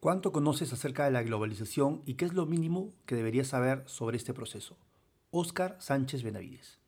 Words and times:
¿Cuánto 0.00 0.32
conoces 0.32 0.72
acerca 0.72 1.04
de 1.04 1.10
la 1.10 1.22
globalización 1.22 2.00
y 2.06 2.14
qué 2.14 2.24
es 2.24 2.32
lo 2.32 2.46
mínimo 2.46 2.94
que 3.04 3.16
deberías 3.16 3.48
saber 3.48 3.82
sobre 3.84 4.16
este 4.16 4.32
proceso? 4.32 4.78
Óscar 5.30 5.76
Sánchez 5.78 6.22
Benavides. 6.22 6.78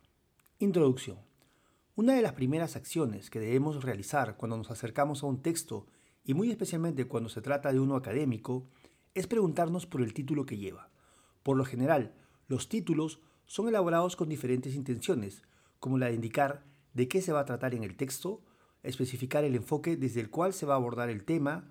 Introducción. 0.58 1.18
Una 1.94 2.14
de 2.14 2.22
las 2.22 2.32
primeras 2.32 2.74
acciones 2.74 3.28
que 3.28 3.38
debemos 3.38 3.84
realizar 3.84 4.38
cuando 4.38 4.56
nos 4.56 4.70
acercamos 4.70 5.22
a 5.22 5.26
un 5.26 5.42
texto, 5.42 5.86
y 6.24 6.32
muy 6.32 6.50
especialmente 6.50 7.04
cuando 7.04 7.28
se 7.28 7.42
trata 7.42 7.70
de 7.70 7.80
uno 7.80 7.96
académico, 7.96 8.66
es 9.12 9.26
preguntarnos 9.26 9.84
por 9.84 10.00
el 10.00 10.14
título 10.14 10.46
que 10.46 10.56
lleva. 10.56 10.88
Por 11.42 11.58
lo 11.58 11.66
general, 11.66 12.14
los 12.48 12.70
títulos 12.70 13.20
son 13.44 13.68
elaborados 13.68 14.16
con 14.16 14.30
diferentes 14.30 14.74
intenciones, 14.74 15.42
como 15.80 15.98
la 15.98 16.06
de 16.06 16.14
indicar 16.14 16.64
de 16.94 17.08
qué 17.08 17.20
se 17.20 17.34
va 17.34 17.40
a 17.40 17.44
tratar 17.44 17.74
en 17.74 17.84
el 17.84 17.94
texto, 17.94 18.40
especificar 18.82 19.44
el 19.44 19.54
enfoque 19.54 19.98
desde 19.98 20.22
el 20.22 20.30
cual 20.30 20.54
se 20.54 20.64
va 20.64 20.72
a 20.72 20.78
abordar 20.78 21.10
el 21.10 21.24
tema, 21.24 21.68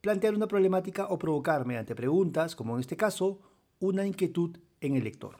plantear 0.00 0.34
una 0.34 0.48
problemática 0.48 1.06
o 1.06 1.18
provocar 1.18 1.66
mediante 1.66 1.94
preguntas, 1.94 2.56
como 2.56 2.74
en 2.74 2.80
este 2.80 2.96
caso, 2.96 3.40
una 3.78 4.06
inquietud 4.06 4.58
en 4.80 4.96
el 4.96 5.04
lector. 5.04 5.36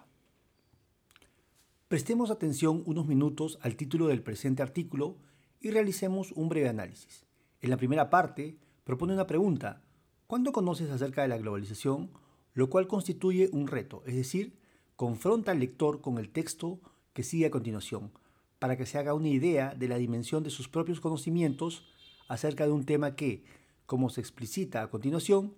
Prestemos 1.89 2.31
atención 2.31 2.83
unos 2.87 3.07
minutos 3.07 3.59
al 3.63 3.77
título 3.77 4.09
del 4.09 4.23
presente 4.23 4.63
artículo 4.63 5.17
y 5.61 5.71
realicemos 5.71 6.33
un 6.33 6.49
breve 6.49 6.69
análisis. 6.69 7.27
En 7.61 7.71
la 7.71 7.77
primera 7.77 8.11
parte, 8.11 8.59
propone 8.85 9.13
una 9.13 9.27
pregunta, 9.27 9.83
¿cuánto 10.27 10.53
conoces 10.53 10.91
acerca 10.91 11.23
de 11.23 11.29
la 11.29 11.39
globalización? 11.39 12.11
Lo 12.53 12.71
cual 12.71 12.87
constituye 12.87 13.49
un 13.53 13.67
reto, 13.67 14.03
es 14.07 14.15
decir, 14.15 14.59
confronta 14.97 15.53
al 15.53 15.61
lector 15.61 16.01
con 16.01 16.19
el 16.19 16.31
texto 16.31 16.81
que 17.13 17.23
sigue 17.23 17.47
a 17.47 17.51
continuación, 17.51 18.13
para 18.59 18.77
que 18.77 18.87
se 18.87 18.99
haga 18.99 19.15
una 19.15 19.29
idea 19.29 19.75
de 19.75 19.89
la 19.89 19.97
dimensión 19.97 20.43
de 20.43 20.51
sus 20.51 20.69
propios 20.69 21.01
conocimientos 21.01 21.87
acerca 22.29 22.67
de 22.67 22.73
un 22.73 22.85
tema 22.85 23.17
que, 23.17 23.45
como 23.91 24.09
se 24.09 24.21
explicita 24.21 24.83
a 24.83 24.89
continuación, 24.89 25.53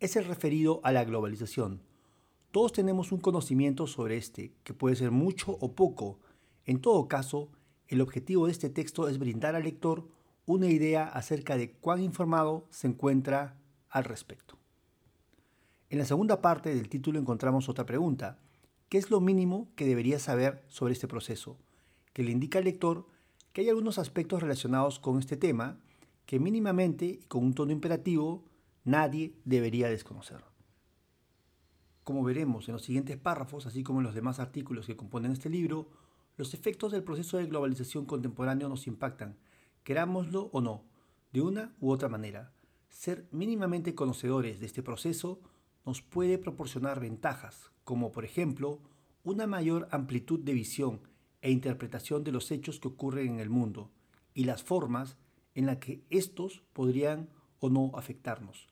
es 0.00 0.16
el 0.16 0.24
referido 0.24 0.80
a 0.84 0.90
la 0.90 1.04
globalización. 1.04 1.82
Todos 2.50 2.72
tenemos 2.72 3.12
un 3.12 3.20
conocimiento 3.20 3.86
sobre 3.86 4.16
este, 4.16 4.54
que 4.64 4.72
puede 4.72 4.96
ser 4.96 5.10
mucho 5.10 5.58
o 5.60 5.74
poco. 5.74 6.18
En 6.64 6.80
todo 6.80 7.08
caso, 7.08 7.50
el 7.88 8.00
objetivo 8.00 8.46
de 8.46 8.52
este 8.52 8.70
texto 8.70 9.06
es 9.06 9.18
brindar 9.18 9.54
al 9.54 9.64
lector 9.64 10.08
una 10.46 10.68
idea 10.68 11.04
acerca 11.04 11.58
de 11.58 11.72
cuán 11.72 12.02
informado 12.02 12.66
se 12.70 12.86
encuentra 12.86 13.58
al 13.90 14.04
respecto. 14.04 14.56
En 15.90 15.98
la 15.98 16.06
segunda 16.06 16.40
parte 16.40 16.74
del 16.74 16.88
título 16.88 17.18
encontramos 17.18 17.68
otra 17.68 17.84
pregunta. 17.84 18.38
¿Qué 18.88 18.96
es 18.96 19.10
lo 19.10 19.20
mínimo 19.20 19.68
que 19.76 19.84
debería 19.84 20.18
saber 20.18 20.64
sobre 20.68 20.94
este 20.94 21.06
proceso? 21.06 21.58
Que 22.14 22.22
le 22.22 22.30
indica 22.30 22.60
al 22.60 22.64
lector 22.64 23.06
que 23.52 23.60
hay 23.60 23.68
algunos 23.68 23.98
aspectos 23.98 24.40
relacionados 24.40 24.98
con 24.98 25.18
este 25.18 25.36
tema 25.36 25.83
que 26.26 26.40
mínimamente 26.40 27.06
y 27.06 27.16
con 27.28 27.44
un 27.44 27.54
tono 27.54 27.72
imperativo 27.72 28.44
nadie 28.84 29.34
debería 29.44 29.88
desconocer. 29.88 30.44
Como 32.02 32.22
veremos 32.22 32.68
en 32.68 32.74
los 32.74 32.82
siguientes 32.82 33.16
párrafos, 33.16 33.66
así 33.66 33.82
como 33.82 34.00
en 34.00 34.04
los 34.04 34.14
demás 34.14 34.38
artículos 34.38 34.86
que 34.86 34.96
componen 34.96 35.32
este 35.32 35.48
libro, 35.48 35.88
los 36.36 36.52
efectos 36.52 36.92
del 36.92 37.04
proceso 37.04 37.38
de 37.38 37.46
globalización 37.46 38.04
contemporáneo 38.04 38.68
nos 38.68 38.86
impactan, 38.86 39.38
querámoslo 39.84 40.50
o 40.52 40.60
no, 40.60 40.84
de 41.32 41.40
una 41.40 41.74
u 41.80 41.90
otra 41.90 42.08
manera. 42.08 42.52
Ser 42.88 43.26
mínimamente 43.30 43.94
conocedores 43.94 44.60
de 44.60 44.66
este 44.66 44.82
proceso 44.82 45.40
nos 45.86 46.02
puede 46.02 46.38
proporcionar 46.38 47.00
ventajas, 47.00 47.70
como 47.84 48.12
por 48.12 48.24
ejemplo 48.24 48.80
una 49.22 49.46
mayor 49.46 49.88
amplitud 49.90 50.40
de 50.40 50.52
visión 50.52 51.00
e 51.40 51.50
interpretación 51.50 52.24
de 52.24 52.32
los 52.32 52.50
hechos 52.50 52.80
que 52.80 52.88
ocurren 52.88 53.34
en 53.34 53.40
el 53.40 53.50
mundo 53.50 53.90
y 54.34 54.44
las 54.44 54.62
formas 54.62 55.16
en 55.54 55.66
la 55.66 55.80
que 55.80 56.02
estos 56.10 56.62
podrían 56.72 57.28
o 57.60 57.70
no 57.70 57.92
afectarnos. 57.94 58.68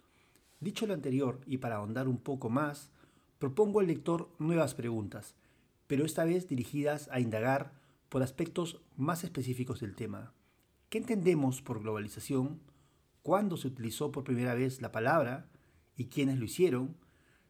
Dicho 0.61 0.87
lo 0.87 0.95
anterior, 0.95 1.41
y 1.47 1.59
para 1.59 1.77
ahondar 1.77 2.09
un 2.09 2.19
poco 2.19 2.51
más, 2.51 2.91
propongo 3.39 3.81
al 3.81 3.87
lector 3.87 4.31
nuevas 4.39 4.75
preguntas, 4.75 5.35
pero 5.87 6.05
esta 6.05 6.25
vez 6.25 6.49
dirigidas 6.49 7.09
a 7.11 7.21
indagar 7.21 7.73
por 8.09 8.23
aspectos 8.23 8.81
más 8.97 9.25
específicos 9.25 9.81
del 9.81 9.95
tema. 9.95 10.33
¿Qué 10.89 10.99
entendemos 10.99 11.63
por 11.63 11.81
globalización? 11.81 12.61
¿Cuándo 13.23 13.57
se 13.57 13.69
utilizó 13.69 14.13
por 14.13 14.25
primera 14.25 14.55
vez 14.55 14.83
la 14.83 14.93
palabra? 14.93 15.49
¿Y 15.97 16.07
quiénes 16.07 16.39
lo 16.39 16.45
hicieron? 16.45 16.97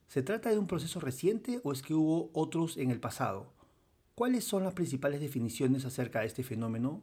¿Se 0.07 0.23
trata 0.23 0.51
de 0.51 0.59
un 0.59 0.67
proceso 0.67 1.01
reciente 1.01 1.61
o 1.65 1.73
es 1.73 1.83
que 1.83 1.95
hubo 1.95 2.31
otros 2.35 2.77
en 2.77 2.91
el 2.91 3.01
pasado? 3.01 3.53
¿Cuáles 4.15 4.45
son 4.45 4.65
las 4.65 4.75
principales 4.75 5.21
definiciones 5.21 5.85
acerca 5.85 6.21
de 6.21 6.27
este 6.27 6.45
fenómeno? 6.45 7.03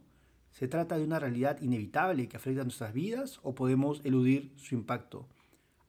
¿Se 0.51 0.67
trata 0.67 0.97
de 0.97 1.03
una 1.03 1.19
realidad 1.19 1.61
inevitable 1.61 2.27
que 2.27 2.37
afecta 2.37 2.61
a 2.61 2.65
nuestras 2.65 2.93
vidas 2.93 3.39
o 3.43 3.55
podemos 3.55 4.01
eludir 4.03 4.53
su 4.57 4.75
impacto? 4.75 5.27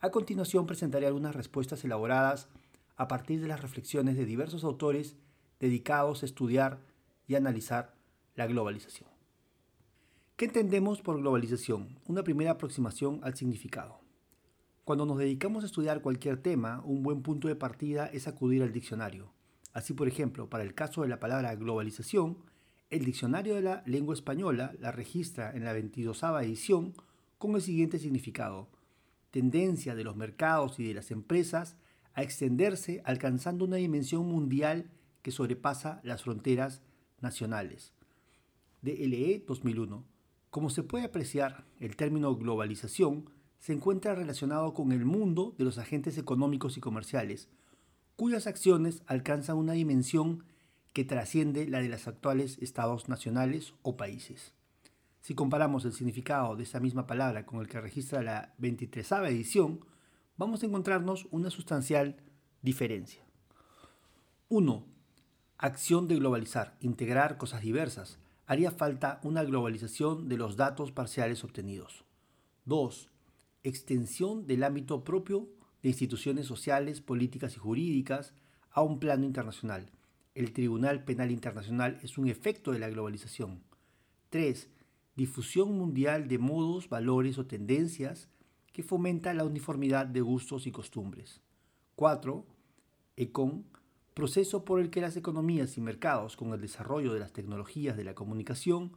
A 0.01 0.11
continuación 0.11 0.67
presentaré 0.67 1.07
algunas 1.07 1.35
respuestas 1.35 1.85
elaboradas 1.85 2.49
a 2.97 3.09
partir 3.09 3.41
de 3.41 3.49
las 3.49 3.61
reflexiones 3.61 4.17
de 4.17 4.25
diversos 4.25 4.65
autores 4.65 5.17
dedicados 5.59 6.23
a 6.23 6.27
estudiar 6.27 6.81
y 7.27 7.35
analizar 7.35 7.95
la 8.35 8.47
globalización. 8.47 9.09
¿Qué 10.37 10.47
entendemos 10.47 11.03
por 11.03 11.19
globalización? 11.19 11.99
Una 12.07 12.23
primera 12.23 12.53
aproximación 12.53 13.21
al 13.23 13.35
significado. 13.35 14.01
Cuando 14.85 15.05
nos 15.05 15.19
dedicamos 15.19 15.63
a 15.63 15.67
estudiar 15.67 16.01
cualquier 16.01 16.39
tema, 16.39 16.83
un 16.85 17.03
buen 17.03 17.23
punto 17.23 17.47
de 17.47 17.57
partida 17.57 18.07
es 18.07 18.27
acudir 18.27 18.63
al 18.63 18.73
diccionario. 18.73 19.33
Así, 19.73 19.93
por 19.93 20.09
ejemplo, 20.09 20.49
para 20.49 20.65
el 20.65 20.75
caso 20.75 21.03
de 21.03 21.09
la 21.09 21.21
palabra 21.21 21.55
globalización, 21.55 22.39
el 22.91 23.05
Diccionario 23.05 23.55
de 23.55 23.63
la 23.63 23.83
Lengua 23.87 24.15
Española 24.15 24.75
la 24.81 24.91
registra 24.91 25.53
en 25.55 25.65
la 25.65 25.73
22 25.73 26.23
edición 26.43 26.93
con 27.39 27.55
el 27.55 27.63
siguiente 27.63 28.01
significado. 28.01 28.69
Tendencia 29.31 29.95
de 29.95 30.03
los 30.03 30.17
mercados 30.17 30.81
y 30.81 30.85
de 30.85 30.95
las 30.95 31.13
empresas 31.13 31.77
a 32.15 32.23
extenderse 32.23 33.01
alcanzando 33.05 33.65
una 33.65 33.77
dimensión 33.77 34.27
mundial 34.27 34.91
que 35.23 35.31
sobrepasa 35.31 36.01
las 36.03 36.25
fronteras 36.25 36.83
nacionales. 37.21 37.93
DLE 38.83 39.45
2001. 39.47 40.05
Como 40.51 40.69
se 40.69 40.83
puede 40.83 41.05
apreciar, 41.05 41.65
el 41.79 41.95
término 41.95 42.35
globalización 42.35 43.31
se 43.61 43.73
encuentra 43.73 44.17
relacionado 44.17 44.75
con 44.75 44.91
el 44.91 45.05
mundo 45.05 45.55
de 45.59 45.65
los 45.65 45.79
agentes 45.79 46.19
económicos 46.19 46.77
y 46.77 46.81
comerciales, 46.81 47.49
cuyas 48.17 48.49
acciones 48.49 49.05
alcanzan 49.07 49.59
una 49.59 49.75
dimensión 49.75 50.45
que 50.93 51.05
trasciende 51.05 51.69
la 51.69 51.81
de 51.81 51.89
los 51.89 52.09
actuales 52.09 52.59
estados 52.61 53.09
nacionales 53.09 53.75
o 53.83 53.97
países. 53.97 54.53
Si 55.21 55.35
comparamos 55.35 55.85
el 55.85 55.93
significado 55.93 56.57
de 56.57 56.63
esta 56.63 56.81
misma 56.81 57.07
palabra 57.07 57.47
con 57.47 57.61
el 57.61 57.69
que 57.69 57.81
registra 57.81 58.23
la 58.23 58.55
23 58.59 59.13
edición, 59.29 59.85
vamos 60.37 60.63
a 60.63 60.67
encontrarnos 60.67 61.29
una 61.31 61.51
sustancial 61.51 62.17
diferencia. 62.63 63.23
1. 64.49 64.85
Acción 65.59 66.09
de 66.09 66.17
globalizar, 66.17 66.77
integrar 66.81 67.37
cosas 67.37 67.61
diversas. 67.61 68.19
Haría 68.47 68.73
falta 68.73 69.21
una 69.23 69.45
globalización 69.45 70.29
de 70.29 70.39
los 70.39 70.57
datos 70.57 70.91
parciales 70.91 71.45
obtenidos. 71.45 72.05
2. 72.65 73.11
Extensión 73.63 74.47
del 74.47 74.65
ámbito 74.65 75.05
propio 75.05 75.49
de 75.83 75.91
instituciones 75.91 76.47
sociales, 76.47 77.01
políticas 77.01 77.55
y 77.55 77.59
jurídicas 77.59 78.35
a 78.73 78.83
un 78.83 78.99
plano 78.99 79.25
internacional 79.25 79.91
el 80.35 80.53
Tribunal 80.53 81.05
Penal 81.05 81.31
Internacional 81.31 81.99
es 82.03 82.17
un 82.17 82.29
efecto 82.29 82.73
de 82.73 82.79
la 82.79 82.89
globalización. 82.89 83.63
3. 84.31 84.69
Difusión 85.17 85.77
mundial 85.77 86.29
de 86.29 86.39
modos, 86.39 86.89
valores 86.89 87.39
o 87.39 87.47
tendencias 87.47 88.29
que 88.73 88.83
fomenta 88.83 89.35
la 89.35 89.45
uniformidad 89.45 90.07
de 90.07 90.21
gustos 90.21 90.67
y 90.67 90.73
costumbres. 90.73 91.41
4. 91.97 92.47
ECON, 93.17 93.65
proceso 94.15 94.65
por 94.65 94.81
el 94.81 94.91
que 94.91 95.01
las 95.01 95.17
economías 95.17 95.77
y 95.77 95.81
mercados, 95.81 96.37
con 96.37 96.53
el 96.53 96.61
desarrollo 96.61 97.13
de 97.13 97.21
las 97.21 97.33
tecnologías 97.33 97.97
de 97.97 98.05
la 98.05 98.15
comunicación, 98.15 98.93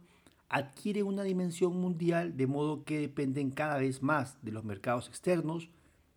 adquieren 0.48 1.06
una 1.06 1.24
dimensión 1.24 1.76
mundial 1.80 2.36
de 2.36 2.46
modo 2.46 2.84
que 2.84 3.00
dependen 3.00 3.50
cada 3.50 3.78
vez 3.78 4.02
más 4.02 4.38
de 4.42 4.52
los 4.52 4.64
mercados 4.64 5.08
externos 5.08 5.68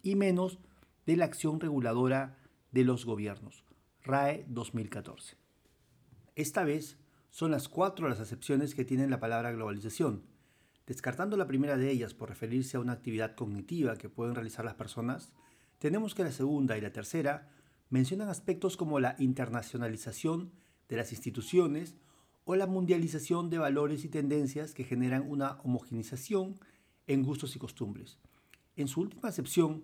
y 0.03 0.15
menos 0.15 0.59
de 1.07 1.17
la 1.17 1.25
acción 1.25 1.59
reguladora 1.59 2.37
de 2.71 2.83
los 2.83 3.05
gobiernos. 3.05 3.66
RAE 4.07 4.45
2014. 4.47 5.35
Esta 6.35 6.63
vez 6.63 6.97
son 7.29 7.51
las 7.51 7.67
cuatro 7.67 8.07
las 8.07 8.21
acepciones 8.21 8.73
que 8.73 8.85
tienen 8.85 9.09
la 9.09 9.19
palabra 9.19 9.51
globalización. 9.51 10.23
Descartando 10.85 11.35
la 11.35 11.45
primera 11.45 11.75
de 11.75 11.91
ellas 11.91 12.13
por 12.13 12.29
referirse 12.29 12.77
a 12.77 12.79
una 12.79 12.93
actividad 12.93 13.35
cognitiva 13.35 13.97
que 13.97 14.07
pueden 14.07 14.33
realizar 14.33 14.63
las 14.63 14.75
personas, 14.75 15.33
tenemos 15.77 16.15
que 16.15 16.23
la 16.23 16.31
segunda 16.31 16.77
y 16.77 16.81
la 16.81 16.93
tercera 16.93 17.49
mencionan 17.89 18.29
aspectos 18.29 18.77
como 18.77 19.01
la 19.01 19.17
internacionalización 19.19 20.53
de 20.87 20.95
las 20.95 21.11
instituciones 21.11 21.97
o 22.45 22.55
la 22.55 22.65
mundialización 22.65 23.49
de 23.49 23.57
valores 23.57 24.05
y 24.05 24.09
tendencias 24.09 24.73
que 24.73 24.85
generan 24.85 25.29
una 25.29 25.59
homogenización 25.63 26.55
en 27.07 27.23
gustos 27.23 27.57
y 27.57 27.59
costumbres. 27.59 28.19
En 28.77 28.87
su 28.87 29.01
última 29.01 29.27
acepción, 29.27 29.83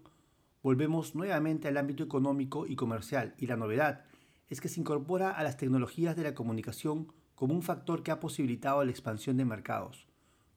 volvemos 0.61 1.13
nuevamente 1.13 1.67
al 1.67 1.75
ámbito 1.75 2.05
económico 2.05 2.65
y 2.65 2.77
comercial 2.77 3.35
y 3.37 3.47
la 3.47 3.57
novedad 3.57 4.05
es 4.53 4.61
que 4.61 4.69
se 4.69 4.79
incorpora 4.79 5.31
a 5.31 5.43
las 5.43 5.57
tecnologías 5.57 6.15
de 6.15 6.21
la 6.21 6.35
comunicación 6.35 7.11
como 7.33 7.55
un 7.55 7.63
factor 7.63 8.03
que 8.03 8.11
ha 8.11 8.19
posibilitado 8.19 8.83
la 8.85 8.91
expansión 8.91 9.35
de 9.35 9.45
mercados. 9.45 10.07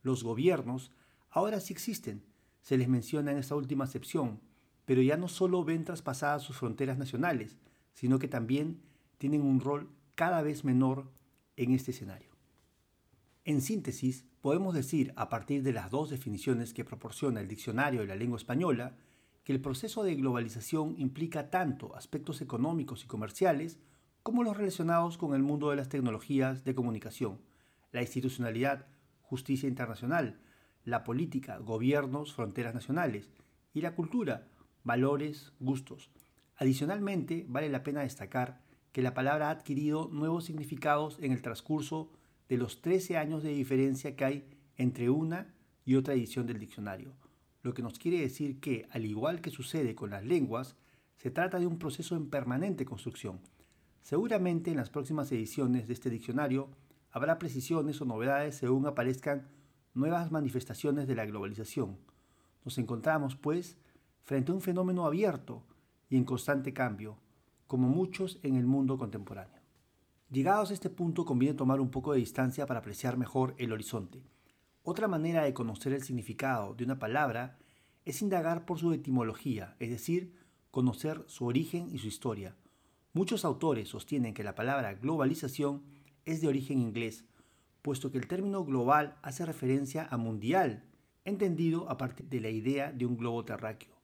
Los 0.03 0.23
gobiernos 0.23 0.93
ahora 1.31 1.61
sí 1.61 1.73
existen, 1.73 2.23
se 2.61 2.77
les 2.77 2.89
menciona 2.89 3.33
en 3.33 3.39
esta 3.39 3.57
última 3.57 3.85
acepción, 3.85 4.41
pero 4.85 5.01
ya 5.01 5.17
no 5.17 5.29
solo 5.29 5.65
ven 5.65 5.85
traspasadas 5.85 6.43
sus 6.43 6.59
fronteras 6.59 6.99
nacionales, 6.99 7.57
sino 7.95 8.19
que 8.19 8.29
también 8.29 8.83
tienen 9.17 9.41
un 9.41 9.61
rol 9.61 9.89
cada 10.15 10.43
vez 10.43 10.63
menor 10.63 11.11
en 11.57 11.73
este 11.73 11.93
escenario. 11.93 12.37
En 13.47 13.63
síntesis, 13.63 14.27
podemos 14.43 14.75
decir, 14.75 15.15
a 15.17 15.31
partir 15.31 15.63
de 15.63 15.73
las 15.73 15.91
dos 15.91 16.11
definiciones 16.11 16.75
que 16.75 16.85
proporciona 16.85 17.41
el 17.41 17.49
diccionario 17.49 18.01
de 18.01 18.09
la 18.09 18.17
lengua 18.17 18.37
española, 18.37 18.95
que 19.47 19.53
el 19.53 19.61
proceso 19.61 20.03
de 20.03 20.17
globalización 20.17 20.97
implica 20.99 21.51
tanto 21.51 21.95
aspectos 21.95 22.41
económicos 22.41 23.05
y 23.05 23.07
comerciales 23.07 23.79
como 24.25 24.43
los 24.43 24.57
relacionados 24.57 25.19
con 25.19 25.37
el 25.37 25.45
mundo 25.45 25.71
de 25.71 25.77
las 25.77 25.89
tecnologías 25.89 26.65
de 26.65 26.75
comunicación, 26.75 27.39
la 27.93 28.03
institucionalidad, 28.03 28.89
justicia 29.23 29.69
internacional, 29.69 30.41
la 30.85 31.05
política, 31.05 31.59
gobiernos, 31.59 32.35
fronteras 32.35 32.75
nacionales, 32.75 33.31
y 33.73 33.83
la 33.83 33.95
cultura, 33.95 34.49
valores, 34.83 35.53
gustos. 35.61 36.11
Adicionalmente, 36.57 37.47
vale 37.49 37.69
la 37.69 37.85
pena 37.85 38.01
destacar 38.01 38.63
que 38.91 39.01
la 39.01 39.15
palabra 39.15 39.47
ha 39.47 39.53
adquirido 39.53 40.09
nuevos 40.13 40.45
significados 40.47 41.19
en 41.21 41.31
el 41.31 41.41
transcurso 41.41 42.11
de 42.49 42.57
los 42.57 42.83
13 42.83 43.17
años 43.17 43.45
de 43.45 43.51
diferencia 43.51 44.17
que 44.17 44.25
hay 44.25 44.49
entre 44.77 45.09
una 45.09 45.55
y 45.85 45.95
otra 45.95 46.15
edición 46.15 46.49
del 46.49 46.59
diccionario, 46.59 47.15
lo 47.67 47.75
que 47.75 47.83
nos 47.83 47.99
quiere 47.99 48.21
decir 48.21 48.61
que, 48.61 48.89
al 48.91 49.05
igual 49.05 49.41
que 49.41 49.51
sucede 49.51 49.95
con 49.95 50.11
las 50.11 50.25
lenguas, 50.25 50.77
se 51.17 51.31
trata 51.31 51.59
de 51.59 51.67
un 51.67 51.79
proceso 51.79 52.17
en 52.17 52.31
permanente 52.31 52.85
construcción, 52.85 53.41
Seguramente 54.07 54.71
en 54.71 54.77
las 54.77 54.89
próximas 54.89 55.33
ediciones 55.33 55.89
de 55.89 55.93
este 55.93 56.11
diccionario 56.11 56.69
habrá 57.11 57.41
precisiones 57.41 58.01
o 58.01 58.05
novedades 58.05 58.55
según 58.55 58.87
aparezcan 58.87 59.49
nuevas 59.95 60.31
manifestaciones 60.31 61.09
de 61.09 61.17
la 61.17 61.27
globalización. 61.27 61.99
Nos 62.65 62.79
encontramos, 62.79 63.35
pues, 63.35 63.79
frente 64.23 64.53
a 64.53 64.55
un 64.55 64.61
fenómeno 64.61 65.07
abierto 65.07 65.65
y 66.09 66.17
en 66.17 66.25
constante 66.25 66.73
cambio, 66.73 67.19
como 67.67 67.89
muchos 67.89 68.39
en 68.45 68.55
el 68.55 68.65
mundo 68.65 68.97
contemporáneo. 68.97 69.61
Llegados 70.31 70.71
a 70.71 70.75
este 70.75 70.89
punto 70.89 71.25
conviene 71.25 71.57
tomar 71.57 71.81
un 71.81 71.91
poco 71.91 72.13
de 72.13 72.21
distancia 72.21 72.65
para 72.65 72.79
apreciar 72.79 73.17
mejor 73.17 73.57
el 73.59 73.73
horizonte. 73.73 74.23
Otra 74.89 75.09
manera 75.09 75.43
de 75.43 75.53
conocer 75.53 75.93
el 75.95 76.05
significado 76.05 76.73
de 76.75 76.85
una 76.85 77.01
palabra 77.01 77.59
es 78.05 78.23
indagar 78.23 78.67
por 78.67 78.79
su 78.79 78.93
etimología, 78.93 79.75
es 79.81 79.91
decir, 79.91 80.37
conocer 80.71 81.25
su 81.27 81.45
origen 81.45 81.89
y 81.93 81.99
su 81.99 82.07
historia. 82.07 82.55
Muchos 83.13 83.45
autores 83.45 83.89
sostienen 83.89 84.33
que 84.33 84.45
la 84.45 84.55
palabra 84.55 84.95
globalización 84.95 85.83
es 86.25 86.41
de 86.41 86.47
origen 86.47 86.81
inglés, 86.81 87.25
puesto 87.83 88.13
que 88.13 88.19
el 88.19 88.29
término 88.29 88.65
global 88.65 89.17
hace 89.23 89.45
referencia 89.45 90.07
a 90.09 90.17
mundial, 90.19 90.85
entendido 91.25 91.91
a 91.91 91.97
partir 91.97 92.29
de 92.29 92.39
la 92.39 92.51
idea 92.51 92.93
de 92.93 93.07
un 93.07 93.17
globo 93.17 93.45
terráqueo. 93.45 93.97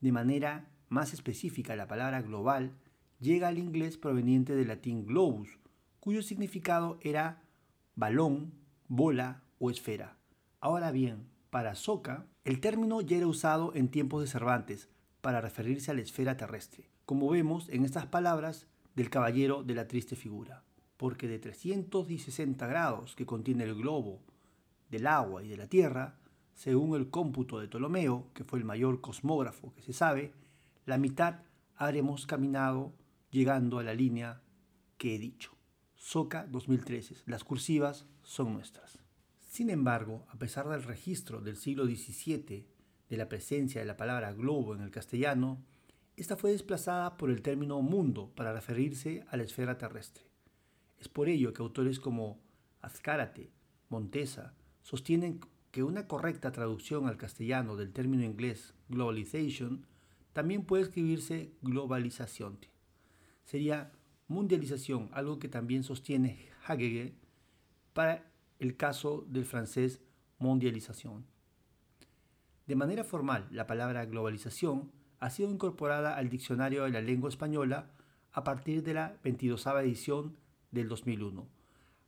De 0.00 0.10
manera 0.10 0.68
más 0.88 1.12
específica, 1.12 1.76
la 1.76 1.86
palabra 1.86 2.22
global 2.22 2.72
llega 3.20 3.46
al 3.46 3.58
inglés 3.58 3.98
proveniente 3.98 4.56
del 4.56 4.66
latín 4.66 5.06
globus, 5.06 5.60
cuyo 6.00 6.22
significado 6.22 6.98
era 7.02 7.44
balón, 7.94 8.52
bola 8.88 9.44
o 9.60 9.70
esfera. 9.70 10.18
Ahora 10.64 10.92
bien, 10.92 11.28
para 11.50 11.74
Soca, 11.74 12.24
el 12.42 12.58
término 12.58 13.02
ya 13.02 13.18
era 13.18 13.26
usado 13.26 13.74
en 13.74 13.90
tiempos 13.90 14.22
de 14.22 14.28
Cervantes 14.28 14.88
para 15.20 15.42
referirse 15.42 15.90
a 15.90 15.94
la 15.94 16.00
esfera 16.00 16.38
terrestre 16.38 16.88
como 17.04 17.28
vemos 17.28 17.68
en 17.68 17.84
estas 17.84 18.06
palabras 18.06 18.66
del 18.94 19.10
caballero 19.10 19.62
de 19.62 19.74
la 19.74 19.86
triste 19.86 20.16
figura, 20.16 20.64
porque 20.96 21.28
de 21.28 21.38
360 21.38 22.66
grados 22.66 23.14
que 23.14 23.26
contiene 23.26 23.64
el 23.64 23.74
globo 23.74 24.22
del 24.88 25.06
agua 25.06 25.42
y 25.42 25.48
de 25.48 25.58
la 25.58 25.66
tierra, 25.66 26.16
según 26.54 26.96
el 26.96 27.10
cómputo 27.10 27.60
de 27.60 27.68
Ptolomeo, 27.68 28.30
que 28.32 28.44
fue 28.44 28.58
el 28.58 28.64
mayor 28.64 29.02
cosmógrafo 29.02 29.74
que 29.74 29.82
se 29.82 29.92
sabe, 29.92 30.32
la 30.86 30.96
mitad 30.96 31.40
habremos 31.76 32.24
caminado 32.24 32.94
llegando 33.30 33.80
a 33.80 33.82
la 33.82 33.92
línea 33.92 34.40
que 34.96 35.14
he 35.14 35.18
dicho. 35.18 35.52
Soca 35.94 36.46
2013. 36.46 37.16
Las 37.26 37.44
cursivas 37.44 38.06
son 38.22 38.54
nuestras. 38.54 39.03
Sin 39.54 39.70
embargo, 39.70 40.26
a 40.30 40.36
pesar 40.36 40.68
del 40.68 40.82
registro 40.82 41.40
del 41.40 41.54
siglo 41.54 41.86
XVII 41.86 42.66
de 43.08 43.16
la 43.16 43.28
presencia 43.28 43.80
de 43.80 43.86
la 43.86 43.96
palabra 43.96 44.32
globo 44.32 44.74
en 44.74 44.80
el 44.80 44.90
castellano, 44.90 45.62
esta 46.16 46.36
fue 46.36 46.50
desplazada 46.50 47.16
por 47.16 47.30
el 47.30 47.40
término 47.40 47.80
mundo 47.80 48.32
para 48.34 48.52
referirse 48.52 49.24
a 49.28 49.36
la 49.36 49.44
esfera 49.44 49.78
terrestre. 49.78 50.24
Es 50.98 51.08
por 51.08 51.28
ello 51.28 51.52
que 51.52 51.62
autores 51.62 52.00
como 52.00 52.40
Azcárate, 52.80 53.52
Montesa, 53.90 54.54
sostienen 54.82 55.38
que 55.70 55.84
una 55.84 56.08
correcta 56.08 56.50
traducción 56.50 57.06
al 57.06 57.16
castellano 57.16 57.76
del 57.76 57.92
término 57.92 58.24
inglés 58.24 58.74
globalization 58.88 59.86
también 60.32 60.64
puede 60.64 60.82
escribirse 60.82 61.52
globalización. 61.62 62.58
Sería 63.44 63.92
mundialización, 64.26 65.10
algo 65.12 65.38
que 65.38 65.48
también 65.48 65.84
sostiene 65.84 66.48
Hagege 66.66 67.14
para 67.92 68.33
el 68.64 68.76
caso 68.76 69.26
del 69.28 69.44
francés 69.44 70.00
mondialización. 70.38 71.26
De 72.66 72.76
manera 72.76 73.04
formal, 73.04 73.46
la 73.50 73.66
palabra 73.66 74.06
globalización 74.06 74.90
ha 75.20 75.28
sido 75.28 75.50
incorporada 75.50 76.16
al 76.16 76.30
Diccionario 76.30 76.84
de 76.84 76.90
la 76.90 77.02
Lengua 77.02 77.28
Española 77.28 77.90
a 78.32 78.42
partir 78.42 78.82
de 78.82 78.94
la 78.94 79.18
22 79.22 79.66
edición 79.66 80.36
del 80.70 80.88
2001, 80.88 81.46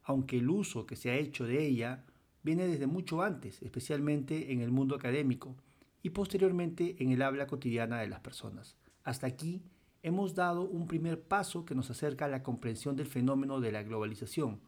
aunque 0.04 0.38
el 0.38 0.48
uso 0.48 0.86
que 0.86 0.96
se 0.96 1.10
ha 1.10 1.16
hecho 1.16 1.44
de 1.44 1.66
ella 1.66 2.04
viene 2.42 2.66
desde 2.66 2.86
mucho 2.86 3.20
antes, 3.20 3.60
especialmente 3.60 4.52
en 4.52 4.62
el 4.62 4.70
mundo 4.70 4.94
académico 4.94 5.56
y 6.02 6.10
posteriormente 6.10 6.96
en 7.00 7.10
el 7.10 7.20
habla 7.20 7.46
cotidiana 7.46 8.00
de 8.00 8.08
las 8.08 8.20
personas. 8.20 8.76
Hasta 9.04 9.26
aquí 9.26 9.62
hemos 10.02 10.34
dado 10.34 10.62
un 10.62 10.86
primer 10.86 11.22
paso 11.22 11.66
que 11.66 11.74
nos 11.74 11.90
acerca 11.90 12.24
a 12.24 12.28
la 12.28 12.42
comprensión 12.42 12.96
del 12.96 13.06
fenómeno 13.06 13.60
de 13.60 13.72
la 13.72 13.82
globalización, 13.82 14.60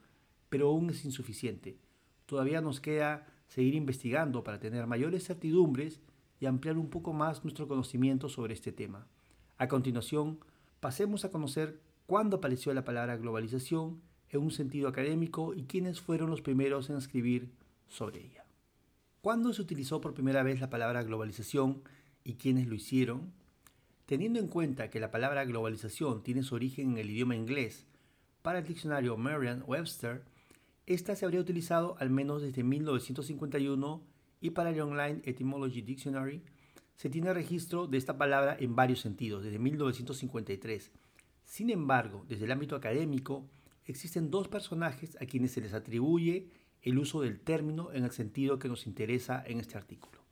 pero 0.49 0.69
aún 0.69 0.91
es 0.91 1.05
insuficiente. 1.05 1.79
Todavía 2.27 2.61
nos 2.61 2.81
queda 2.81 3.27
seguir 3.49 3.75
investigando 3.75 4.45
para 4.45 4.61
tener 4.61 4.87
mayores 4.87 5.25
certidumbres 5.27 6.01
y 6.41 6.47
ampliar 6.47 6.77
un 6.79 6.91
poco 6.91 7.13
más 7.13 7.45
nuestro 7.45 7.67
conocimiento 7.67 8.29
sobre 8.29 8.55
este 8.55 8.73
tema. 8.73 9.07
A 9.57 9.69
continuación, 9.69 10.39
pasemos 10.81 11.25
a 11.25 11.31
conocer 11.31 11.81
cuándo 12.07 12.37
apareció 12.37 12.73
la 12.75 12.85
palabra 12.85 13.17
globalización 13.17 14.01
en 14.31 14.41
un 14.41 14.51
sentido 14.51 14.89
académico 14.89 15.55
y 15.55 15.65
quiénes 15.65 16.01
fueron 16.01 16.31
los 16.31 16.43
primeros 16.43 16.91
en 16.91 16.97
escribir 16.97 17.51
sobre 17.89 18.21
ella. 18.21 18.45
¿Cuándo 19.21 19.53
se 19.53 19.63
utilizó 19.63 20.01
por 20.01 20.15
primera 20.15 20.43
vez 20.43 20.61
la 20.61 20.71
palabra 20.71 21.03
globalización 21.03 21.83
y 22.25 22.35
quiénes 22.35 22.69
lo 22.69 22.75
hicieron? 22.75 23.33
Teniendo 24.07 24.39
en 24.39 24.49
cuenta 24.49 24.91
que 24.91 25.01
la 25.01 25.11
palabra 25.11 25.45
globalización 25.45 26.23
tiene 26.23 26.43
su 26.43 26.55
origen 26.55 26.93
en 26.93 26.99
el 26.99 27.11
idioma 27.11 27.37
inglés, 27.37 27.87
para 28.43 28.61
el 28.61 28.67
diccionario 28.67 29.17
Merriam-Webster, 29.17 30.23
esta 30.89 31.15
se 31.15 31.25
habría 31.27 31.41
utilizado 31.41 31.97
al 32.01 32.09
menos 32.09 32.41
desde 32.41 32.65
1951 32.65 34.03
y 34.41 34.51
para 34.51 34.71
el 34.71 34.81
Online 34.81 35.21
Etymology 35.25 35.83
Dictionary 35.83 36.43
se 36.95 37.11
tiene 37.11 37.35
registro 37.35 37.87
de 37.87 37.99
esta 37.99 38.17
palabra 38.17 38.57
en 38.59 38.75
varios 38.75 39.01
sentidos, 39.01 39.45
desde 39.45 39.59
1953. 39.59 40.91
Sin 41.45 41.69
embargo, 41.69 42.25
desde 42.27 42.47
el 42.47 42.53
ámbito 42.53 42.75
académico, 42.75 43.47
existen 43.85 44.31
dos 44.31 44.49
personajes 44.49 45.19
a 45.21 45.27
quienes 45.27 45.53
se 45.53 45.61
les 45.61 45.75
atribuye 45.75 46.49
el 46.81 46.99
uso 46.99 47.21
del 47.21 47.39
término 47.39 47.93
en 47.93 48.05
el 48.05 48.13
sentido 48.13 48.59
que 48.59 48.69
nos 48.69 48.87
interesa 48.87 49.45
en 49.47 49.61
este 49.61 49.77
artículo. 49.77 50.23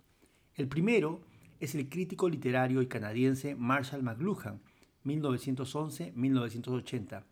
El 0.54 0.68
primero 0.68 1.20
es 1.60 1.74
el 1.74 1.90
crítico 1.90 2.30
literario 2.30 2.80
y 2.80 2.86
canadiense 2.86 3.56
Marshall 3.56 4.02
McLuhan, 4.02 4.62
1911-1980, 5.04 7.24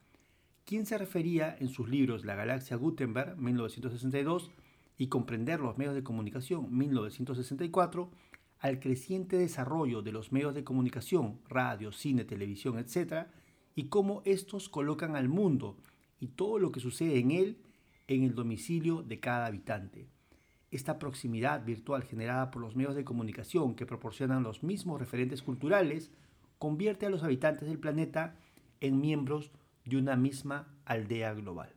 quien 0.64 0.86
se 0.86 0.98
refería 0.98 1.56
en 1.58 1.68
sus 1.68 1.88
libros 1.88 2.24
La 2.24 2.34
Galaxia 2.34 2.76
Gutenberg, 2.76 3.36
1962, 3.36 4.50
y 4.96 5.08
comprender 5.08 5.60
los 5.60 5.76
medios 5.76 5.94
de 5.94 6.02
comunicación 6.02 6.76
1964 6.76 8.10
al 8.60 8.80
creciente 8.80 9.36
desarrollo 9.36 10.02
de 10.02 10.12
los 10.12 10.32
medios 10.32 10.54
de 10.54 10.64
comunicación, 10.64 11.38
radio, 11.48 11.92
cine, 11.92 12.24
televisión, 12.24 12.78
etc., 12.78 13.26
y 13.74 13.88
cómo 13.88 14.22
estos 14.24 14.68
colocan 14.68 15.16
al 15.16 15.28
mundo 15.28 15.76
y 16.20 16.28
todo 16.28 16.58
lo 16.58 16.70
que 16.70 16.80
sucede 16.80 17.18
en 17.18 17.32
él 17.32 17.58
en 18.06 18.22
el 18.22 18.34
domicilio 18.34 19.02
de 19.02 19.18
cada 19.18 19.46
habitante. 19.46 20.06
Esta 20.70 20.98
proximidad 20.98 21.64
virtual 21.64 22.04
generada 22.04 22.50
por 22.50 22.62
los 22.62 22.76
medios 22.76 22.94
de 22.94 23.04
comunicación 23.04 23.74
que 23.74 23.84
proporcionan 23.84 24.42
los 24.42 24.62
mismos 24.62 25.00
referentes 25.00 25.42
culturales 25.42 26.10
convierte 26.58 27.06
a 27.06 27.10
los 27.10 27.22
habitantes 27.22 27.68
del 27.68 27.78
planeta 27.78 28.36
en 28.80 29.00
miembros 29.00 29.50
de 29.84 29.96
una 29.96 30.16
misma 30.16 30.68
aldea 30.84 31.32
global. 31.34 31.72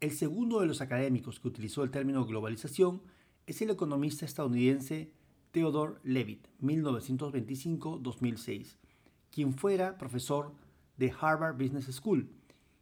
El 0.00 0.12
segundo 0.12 0.60
de 0.60 0.66
los 0.66 0.80
académicos 0.80 1.40
que 1.40 1.48
utilizó 1.48 1.82
el 1.82 1.90
término 1.90 2.26
globalización 2.26 3.02
es 3.46 3.62
el 3.62 3.70
economista 3.70 4.24
estadounidense 4.24 5.12
Theodore 5.52 5.94
Levitt, 6.02 6.48
1925-2006, 6.60 8.76
quien 9.30 9.54
fuera 9.54 9.96
profesor 9.96 10.52
de 10.96 11.12
Harvard 11.18 11.56
Business 11.56 11.86
School, 11.86 12.28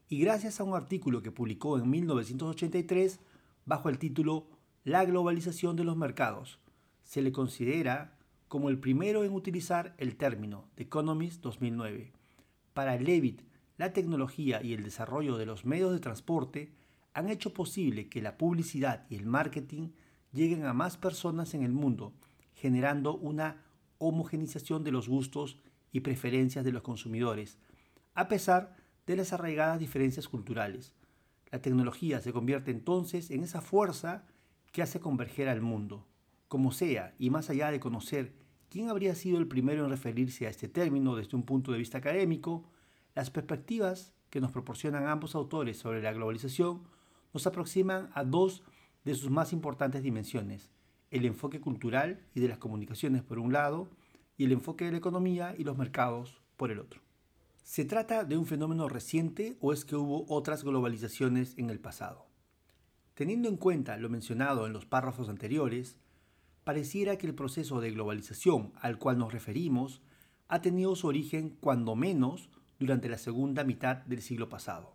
y 0.08 0.18
gracias 0.18 0.60
a 0.60 0.64
un 0.64 0.74
artículo 0.74 1.22
que 1.22 1.30
publicó 1.30 1.78
en 1.78 1.88
1983 1.88 3.20
bajo 3.64 3.88
el 3.88 3.98
título 3.98 4.48
La 4.84 5.04
globalización 5.04 5.76
de 5.76 5.84
los 5.84 5.96
mercados, 5.96 6.58
se 7.04 7.22
le 7.22 7.32
considera 7.32 8.16
como 8.48 8.70
el 8.70 8.78
primero 8.78 9.24
en 9.24 9.32
utilizar 9.32 9.94
el 9.98 10.16
término 10.16 10.68
The 10.74 10.84
Economist 10.84 11.42
2009. 11.42 12.12
Para 12.72 12.96
Levitt, 12.96 13.42
la 13.76 13.92
tecnología 13.92 14.62
y 14.62 14.72
el 14.72 14.82
desarrollo 14.82 15.36
de 15.36 15.46
los 15.46 15.64
medios 15.64 15.92
de 15.92 16.00
transporte 16.00 16.72
han 17.12 17.28
hecho 17.28 17.52
posible 17.52 18.08
que 18.08 18.22
la 18.22 18.36
publicidad 18.36 19.06
y 19.08 19.16
el 19.16 19.26
marketing 19.26 19.90
lleguen 20.32 20.64
a 20.64 20.72
más 20.72 20.96
personas 20.96 21.54
en 21.54 21.62
el 21.62 21.72
mundo, 21.72 22.12
generando 22.54 23.16
una 23.16 23.62
homogenización 23.98 24.84
de 24.84 24.92
los 24.92 25.08
gustos 25.08 25.58
y 25.92 26.00
preferencias 26.00 26.64
de 26.64 26.72
los 26.72 26.82
consumidores, 26.82 27.58
a 28.14 28.28
pesar 28.28 28.76
de 29.06 29.16
las 29.16 29.32
arraigadas 29.32 29.78
diferencias 29.78 30.28
culturales. 30.28 30.92
La 31.50 31.62
tecnología 31.62 32.20
se 32.20 32.32
convierte 32.32 32.70
entonces 32.72 33.30
en 33.30 33.44
esa 33.44 33.60
fuerza 33.60 34.24
que 34.72 34.82
hace 34.82 34.98
converger 34.98 35.48
al 35.48 35.60
mundo. 35.60 36.06
Como 36.48 36.72
sea, 36.72 37.14
y 37.18 37.30
más 37.30 37.48
allá 37.50 37.70
de 37.70 37.78
conocer 37.78 38.34
quién 38.70 38.88
habría 38.88 39.14
sido 39.14 39.38
el 39.38 39.46
primero 39.46 39.84
en 39.84 39.90
referirse 39.90 40.46
a 40.46 40.50
este 40.50 40.68
término 40.68 41.14
desde 41.14 41.36
un 41.36 41.44
punto 41.44 41.70
de 41.70 41.78
vista 41.78 41.98
académico, 41.98 42.68
las 43.14 43.30
perspectivas 43.30 44.14
que 44.30 44.40
nos 44.40 44.50
proporcionan 44.50 45.06
ambos 45.06 45.34
autores 45.34 45.78
sobre 45.78 46.02
la 46.02 46.12
globalización 46.12 46.82
nos 47.32 47.46
aproximan 47.46 48.10
a 48.14 48.24
dos 48.24 48.64
de 49.04 49.14
sus 49.14 49.30
más 49.30 49.52
importantes 49.52 50.02
dimensiones, 50.02 50.70
el 51.10 51.24
enfoque 51.24 51.60
cultural 51.60 52.26
y 52.34 52.40
de 52.40 52.48
las 52.48 52.58
comunicaciones 52.58 53.22
por 53.22 53.38
un 53.38 53.52
lado, 53.52 53.88
y 54.36 54.44
el 54.44 54.52
enfoque 54.52 54.84
de 54.84 54.92
la 54.92 54.98
economía 54.98 55.54
y 55.56 55.64
los 55.64 55.78
mercados 55.78 56.40
por 56.56 56.70
el 56.70 56.80
otro. 56.80 57.00
¿Se 57.62 57.84
trata 57.84 58.24
de 58.24 58.36
un 58.36 58.46
fenómeno 58.46 58.88
reciente 58.88 59.56
o 59.60 59.72
es 59.72 59.84
que 59.84 59.96
hubo 59.96 60.26
otras 60.28 60.64
globalizaciones 60.64 61.56
en 61.56 61.70
el 61.70 61.80
pasado? 61.80 62.26
Teniendo 63.14 63.48
en 63.48 63.56
cuenta 63.56 63.96
lo 63.96 64.08
mencionado 64.08 64.66
en 64.66 64.72
los 64.72 64.86
párrafos 64.86 65.28
anteriores, 65.28 65.96
pareciera 66.64 67.16
que 67.16 67.26
el 67.26 67.34
proceso 67.34 67.80
de 67.80 67.92
globalización 67.92 68.72
al 68.80 68.98
cual 68.98 69.18
nos 69.18 69.32
referimos 69.32 70.02
ha 70.48 70.60
tenido 70.60 70.96
su 70.96 71.06
origen 71.06 71.56
cuando 71.60 71.94
menos 71.94 72.50
durante 72.78 73.08
la 73.08 73.18
segunda 73.18 73.64
mitad 73.64 73.98
del 73.98 74.22
siglo 74.22 74.48
pasado, 74.48 74.94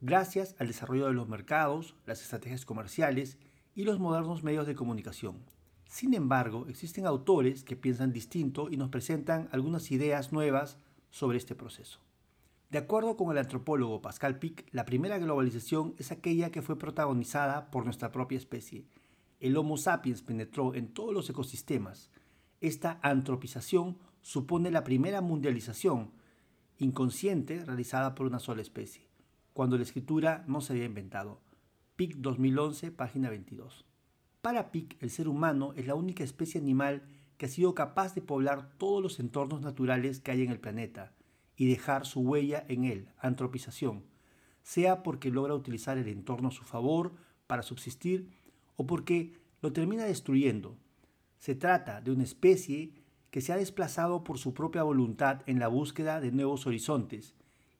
gracias 0.00 0.54
al 0.58 0.68
desarrollo 0.68 1.06
de 1.06 1.14
los 1.14 1.28
mercados, 1.28 1.94
las 2.06 2.22
estrategias 2.22 2.64
comerciales 2.64 3.38
y 3.74 3.84
los 3.84 3.98
modernos 3.98 4.42
medios 4.42 4.66
de 4.66 4.74
comunicación. 4.74 5.44
Sin 5.86 6.12
embargo, 6.14 6.66
existen 6.68 7.06
autores 7.06 7.64
que 7.64 7.76
piensan 7.76 8.12
distinto 8.12 8.68
y 8.70 8.76
nos 8.76 8.90
presentan 8.90 9.48
algunas 9.52 9.90
ideas 9.90 10.32
nuevas 10.32 10.78
sobre 11.10 11.38
este 11.38 11.54
proceso. 11.54 12.00
De 12.70 12.76
acuerdo 12.76 13.16
con 13.16 13.30
el 13.30 13.38
antropólogo 13.38 14.02
Pascal 14.02 14.38
Pic, 14.38 14.66
la 14.72 14.84
primera 14.84 15.16
globalización 15.16 15.94
es 15.96 16.12
aquella 16.12 16.50
que 16.50 16.60
fue 16.60 16.78
protagonizada 16.78 17.70
por 17.70 17.84
nuestra 17.84 18.12
propia 18.12 18.36
especie. 18.36 18.84
El 19.40 19.56
Homo 19.56 19.78
sapiens 19.78 20.20
penetró 20.20 20.74
en 20.74 20.88
todos 20.88 21.14
los 21.14 21.30
ecosistemas. 21.30 22.10
Esta 22.60 23.00
antropización 23.02 23.96
supone 24.20 24.70
la 24.70 24.84
primera 24.84 25.22
mundialización 25.22 26.10
inconsciente 26.78 27.64
realizada 27.64 28.14
por 28.14 28.26
una 28.26 28.38
sola 28.38 28.62
especie, 28.62 29.08
cuando 29.52 29.76
la 29.76 29.82
escritura 29.82 30.44
no 30.46 30.60
se 30.60 30.72
había 30.72 30.84
inventado. 30.84 31.40
Pic 31.96 32.16
2011, 32.16 32.92
página 32.92 33.30
22. 33.30 33.84
Para 34.40 34.70
Pic, 34.70 34.96
el 35.02 35.10
ser 35.10 35.28
humano 35.28 35.72
es 35.76 35.86
la 35.86 35.96
única 35.96 36.22
especie 36.22 36.60
animal 36.60 37.02
que 37.36 37.46
ha 37.46 37.48
sido 37.48 37.74
capaz 37.74 38.14
de 38.14 38.22
poblar 38.22 38.70
todos 38.78 39.02
los 39.02 39.18
entornos 39.18 39.60
naturales 39.60 40.20
que 40.20 40.30
hay 40.30 40.42
en 40.42 40.50
el 40.50 40.60
planeta 40.60 41.12
y 41.56 41.66
dejar 41.66 42.06
su 42.06 42.20
huella 42.20 42.64
en 42.68 42.84
él, 42.84 43.08
antropización, 43.18 44.04
sea 44.62 45.02
porque 45.02 45.30
logra 45.30 45.54
utilizar 45.54 45.98
el 45.98 46.08
entorno 46.08 46.48
a 46.48 46.52
su 46.52 46.62
favor 46.62 47.14
para 47.48 47.62
subsistir 47.62 48.30
o 48.76 48.86
porque 48.86 49.34
lo 49.60 49.72
termina 49.72 50.04
destruyendo. 50.04 50.76
Se 51.38 51.54
trata 51.54 52.00
de 52.00 52.12
una 52.12 52.22
especie 52.22 52.92
que 53.30 53.40
se 53.40 53.52
ha 53.52 53.56
desplazado 53.56 54.24
por 54.24 54.38
su 54.38 54.54
propia 54.54 54.82
voluntad 54.82 55.42
en 55.46 55.58
la 55.58 55.68
búsqueda 55.68 56.20
de 56.20 56.32
nuevos 56.32 56.66
horizontes 56.66 57.34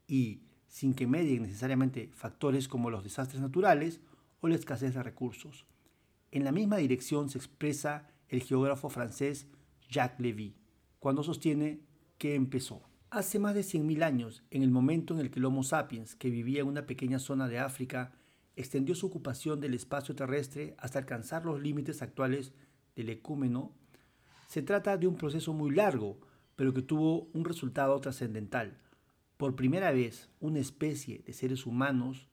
y 0.07 0.43
sin 0.67 0.95
que 0.95 1.07
medien 1.07 1.43
necesariamente 1.43 2.11
factores 2.15 2.69
como 2.69 2.91
los 2.91 3.05
desastres 3.05 3.41
naturales 3.41 4.01
o 4.41 4.49
la 4.49 4.55
escasez 4.55 4.95
de 4.95 5.03
recursos. 5.03 5.67
En 6.31 6.45
la 6.45 6.53
misma 6.53 6.77
dirección 6.77 7.31
se 7.31 7.39
expresa 7.39 8.09
el 8.29 8.43
geógrafo 8.43 8.91
francés 8.91 9.47
Jacques 9.89 10.21
Lévy, 10.21 10.55
cuando 10.99 11.23
sostiene 11.23 11.81
que 12.19 12.35
empezó. 12.35 12.83
Hace 13.11 13.39
más 13.39 13.55
de 13.55 13.63
100.000 13.63 14.03
años, 14.03 14.43
en 14.51 14.63
el 14.63 14.71
momento 14.71 15.15
en 15.15 15.21
el 15.21 15.31
que 15.31 15.39
el 15.39 15.47
Homo 15.47 15.63
sapiens, 15.63 16.15
que 16.15 16.29
vivía 16.29 16.61
en 16.61 16.67
una 16.67 16.87
pequeña 16.87 17.19
zona 17.19 17.49
de 17.49 17.59
África, 17.59 18.13
extendió 18.55 18.95
su 18.95 19.07
ocupación 19.07 19.61
del 19.61 19.73
espacio 19.73 20.15
terrestre 20.15 20.75
hasta 20.79 20.99
alcanzar 20.99 21.47
los 21.47 21.63
límites 21.63 22.03
actuales 22.03 22.53
del 22.97 23.09
ecúmeno, 23.09 23.73
se 24.49 24.63
trata 24.63 24.97
de 24.97 25.07
un 25.07 25.17
proceso 25.17 25.53
muy 25.53 25.71
largo, 25.71 26.19
pero 26.57 26.73
que 26.73 26.83
tuvo 26.83 27.29
un 27.35 27.45
resultado 27.45 28.01
trascendental. 28.01 28.79
Por 29.37 29.55
primera 29.55 29.93
vez, 29.93 30.31
una 30.41 30.59
especie 30.59 31.23
de 31.25 31.35
seres 31.35 31.67
humanos 31.67 32.29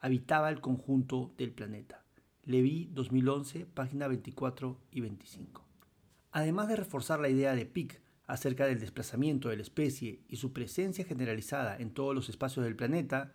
habitaba 0.00 0.48
el 0.48 0.62
conjunto 0.62 1.34
del 1.36 1.52
planeta. 1.52 2.02
Leví 2.44 2.88
2011, 2.94 3.66
página 3.66 4.08
24 4.08 4.80
y 4.90 5.00
25. 5.02 5.64
Además 6.32 6.68
de 6.68 6.76
reforzar 6.76 7.20
la 7.20 7.28
idea 7.28 7.54
de 7.54 7.66
Pic 7.66 8.00
acerca 8.26 8.64
del 8.66 8.80
desplazamiento 8.80 9.50
de 9.50 9.56
la 9.56 9.62
especie 9.62 10.22
y 10.28 10.36
su 10.36 10.54
presencia 10.54 11.04
generalizada 11.04 11.76
en 11.76 11.90
todos 11.90 12.14
los 12.14 12.30
espacios 12.30 12.64
del 12.64 12.76
planeta, 12.76 13.34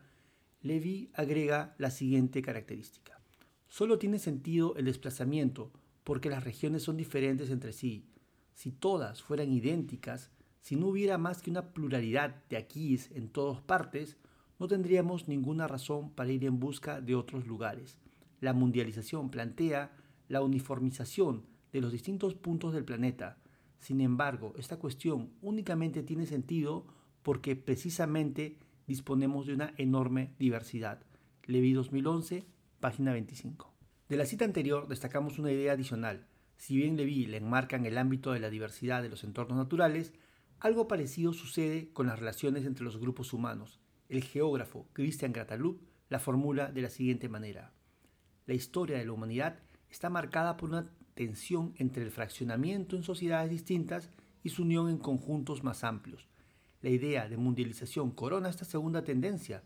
Levy 0.61 1.11
agrega 1.13 1.75
la 1.77 1.91
siguiente 1.91 2.41
característica. 2.41 3.21
Solo 3.67 3.99
tiene 3.99 4.17
sentido 4.17 4.75
el 4.77 4.85
desplazamiento 4.85 5.71
porque 6.03 6.29
las 6.29 6.43
regiones 6.43 6.83
son 6.83 6.97
diferentes 6.97 7.49
entre 7.49 7.73
sí. 7.73 8.05
Si 8.55 8.71
todas 8.71 9.21
fueran 9.21 9.51
idénticas, 9.51 10.31
si 10.61 10.75
no 10.75 10.87
hubiera 10.87 11.19
más 11.19 11.43
que 11.43 11.51
una 11.51 11.73
pluralidad 11.73 12.43
de 12.49 12.57
aquís 12.57 13.11
en 13.11 13.29
todas 13.29 13.61
partes, 13.61 14.17
no 14.57 14.67
tendríamos 14.67 15.27
ninguna 15.27 15.67
razón 15.67 16.09
para 16.09 16.31
ir 16.31 16.43
en 16.45 16.59
busca 16.59 16.99
de 17.01 17.13
otros 17.13 17.45
lugares. 17.45 17.99
La 18.41 18.53
mundialización 18.53 19.29
plantea 19.29 19.95
la 20.27 20.41
uniformización 20.41 21.45
de 21.71 21.81
los 21.81 21.91
distintos 21.91 22.33
puntos 22.33 22.73
del 22.73 22.85
planeta, 22.85 23.37
sin 23.85 24.01
embargo, 24.01 24.55
esta 24.57 24.77
cuestión 24.77 25.29
únicamente 25.43 26.01
tiene 26.01 26.25
sentido 26.25 26.87
porque 27.21 27.55
precisamente 27.55 28.57
disponemos 28.87 29.45
de 29.45 29.53
una 29.53 29.75
enorme 29.77 30.33
diversidad. 30.39 31.03
Levi 31.45 31.73
2011, 31.73 32.45
página 32.79 33.13
25. 33.13 33.71
De 34.09 34.17
la 34.17 34.25
cita 34.25 34.43
anterior 34.43 34.87
destacamos 34.87 35.37
una 35.37 35.51
idea 35.51 35.73
adicional. 35.73 36.25
Si 36.57 36.77
bien 36.77 36.97
Levi 36.97 37.25
le 37.25 37.37
enmarca 37.37 37.75
en 37.75 37.85
el 37.85 37.97
ámbito 37.97 38.31
de 38.31 38.39
la 38.39 38.49
diversidad 38.49 39.01
de 39.01 39.09
los 39.09 39.23
entornos 39.23 39.57
naturales, 39.57 40.13
algo 40.59 40.87
parecido 40.87 41.33
sucede 41.33 41.89
con 41.93 42.07
las 42.07 42.19
relaciones 42.19 42.65
entre 42.65 42.85
los 42.85 42.97
grupos 42.97 43.33
humanos. 43.33 43.79
El 44.09 44.23
geógrafo 44.23 44.87
Christian 44.93 45.33
Gratalup 45.33 45.81
la 46.09 46.19
formula 46.19 46.71
de 46.71 46.81
la 46.81 46.89
siguiente 46.89 47.29
manera. 47.29 47.71
La 48.45 48.53
historia 48.53 48.97
de 48.97 49.05
la 49.05 49.11
humanidad 49.11 49.59
está 49.89 50.09
marcada 50.09 50.57
por 50.57 50.69
una 50.69 50.85
tensión 51.15 51.73
entre 51.77 52.03
el 52.03 52.11
fraccionamiento 52.11 52.95
en 52.95 53.03
sociedades 53.03 53.49
distintas 53.49 54.09
y 54.43 54.49
su 54.49 54.63
unión 54.63 54.89
en 54.89 54.97
conjuntos 54.97 55.63
más 55.63 55.83
amplios. 55.83 56.27
La 56.81 56.89
idea 56.89 57.27
de 57.27 57.37
mundialización 57.37 58.11
corona 58.11 58.49
esta 58.49 58.65
segunda 58.65 59.03
tendencia, 59.03 59.63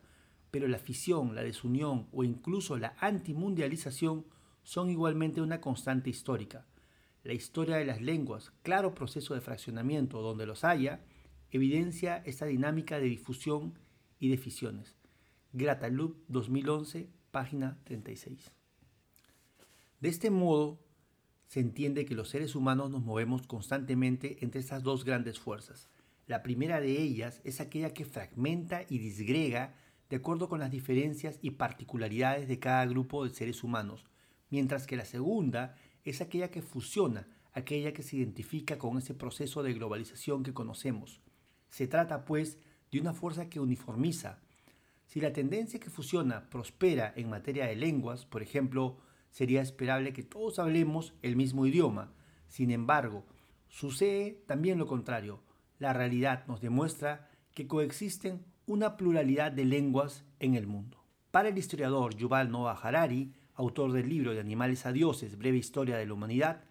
pero 0.51 0.67
la 0.67 0.79
fisión, 0.79 1.35
la 1.35 1.43
desunión 1.43 2.07
o 2.13 2.23
incluso 2.23 2.77
la 2.77 2.95
antimundialización 2.99 4.25
son 4.63 4.89
igualmente 4.89 5.41
una 5.41 5.59
constante 5.59 6.09
histórica. 6.09 6.65
La 7.23 7.33
historia 7.33 7.75
de 7.77 7.85
las 7.85 8.01
lenguas, 8.01 8.51
claro 8.61 8.95
proceso 8.95 9.33
de 9.33 9.41
fraccionamiento 9.41 10.21
donde 10.21 10.45
los 10.45 10.63
haya, 10.63 11.01
evidencia 11.51 12.17
esta 12.25 12.45
dinámica 12.45 12.99
de 12.99 13.05
difusión 13.05 13.77
y 14.19 14.29
de 14.29 14.37
fisiones. 14.37 14.95
Gratalup 15.51 16.17
2011, 16.27 17.09
página 17.31 17.77
36. 17.83 18.51
De 19.99 20.09
este 20.09 20.29
modo, 20.29 20.79
se 21.47 21.59
entiende 21.59 22.05
que 22.05 22.15
los 22.15 22.29
seres 22.29 22.55
humanos 22.55 22.91
nos 22.91 23.03
movemos 23.03 23.47
constantemente 23.47 24.37
entre 24.41 24.61
estas 24.61 24.83
dos 24.83 25.03
grandes 25.03 25.39
fuerzas. 25.39 25.89
La 26.27 26.43
primera 26.43 26.79
de 26.79 27.01
ellas 27.01 27.41
es 27.43 27.59
aquella 27.59 27.93
que 27.93 28.05
fragmenta 28.05 28.83
y 28.87 28.99
disgrega 28.99 29.73
de 30.09 30.17
acuerdo 30.17 30.47
con 30.47 30.59
las 30.59 30.71
diferencias 30.71 31.39
y 31.41 31.51
particularidades 31.51 32.47
de 32.47 32.59
cada 32.59 32.85
grupo 32.85 33.25
de 33.25 33.31
seres 33.31 33.63
humanos, 33.63 34.05
mientras 34.51 34.87
que 34.87 34.95
la 34.95 35.05
segunda 35.05 35.75
es 36.05 36.21
aquella 36.21 36.51
que 36.51 36.61
fusiona, 36.61 37.27
aquella 37.53 37.93
que 37.93 38.03
se 38.03 38.17
identifica 38.17 38.77
con 38.77 38.97
ese 38.97 39.13
proceso 39.13 39.63
de 39.63 39.73
globalización 39.73 40.43
que 40.43 40.53
conocemos. 40.53 41.21
Se 41.69 41.87
trata, 41.87 42.25
pues, 42.25 42.59
de 42.91 42.99
una 42.99 43.13
fuerza 43.13 43.49
que 43.49 43.59
uniformiza. 43.59 44.39
Si 45.05 45.19
la 45.19 45.33
tendencia 45.33 45.79
que 45.79 45.89
fusiona 45.89 46.49
prospera 46.49 47.13
en 47.15 47.29
materia 47.29 47.65
de 47.65 47.75
lenguas, 47.75 48.25
por 48.25 48.41
ejemplo, 48.41 48.99
sería 49.31 49.61
esperable 49.61 50.13
que 50.13 50.23
todos 50.23 50.59
hablemos 50.59 51.13
el 51.21 51.35
mismo 51.35 51.65
idioma. 51.65 52.11
Sin 52.47 52.71
embargo, 52.71 53.25
sucede 53.67 54.43
también 54.47 54.77
lo 54.77 54.87
contrario. 54.87 55.41
La 55.77 55.93
realidad 55.93 56.45
nos 56.47 56.61
demuestra 56.61 57.29
que 57.53 57.67
coexisten 57.67 58.45
una 58.65 58.97
pluralidad 58.97 59.51
de 59.51 59.65
lenguas 59.65 60.23
en 60.39 60.55
el 60.55 60.67
mundo. 60.67 61.03
Para 61.31 61.49
el 61.49 61.57
historiador 61.57 62.15
Yuval 62.15 62.51
Noah 62.51 62.79
Harari, 62.81 63.33
autor 63.59 63.91
del 63.91 64.07
libro 64.07 64.33
de 64.33 64.39
Animales 64.39 64.85
a 64.85 64.93
Dioses, 64.93 65.37
breve 65.37 65.57
historia 65.57 65.97
de 65.97 66.05
la 66.05 66.13
humanidad, 66.13 66.63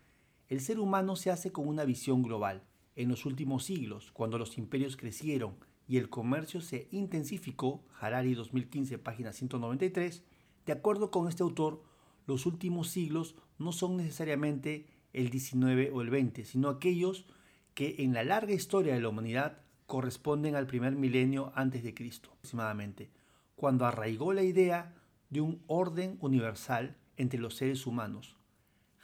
el 0.49 0.61
ser 0.61 0.81
humano 0.81 1.17
se 1.17 1.31
hace 1.31 1.53
con 1.53 1.69
una 1.69 1.85
visión 1.85 2.23
global. 2.23 2.63
En 2.97 3.11
los 3.11 3.27
últimos 3.27 3.65
siglos, 3.65 4.11
cuando 4.11 4.39
los 4.39 4.57
imperios 4.57 4.97
crecieron 4.97 5.57
y 5.87 5.99
el 5.99 6.09
comercio 6.09 6.63
se 6.63 6.89
intensificó, 6.91 7.85
Harari 8.01 8.33
2015, 8.33 8.97
página 8.97 9.35
193, 9.35 10.25
de 10.65 10.73
acuerdo 10.73 11.11
con 11.11 11.29
este 11.29 11.43
autor, 11.43 11.83
los 12.27 12.47
últimos 12.47 12.89
siglos 12.89 13.35
no 13.59 13.73
son 13.73 13.99
necesariamente 13.99 14.87
el 15.13 15.29
19 15.29 15.91
o 15.93 16.01
el 16.01 16.09
20, 16.09 16.47
sino 16.47 16.71
aquellos 16.71 17.27
que 17.75 17.97
en 17.99 18.15
la 18.15 18.25
larga 18.25 18.55
historia 18.55 18.95
de 18.95 19.03
la 19.03 19.11
humanidad 19.11 19.59
corresponden 19.85 20.55
al 20.55 20.67
primer 20.67 20.97
milenio 20.97 21.53
antes 21.55 21.83
de 21.83 21.93
Cristo, 21.93 22.31
aproximadamente, 22.33 23.11
cuando 23.57 23.85
arraigó 23.85 24.33
la 24.33 24.43
idea 24.43 24.95
de 25.31 25.41
un 25.41 25.63
orden 25.67 26.19
universal 26.21 26.97
entre 27.17 27.39
los 27.39 27.57
seres 27.57 27.87
humanos. 27.87 28.37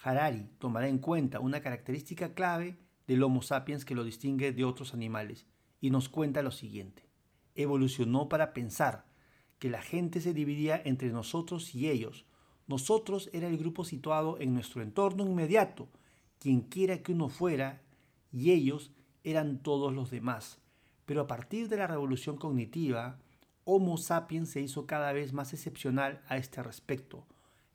Harari 0.03 0.51
tomará 0.59 0.89
en 0.89 0.99
cuenta 0.99 1.41
una 1.41 1.61
característica 1.61 2.35
clave 2.35 2.77
del 3.07 3.23
Homo 3.23 3.43
sapiens 3.43 3.85
que 3.85 3.95
lo 3.95 4.05
distingue 4.05 4.53
de 4.53 4.65
otros 4.65 4.95
animales 4.95 5.47
y 5.81 5.91
nos 5.91 6.09
cuenta 6.09 6.43
lo 6.43 6.51
siguiente. 6.51 7.09
Evolucionó 7.55 8.29
para 8.29 8.53
pensar 8.53 9.07
que 9.59 9.71
la 9.71 9.83
gente 9.83 10.21
se 10.21 10.35
dividía 10.35 10.81
entre 10.85 11.11
nosotros 11.11 11.75
y 11.75 11.89
ellos. 11.89 12.27
Nosotros 12.67 13.31
era 13.33 13.49
el 13.49 13.59
grupo 13.59 13.85
situado 13.85 14.39
en 14.41 14.55
nuestro 14.55 14.83
entorno 14.83 15.25
inmediato, 15.25 15.89
quien 16.39 16.63
quiera 16.63 17.03
que 17.03 17.13
uno 17.13 17.29
fuera, 17.29 17.83
y 18.33 18.51
ellos 18.51 18.93
eran 19.23 19.63
todos 19.63 19.93
los 19.93 20.11
demás. 20.11 20.61
Pero 21.07 21.23
a 21.23 21.27
partir 21.27 21.69
de 21.69 21.77
la 21.77 21.87
revolución 21.87 22.37
cognitiva, 22.37 23.19
Homo 23.67 23.97
sapiens 23.97 24.51
se 24.51 24.61
hizo 24.61 24.87
cada 24.87 25.13
vez 25.13 25.33
más 25.33 25.55
excepcional 25.55 26.21
a 26.29 26.37
este 26.37 26.63
respecto. 26.63 27.27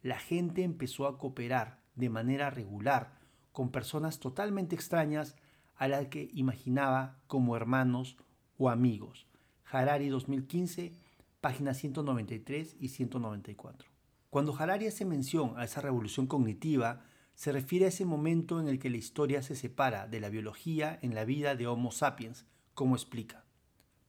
La 0.03 0.19
gente 0.19 0.63
empezó 0.63 1.07
a 1.07 1.17
cooperar 1.17 1.79
de 1.95 2.09
manera 2.09 2.51
regular 2.51 3.17
con 3.51 3.71
personas 3.71 4.19
totalmente 4.19 4.75
extrañas 4.75 5.35
a 5.75 5.87
las 5.87 6.07
que 6.07 6.29
imaginaba 6.33 7.17
como 7.25 7.55
hermanos 7.55 8.17
o 8.59 8.69
amigos. 8.69 9.25
Harari 9.65 10.09
2015, 10.09 10.93
páginas 11.41 11.77
193 11.77 12.75
y 12.79 12.89
194. 12.89 13.89
Cuando 14.29 14.55
Harari 14.55 14.85
hace 14.85 15.05
mención 15.05 15.53
a 15.57 15.63
esa 15.63 15.81
revolución 15.81 16.27
cognitiva, 16.27 17.01
se 17.33 17.51
refiere 17.51 17.85
a 17.85 17.89
ese 17.89 18.05
momento 18.05 18.59
en 18.59 18.67
el 18.67 18.77
que 18.77 18.91
la 18.91 18.97
historia 18.97 19.41
se 19.41 19.55
separa 19.55 20.07
de 20.07 20.19
la 20.19 20.29
biología 20.29 20.99
en 21.01 21.15
la 21.15 21.25
vida 21.25 21.55
de 21.55 21.65
Homo 21.65 21.91
sapiens, 21.91 22.45
como 22.75 22.95
explica. 22.95 23.48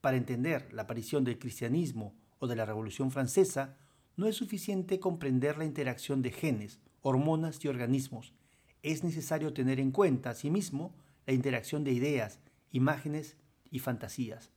Para 0.01 0.17
entender 0.17 0.67
la 0.73 0.83
aparición 0.83 1.23
del 1.23 1.37
cristianismo 1.37 2.15
o 2.39 2.47
de 2.47 2.55
la 2.55 2.65
Revolución 2.65 3.11
Francesa, 3.11 3.77
no 4.17 4.27
es 4.27 4.35
suficiente 4.35 4.99
comprender 4.99 5.57
la 5.57 5.65
interacción 5.65 6.23
de 6.23 6.31
genes, 6.31 6.79
hormonas 7.01 7.63
y 7.63 7.67
organismos. 7.67 8.33
Es 8.81 9.03
necesario 9.03 9.53
tener 9.53 9.79
en 9.79 9.91
cuenta, 9.91 10.31
asimismo, 10.31 10.93
la 11.27 11.33
interacción 11.33 11.83
de 11.83 11.91
ideas, 11.91 12.39
imágenes 12.71 13.37
y 13.69 13.79
fantasías. 13.79 14.51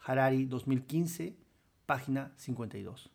Harari 0.00 0.46
2015, 0.46 1.36
página 1.86 2.32
52. 2.36 3.10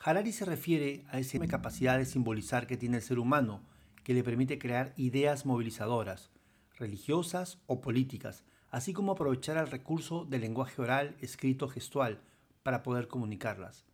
Harari 0.00 0.32
se 0.32 0.44
refiere 0.44 1.04
a 1.08 1.18
esa 1.18 1.38
capacidad 1.46 1.98
de 1.98 2.04
simbolizar 2.04 2.66
que 2.66 2.76
tiene 2.76 2.98
el 2.98 3.02
ser 3.02 3.18
humano, 3.18 3.62
que 4.04 4.14
le 4.14 4.22
permite 4.22 4.58
crear 4.58 4.92
ideas 4.96 5.44
movilizadoras, 5.44 6.30
religiosas 6.78 7.58
o 7.66 7.80
políticas, 7.80 8.44
así 8.70 8.92
como 8.92 9.12
aprovechar 9.12 9.56
el 9.56 9.70
recurso 9.70 10.24
del 10.24 10.42
lenguaje 10.42 10.80
oral, 10.82 11.16
escrito, 11.20 11.68
gestual, 11.68 12.20
para 12.62 12.82
poder 12.82 13.08
comunicarlas. 13.08 13.84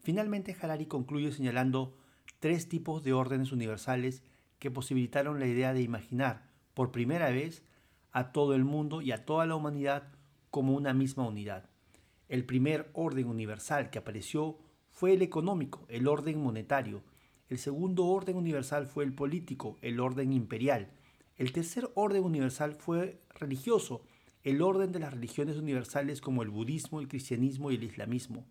Finalmente, 0.00 0.56
Harari 0.60 0.86
concluye 0.86 1.32
señalando 1.32 1.96
tres 2.40 2.68
tipos 2.68 3.02
de 3.02 3.12
órdenes 3.12 3.52
universales 3.52 4.22
que 4.58 4.70
posibilitaron 4.70 5.40
la 5.40 5.46
idea 5.46 5.72
de 5.72 5.82
imaginar 5.82 6.46
por 6.74 6.92
primera 6.92 7.30
vez 7.30 7.62
a 8.12 8.32
todo 8.32 8.54
el 8.54 8.64
mundo 8.64 9.02
y 9.02 9.12
a 9.12 9.24
toda 9.24 9.46
la 9.46 9.56
humanidad 9.56 10.08
como 10.50 10.74
una 10.74 10.94
misma 10.94 11.26
unidad. 11.26 11.68
El 12.28 12.44
primer 12.44 12.90
orden 12.94 13.26
universal 13.26 13.90
que 13.90 13.98
apareció 13.98 14.58
fue 14.90 15.12
el 15.12 15.22
económico, 15.22 15.84
el 15.88 16.08
orden 16.08 16.42
monetario. 16.42 17.02
El 17.48 17.58
segundo 17.58 18.06
orden 18.06 18.36
universal 18.36 18.86
fue 18.86 19.04
el 19.04 19.12
político, 19.12 19.76
el 19.82 20.00
orden 20.00 20.32
imperial. 20.32 20.90
El 21.36 21.52
tercer 21.52 21.90
orden 21.94 22.24
universal 22.24 22.74
fue 22.74 23.20
religioso, 23.34 24.02
el 24.46 24.62
orden 24.62 24.92
de 24.92 25.00
las 25.00 25.12
religiones 25.12 25.56
universales 25.56 26.20
como 26.20 26.44
el 26.44 26.50
budismo, 26.50 27.00
el 27.00 27.08
cristianismo 27.08 27.72
y 27.72 27.74
el 27.74 27.82
islamismo. 27.82 28.46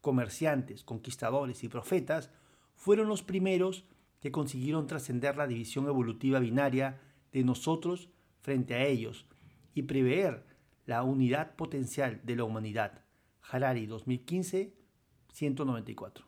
Comerciantes, 0.00 0.84
conquistadores 0.84 1.62
y 1.64 1.68
profetas 1.68 2.30
fueron 2.76 3.08
los 3.08 3.22
primeros 3.22 3.84
que 4.20 4.32
consiguieron 4.32 4.86
trascender 4.86 5.36
la 5.36 5.46
división 5.46 5.86
evolutiva 5.86 6.38
binaria 6.38 6.98
de 7.30 7.44
nosotros 7.44 8.08
frente 8.40 8.72
a 8.72 8.86
ellos 8.86 9.26
y 9.74 9.82
prever 9.82 10.46
la 10.86 11.02
unidad 11.02 11.56
potencial 11.56 12.22
de 12.24 12.36
la 12.36 12.44
humanidad. 12.44 13.04
Harari 13.42 13.84
2015, 13.84 14.72
194. 15.30 16.24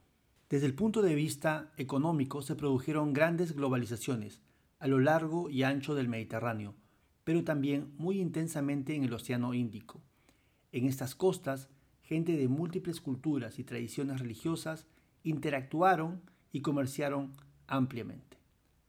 Desde 0.51 0.67
el 0.67 0.75
punto 0.75 1.01
de 1.01 1.15
vista 1.15 1.73
económico 1.79 2.43
se 2.43 2.55
produjeron 2.55 3.15
grandes 3.15 3.57
globalizaciones 3.57 4.43
a 4.79 4.89
lo 4.89 5.01
largo 5.01 5.49
y 5.49 5.63
ancho 5.63 5.95
del 5.95 6.07
Mediterráneo, 6.07 6.75
pero 7.27 7.43
también 7.43 7.93
muy 7.99 8.21
intensamente 8.21 8.95
en 8.95 9.03
el 9.03 9.12
Océano 9.12 9.53
Índico. 9.53 10.01
En 10.71 10.87
estas 10.87 11.17
costas, 11.17 11.69
gente 12.03 12.37
de 12.37 12.47
múltiples 12.47 13.01
culturas 13.01 13.59
y 13.59 13.65
tradiciones 13.65 14.21
religiosas 14.21 14.87
interactuaron 15.25 16.23
y 16.53 16.61
comerciaron 16.61 17.33
ampliamente. 17.67 18.39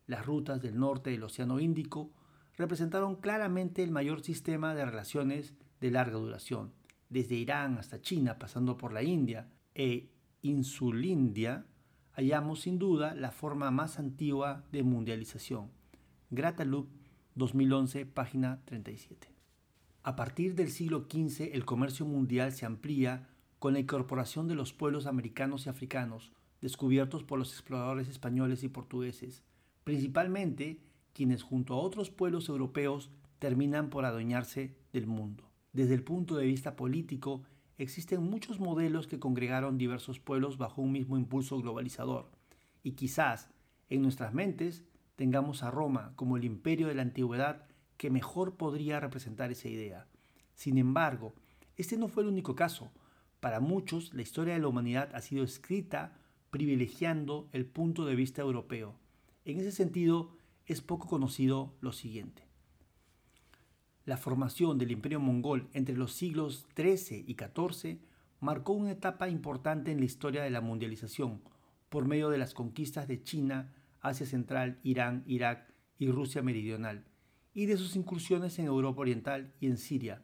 Las 0.06 0.24
rutas 0.28 0.62
del 0.62 0.78
norte 0.78 1.10
del 1.10 1.24
Océano 1.24 1.60
Índico 1.60 2.12
representaron 2.58 3.16
claramente 3.16 3.82
el 3.82 3.90
mayor 3.90 4.22
sistema 4.22 4.76
de 4.76 4.86
relaciones 4.86 5.56
de 5.82 5.90
larga 5.90 6.20
duración, 6.20 6.74
desde 7.10 7.34
Irán 7.34 7.80
hasta 7.80 8.02
China, 8.02 8.38
pasando 8.38 8.78
por 8.78 8.94
la 8.94 9.02
India 9.02 9.50
e 9.74 10.12
Insulindia, 10.44 11.66
hallamos 12.12 12.62
sin 12.62 12.78
duda 12.78 13.16
la 13.16 13.32
forma 13.32 13.72
más 13.72 13.98
antigua 13.98 14.64
de 14.72 14.84
mundialización. 14.84 15.72
2011, 17.38 18.08
página 18.08 18.62
37. 18.66 19.28
A 20.02 20.16
partir 20.16 20.56
del 20.56 20.72
siglo 20.72 21.06
XV, 21.08 21.54
el 21.54 21.66
comercio 21.66 22.04
mundial 22.04 22.52
se 22.52 22.66
amplía 22.66 23.28
con 23.60 23.74
la 23.74 23.80
incorporación 23.80 24.48
de 24.48 24.56
los 24.56 24.74
pueblos 24.74 25.06
americanos 25.06 25.66
y 25.66 25.70
africanos, 25.70 26.32
descubiertos 26.62 27.24
por 27.24 27.38
los 27.38 27.52
exploradores 27.52 28.08
españoles 28.08 28.64
y 28.64 28.70
portugueses, 28.70 29.44
principalmente 29.84 30.82
quienes 31.14 31.44
junto 31.44 31.76
a 31.76 31.78
otros 31.78 32.10
pueblos 32.10 32.50
europeos 32.50 33.12
terminan 33.38 33.92
por 33.92 34.06
adueñarse 34.06 34.76
del 34.92 35.06
mundo. 35.06 35.44
Desde 35.74 35.94
el 35.94 36.04
punto 36.04 36.38
de 36.38 36.46
vista 36.48 36.76
político, 36.76 37.44
existen 37.78 38.24
muchos 38.24 38.60
modelos 38.60 39.06
que 39.06 39.20
congregaron 39.20 39.78
diversos 39.78 40.20
pueblos 40.20 40.58
bajo 40.58 40.82
un 40.82 40.92
mismo 40.92 41.18
impulso 41.18 41.62
globalizador, 41.62 42.32
y 42.82 42.94
quizás 42.94 43.52
en 43.90 44.02
nuestras 44.02 44.34
mentes 44.34 44.84
tengamos 45.18 45.64
a 45.64 45.72
Roma 45.72 46.14
como 46.16 46.38
el 46.38 46.46
imperio 46.46 46.88
de 46.88 46.96
la 46.96 47.02
antigüedad 47.02 47.66
que 47.98 48.10
mejor 48.10 48.56
podría 48.56 49.02
representar 49.02 49.52
esa 49.52 49.68
idea. 49.68 50.08
Sin 50.54 50.78
embargo, 50.78 51.34
este 51.76 51.98
no 51.98 52.08
fue 52.08 52.24
el 52.24 52.30
único 52.30 52.56
caso. 52.56 52.92
Para 53.42 53.60
muchos, 53.60 54.14
la 54.14 54.22
historia 54.22 54.54
de 54.54 54.62
la 54.62 54.68
humanidad 54.68 55.14
ha 55.14 55.22
sido 55.22 55.44
escrita 55.44 56.18
privilegiando 56.52 57.50
el 57.52 57.66
punto 57.66 58.06
de 58.06 58.16
vista 58.16 58.42
europeo. 58.42 58.96
En 59.44 59.60
ese 59.60 59.72
sentido, 59.72 60.32
es 60.66 60.82
poco 60.82 61.08
conocido 61.08 61.74
lo 61.82 61.92
siguiente. 61.92 62.44
La 64.06 64.18
formación 64.18 64.78
del 64.78 64.92
imperio 64.92 65.20
mongol 65.20 65.68
entre 65.74 65.98
los 65.98 66.14
siglos 66.14 66.68
XIII 66.76 67.26
y 67.28 67.36
XIV 67.36 68.00
marcó 68.40 68.74
una 68.74 68.92
etapa 68.92 69.30
importante 69.30 69.92
en 69.92 70.00
la 70.00 70.06
historia 70.06 70.44
de 70.44 70.52
la 70.52 70.62
mundialización 70.62 71.42
por 71.90 72.06
medio 72.06 72.30
de 72.30 72.38
las 72.38 72.54
conquistas 72.54 73.08
de 73.08 73.24
China, 73.24 73.74
Asia 74.08 74.26
Central, 74.26 74.80
Irán, 74.84 75.24
Irak 75.26 75.74
y 75.98 76.10
Rusia 76.10 76.42
Meridional, 76.42 77.06
y 77.54 77.66
de 77.66 77.78
sus 77.78 77.96
incursiones 77.96 78.60
en 78.60 78.66
Europa 78.66 79.02
Oriental 79.02 79.54
y 79.60 79.68
en 79.68 79.78
Siria. 79.78 80.22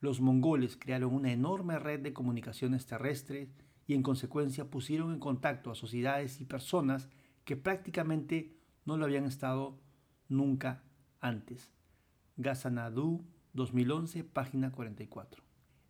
Los 0.00 0.20
mongoles 0.20 0.76
crearon 0.76 1.14
una 1.14 1.32
enorme 1.32 1.78
red 1.78 2.00
de 2.00 2.12
comunicaciones 2.12 2.86
terrestres 2.86 3.48
y 3.86 3.94
en 3.94 4.02
consecuencia 4.02 4.70
pusieron 4.70 5.12
en 5.12 5.18
contacto 5.18 5.70
a 5.70 5.74
sociedades 5.74 6.40
y 6.40 6.44
personas 6.44 7.08
que 7.44 7.56
prácticamente 7.56 8.56
no 8.84 8.96
lo 8.96 9.04
habían 9.04 9.24
estado 9.24 9.80
nunca 10.28 10.84
antes. 11.20 11.72
Gazanadu 12.36 13.24
2011, 13.52 14.24
página 14.24 14.70
44. 14.70 15.42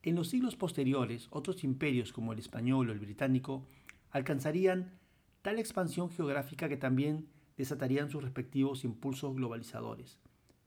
En 0.03 0.15
los 0.15 0.29
siglos 0.29 0.55
posteriores, 0.55 1.27
otros 1.31 1.65
imperios 1.65 2.13
como 2.13 2.33
el 2.33 2.39
español 2.39 2.89
o 2.89 2.93
el 2.93 3.01
británico 3.01 3.67
alcanzarían 4.11 4.99
tal 5.43 5.59
expansión 5.59 6.11
geográfica 6.11 6.69
que 6.69 6.77
también 6.77 7.29
desatarían 7.57 8.11
sus 8.11 8.23
respectivos 8.23 8.85
impulsos 8.85 9.35
globalizadores. 9.35 10.19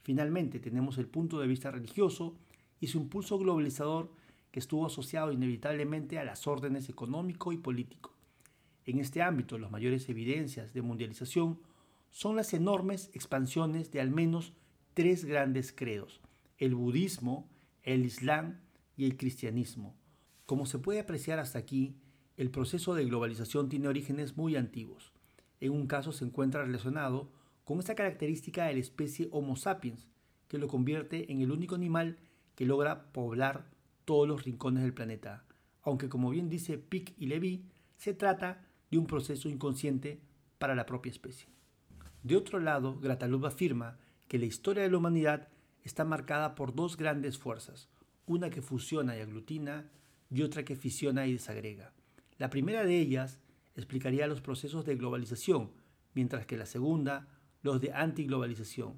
Finalmente 0.03 0.59
tenemos 0.59 0.97
el 0.97 1.07
punto 1.07 1.39
de 1.39 1.47
vista 1.47 1.71
religioso 1.71 2.35
y 2.79 2.87
su 2.87 2.97
impulso 2.97 3.37
globalizador 3.37 4.11
que 4.51 4.59
estuvo 4.59 4.85
asociado 4.85 5.31
inevitablemente 5.31 6.17
a 6.17 6.23
las 6.23 6.47
órdenes 6.47 6.89
económico 6.89 7.51
y 7.51 7.57
político. 7.57 8.15
En 8.85 8.99
este 8.99 9.21
ámbito, 9.21 9.57
las 9.59 9.69
mayores 9.69 10.09
evidencias 10.09 10.73
de 10.73 10.81
mundialización 10.81 11.59
son 12.09 12.35
las 12.35 12.53
enormes 12.53 13.11
expansiones 13.13 13.91
de 13.91 14.01
al 14.01 14.09
menos 14.09 14.53
tres 14.95 15.25
grandes 15.25 15.71
credos, 15.71 16.21
el 16.57 16.73
budismo, 16.73 17.47
el 17.83 18.05
islam 18.05 18.61
y 18.97 19.05
el 19.05 19.15
cristianismo. 19.15 19.95
Como 20.45 20.65
se 20.65 20.79
puede 20.79 20.99
apreciar 20.99 21.37
hasta 21.37 21.59
aquí, 21.59 21.95
el 22.35 22.49
proceso 22.49 22.95
de 22.95 23.05
globalización 23.05 23.69
tiene 23.69 23.87
orígenes 23.87 24.35
muy 24.37 24.55
antiguos. 24.55 25.11
En 25.59 25.71
un 25.71 25.87
caso 25.87 26.11
se 26.11 26.25
encuentra 26.25 26.63
relacionado 26.63 27.31
con 27.65 27.79
esta 27.79 27.95
característica 27.95 28.65
de 28.65 28.73
la 28.73 28.79
especie 28.79 29.27
Homo 29.31 29.55
sapiens, 29.55 30.07
que 30.47 30.57
lo 30.57 30.67
convierte 30.67 31.31
en 31.31 31.41
el 31.41 31.51
único 31.51 31.75
animal 31.75 32.17
que 32.55 32.65
logra 32.65 33.11
poblar 33.11 33.69
todos 34.05 34.27
los 34.27 34.43
rincones 34.43 34.83
del 34.83 34.93
planeta, 34.93 35.45
aunque 35.83 36.09
como 36.09 36.31
bien 36.31 36.49
dice 36.49 36.77
Pick 36.77 37.13
y 37.17 37.27
Levy, 37.27 37.65
se 37.95 38.13
trata 38.13 38.65
de 38.89 38.97
un 38.97 39.05
proceso 39.05 39.49
inconsciente 39.49 40.21
para 40.57 40.75
la 40.75 40.85
propia 40.85 41.11
especie. 41.11 41.47
De 42.23 42.35
otro 42.35 42.59
lado, 42.59 42.99
Gratalub 42.99 43.45
afirma 43.45 43.97
que 44.27 44.39
la 44.39 44.45
historia 44.45 44.83
de 44.83 44.89
la 44.89 44.97
humanidad 44.97 45.47
está 45.83 46.05
marcada 46.05 46.55
por 46.55 46.75
dos 46.75 46.97
grandes 46.97 47.37
fuerzas, 47.37 47.89
una 48.25 48.49
que 48.49 48.61
fusiona 48.61 49.17
y 49.17 49.21
aglutina 49.21 49.89
y 50.29 50.41
otra 50.41 50.63
que 50.63 50.75
fisiona 50.75 51.27
y 51.27 51.33
desagrega. 51.33 51.93
La 52.37 52.49
primera 52.49 52.83
de 52.83 52.99
ellas 52.99 53.39
explicaría 53.79 54.27
los 54.27 54.41
procesos 54.41 54.85
de 54.85 54.95
globalización, 54.95 55.71
mientras 56.13 56.45
que 56.45 56.57
la 56.57 56.65
segunda 56.65 57.27
los 57.61 57.81
de 57.81 57.93
antiglobalización. 57.93 58.93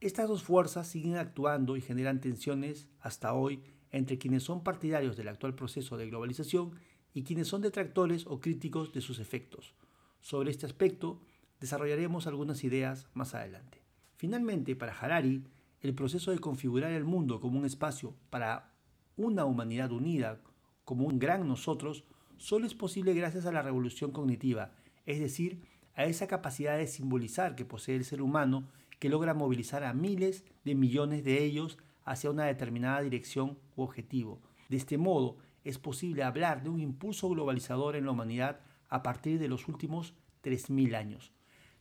Estas 0.00 0.28
dos 0.28 0.42
fuerzas 0.42 0.88
siguen 0.88 1.16
actuando 1.16 1.76
y 1.76 1.80
generan 1.80 2.20
tensiones 2.20 2.88
hasta 3.00 3.34
hoy 3.34 3.62
entre 3.92 4.18
quienes 4.18 4.42
son 4.42 4.64
partidarios 4.64 5.16
del 5.16 5.28
actual 5.28 5.54
proceso 5.54 5.96
de 5.96 6.08
globalización 6.08 6.72
y 7.14 7.22
quienes 7.22 7.48
son 7.48 7.62
detractores 7.62 8.26
o 8.26 8.40
críticos 8.40 8.92
de 8.92 9.00
sus 9.00 9.18
efectos. 9.20 9.74
Sobre 10.20 10.50
este 10.50 10.66
aspecto 10.66 11.20
desarrollaremos 11.60 12.26
algunas 12.26 12.64
ideas 12.64 13.06
más 13.14 13.34
adelante. 13.34 13.82
Finalmente, 14.16 14.74
para 14.74 14.98
Harari, 14.98 15.44
el 15.80 15.94
proceso 15.94 16.30
de 16.30 16.38
configurar 16.38 16.92
el 16.92 17.04
mundo 17.04 17.40
como 17.40 17.58
un 17.58 17.66
espacio 17.66 18.14
para 18.30 18.72
una 19.16 19.44
humanidad 19.44 19.92
unida, 19.92 20.40
como 20.84 21.06
un 21.06 21.18
gran 21.18 21.46
nosotros, 21.46 22.04
solo 22.42 22.66
es 22.66 22.74
posible 22.74 23.14
gracias 23.14 23.46
a 23.46 23.52
la 23.52 23.62
revolución 23.62 24.10
cognitiva, 24.10 24.72
es 25.06 25.20
decir, 25.20 25.62
a 25.94 26.06
esa 26.06 26.26
capacidad 26.26 26.76
de 26.76 26.88
simbolizar 26.88 27.54
que 27.54 27.64
posee 27.64 27.94
el 27.94 28.04
ser 28.04 28.20
humano 28.20 28.66
que 28.98 29.08
logra 29.08 29.32
movilizar 29.32 29.84
a 29.84 29.94
miles 29.94 30.44
de 30.64 30.74
millones 30.74 31.22
de 31.22 31.40
ellos 31.44 31.78
hacia 32.04 32.30
una 32.30 32.46
determinada 32.46 33.00
dirección 33.00 33.58
u 33.76 33.82
objetivo. 33.82 34.40
De 34.68 34.76
este 34.76 34.98
modo, 34.98 35.36
es 35.62 35.78
posible 35.78 36.24
hablar 36.24 36.64
de 36.64 36.70
un 36.70 36.80
impulso 36.80 37.28
globalizador 37.28 37.94
en 37.94 38.06
la 38.06 38.10
humanidad 38.10 38.58
a 38.88 39.04
partir 39.04 39.38
de 39.38 39.46
los 39.46 39.68
últimos 39.68 40.14
3.000 40.42 40.96
años. 40.96 41.30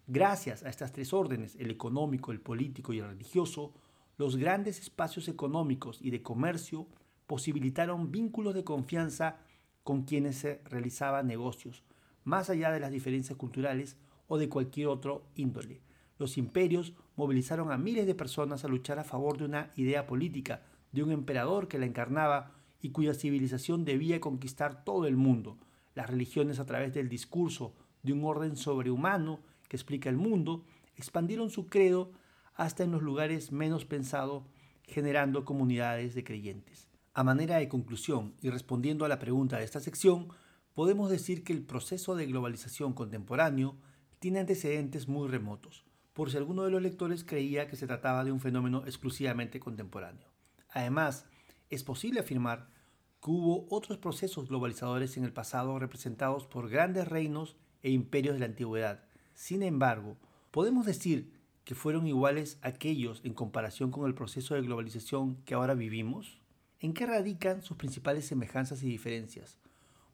Gracias 0.06 0.62
a 0.62 0.69
estas 0.69 0.91
tres 0.91 1.12
órdenes, 1.12 1.56
el 1.56 1.71
económico, 1.71 2.32
el 2.32 2.39
político 2.39 2.93
y 2.93 3.00
el 3.00 3.08
religioso, 3.08 3.74
los 4.15 4.38
grandes 4.38 4.80
espacios 4.80 5.28
económicos 5.28 6.00
y 6.04 6.12
de 6.12 6.21
comercio 6.21 6.86
posibilitaron 7.26 8.12
vínculos 8.12 8.54
de 8.54 8.63
confianza 8.63 9.39
con 9.83 10.03
quienes 10.03 10.37
se 10.37 10.61
realizaban 10.65 11.27
negocios, 11.27 11.83
más 12.23 12.49
allá 12.49 12.71
de 12.71 12.79
las 12.79 12.91
diferencias 12.91 13.37
culturales 13.37 13.97
o 14.27 14.37
de 14.37 14.49
cualquier 14.49 14.87
otro 14.87 15.23
índole. 15.35 15.81
Los 16.17 16.37
imperios 16.37 16.93
movilizaron 17.15 17.71
a 17.71 17.77
miles 17.77 18.05
de 18.05 18.15
personas 18.15 18.63
a 18.63 18.67
luchar 18.67 18.99
a 18.99 19.03
favor 19.03 19.37
de 19.37 19.45
una 19.45 19.71
idea 19.75 20.05
política, 20.05 20.63
de 20.91 21.03
un 21.03 21.11
emperador 21.11 21.67
que 21.67 21.79
la 21.79 21.85
encarnaba 21.85 22.51
y 22.81 22.89
cuya 22.89 23.13
civilización 23.13 23.85
debía 23.85 24.19
conquistar 24.19 24.83
todo 24.83 25.07
el 25.07 25.17
mundo. 25.17 25.57
Las 25.95 26.09
religiones 26.09 26.59
a 26.59 26.65
través 26.65 26.93
del 26.93 27.09
discurso 27.09 27.73
de 28.03 28.13
un 28.13 28.23
orden 28.23 28.55
sobrehumano 28.55 29.39
que 29.67 29.77
explica 29.77 30.09
el 30.09 30.17
mundo, 30.17 30.65
expandieron 30.95 31.49
su 31.49 31.67
credo 31.67 32.11
hasta 32.55 32.83
en 32.83 32.91
los 32.91 33.01
lugares 33.01 33.51
menos 33.51 33.85
pensados, 33.85 34.43
generando 34.83 35.45
comunidades 35.45 36.13
de 36.13 36.23
creyentes. 36.23 36.90
A 37.13 37.26
manera 37.26 37.58
de 37.58 37.67
conclusión 37.67 38.36
y 38.41 38.50
respondiendo 38.50 39.04
a 39.04 39.10
la 39.10 39.19
pregunta 39.19 39.58
de 39.58 39.65
esta 39.65 39.82
sección, 39.82 40.30
podemos 40.74 41.10
decir 41.10 41.43
que 41.43 41.52
el 41.52 41.62
proceso 41.62 42.15
de 42.15 42.26
globalización 42.26 42.93
contemporáneo 42.93 43.76
tiene 44.19 44.39
antecedentes 44.39 45.10
muy 45.10 45.28
remotos, 45.28 45.84
por 46.13 46.32
si 46.32 46.38
alguno 46.38 46.63
de 46.63 46.71
los 46.71 46.82
lectores 46.82 47.26
creía 47.26 47.67
que 47.67 47.76
se 47.76 47.86
trataba 47.86 48.24
de 48.24 48.32
un 48.32 48.39
fenómeno 48.39 48.84
exclusivamente 48.86 49.60
contemporáneo. 49.60 50.30
Además, 50.69 51.26
es 51.69 51.84
posible 51.84 52.21
afirmar 52.21 52.69
que 53.21 53.30
hubo 53.30 53.67
otros 53.69 53.97
procesos 53.97 54.47
globalizadores 54.47 55.17
en 55.17 55.26
el 55.26 55.34
pasado 55.34 55.80
representados 55.80 56.47
por 56.47 56.69
grandes 56.69 57.10
reinos 57.10 57.58
e 57.84 57.91
imperios 57.91 58.36
de 58.36 58.39
la 58.39 58.45
antigüedad. 58.45 59.04
Sin 59.34 59.63
embargo, 59.63 60.15
podemos 60.50 60.86
decir 60.86 61.34
que 61.65 61.76
fueron 61.76 62.08
iguales 62.08 62.58
aquellos 62.62 63.19
en 63.26 63.34
comparación 63.34 63.91
con 63.91 64.08
el 64.08 64.15
proceso 64.15 64.56
de 64.56 64.62
globalización 64.62 65.36
que 65.43 65.56
ahora 65.56 65.74
vivimos? 65.74 66.40
¿En 66.81 66.95
qué 66.95 67.05
radican 67.05 67.61
sus 67.61 67.77
principales 67.77 68.25
semejanzas 68.25 68.81
y 68.81 68.87
diferencias? 68.87 69.59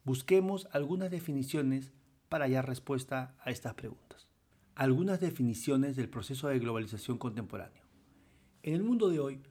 Busquemos 0.04 0.68
algunas 0.74 1.10
definiciones 1.10 1.94
para 2.28 2.44
hallar 2.44 2.68
respuesta 2.68 3.38
a 3.40 3.52
estas 3.52 3.74
preguntas. 3.76 4.28
Algunas 4.76 5.22
definiciones 5.22 5.96
del 5.96 6.10
proceso 6.10 6.50
de 6.50 6.60
globalización 6.60 7.18
contemporáneo. 7.20 7.84
En 8.64 8.74
el 8.74 8.84
mundo 8.84 9.08
de 9.08 9.22
hoy, 9.22 9.42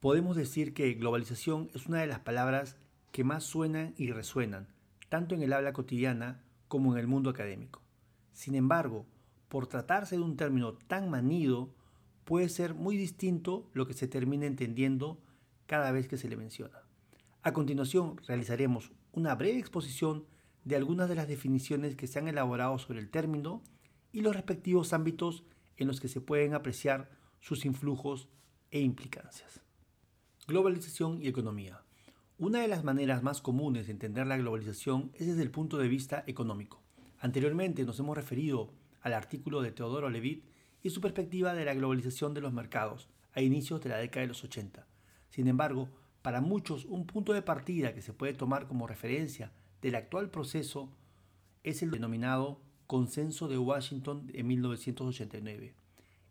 podemos 0.00 0.34
decir 0.34 0.74
que 0.74 0.94
globalización 0.94 1.70
es 1.74 1.86
una 1.86 2.00
de 2.00 2.08
las 2.08 2.18
palabras 2.18 2.76
que 3.12 3.22
más 3.22 3.44
suenan 3.44 3.94
y 3.96 4.10
resuenan, 4.10 4.66
tanto 5.08 5.36
en 5.36 5.42
el 5.42 5.52
habla 5.52 5.72
cotidiana 5.72 6.42
como 6.66 6.92
en 6.92 6.98
el 6.98 7.06
mundo 7.06 7.30
académico. 7.30 7.82
Sin 8.32 8.56
embargo, 8.56 9.06
por 9.48 9.68
tratarse 9.68 10.16
de 10.16 10.22
un 10.22 10.36
término 10.36 10.72
tan 10.74 11.08
manido, 11.08 11.72
puede 12.24 12.48
ser 12.48 12.74
muy 12.74 12.96
distinto 12.96 13.70
lo 13.74 13.86
que 13.86 13.94
se 13.94 14.08
termina 14.08 14.46
entendiendo 14.46 15.20
cada 15.66 15.92
vez 15.92 16.08
que 16.08 16.16
se 16.16 16.28
le 16.28 16.36
menciona. 16.36 16.82
A 17.42 17.52
continuación, 17.52 18.20
realizaremos 18.26 18.92
una 19.12 19.34
breve 19.34 19.58
exposición 19.58 20.24
de 20.64 20.76
algunas 20.76 21.08
de 21.08 21.14
las 21.14 21.28
definiciones 21.28 21.94
que 21.94 22.06
se 22.06 22.18
han 22.18 22.28
elaborado 22.28 22.78
sobre 22.78 23.00
el 23.00 23.10
término 23.10 23.62
y 24.12 24.22
los 24.22 24.34
respectivos 24.34 24.92
ámbitos 24.92 25.44
en 25.76 25.88
los 25.88 26.00
que 26.00 26.08
se 26.08 26.20
pueden 26.20 26.54
apreciar 26.54 27.10
sus 27.40 27.64
influjos 27.64 28.28
e 28.70 28.80
implicancias. 28.80 29.60
Globalización 30.46 31.22
y 31.22 31.28
economía. 31.28 31.82
Una 32.38 32.60
de 32.60 32.68
las 32.68 32.84
maneras 32.84 33.22
más 33.22 33.40
comunes 33.40 33.86
de 33.86 33.92
entender 33.92 34.26
la 34.26 34.36
globalización 34.36 35.12
es 35.14 35.26
desde 35.26 35.42
el 35.42 35.50
punto 35.50 35.78
de 35.78 35.88
vista 35.88 36.24
económico. 36.26 36.82
Anteriormente 37.18 37.84
nos 37.84 37.98
hemos 38.00 38.16
referido 38.16 38.72
al 39.02 39.12
artículo 39.12 39.62
de 39.62 39.72
Teodoro 39.72 40.10
Levitt 40.10 40.44
y 40.82 40.90
su 40.90 41.00
perspectiva 41.00 41.54
de 41.54 41.64
la 41.64 41.74
globalización 41.74 42.34
de 42.34 42.40
los 42.40 42.52
mercados 42.52 43.08
a 43.32 43.40
inicios 43.40 43.80
de 43.82 43.90
la 43.90 43.98
década 43.98 44.22
de 44.22 44.28
los 44.28 44.44
80. 44.44 44.86
Sin 45.34 45.48
embargo, 45.48 45.88
para 46.22 46.40
muchos 46.40 46.84
un 46.84 47.06
punto 47.06 47.32
de 47.32 47.42
partida 47.42 47.92
que 47.92 48.02
se 48.02 48.12
puede 48.12 48.34
tomar 48.34 48.68
como 48.68 48.86
referencia 48.86 49.50
del 49.82 49.96
actual 49.96 50.30
proceso 50.30 50.92
es 51.64 51.82
el 51.82 51.90
denominado 51.90 52.60
Consenso 52.86 53.48
de 53.48 53.58
Washington 53.58 54.28
de 54.28 54.44
1989. 54.44 55.74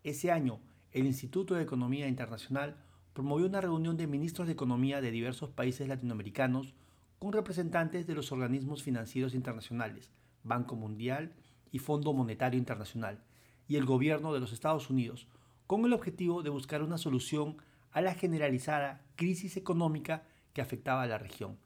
Ese 0.04 0.32
año, 0.32 0.58
el 0.90 1.04
Instituto 1.04 1.54
de 1.54 1.64
Economía 1.64 2.08
Internacional 2.08 2.78
promovió 3.12 3.46
una 3.46 3.60
reunión 3.60 3.98
de 3.98 4.06
ministros 4.06 4.46
de 4.46 4.54
Economía 4.54 5.02
de 5.02 5.10
diversos 5.10 5.50
países 5.50 5.86
latinoamericanos 5.86 6.72
con 7.18 7.34
representantes 7.34 8.06
de 8.06 8.14
los 8.14 8.32
organismos 8.32 8.82
financieros 8.82 9.34
internacionales, 9.34 10.12
Banco 10.44 10.76
Mundial 10.76 11.34
y 11.70 11.78
Fondo 11.78 12.14
Monetario 12.14 12.58
Internacional, 12.58 13.22
y 13.68 13.76
el 13.76 13.84
gobierno 13.84 14.32
de 14.32 14.40
los 14.40 14.54
Estados 14.54 14.88
Unidos, 14.88 15.28
con 15.66 15.84
el 15.84 15.92
objetivo 15.92 16.42
de 16.42 16.48
buscar 16.48 16.82
una 16.82 16.96
solución 16.96 17.58
a 17.94 18.02
la 18.02 18.14
generalizada 18.14 19.00
crisis 19.14 19.56
económica 19.56 20.24
que 20.52 20.60
afectaba 20.60 21.02
a 21.02 21.06
la 21.06 21.16
región. 21.16 21.56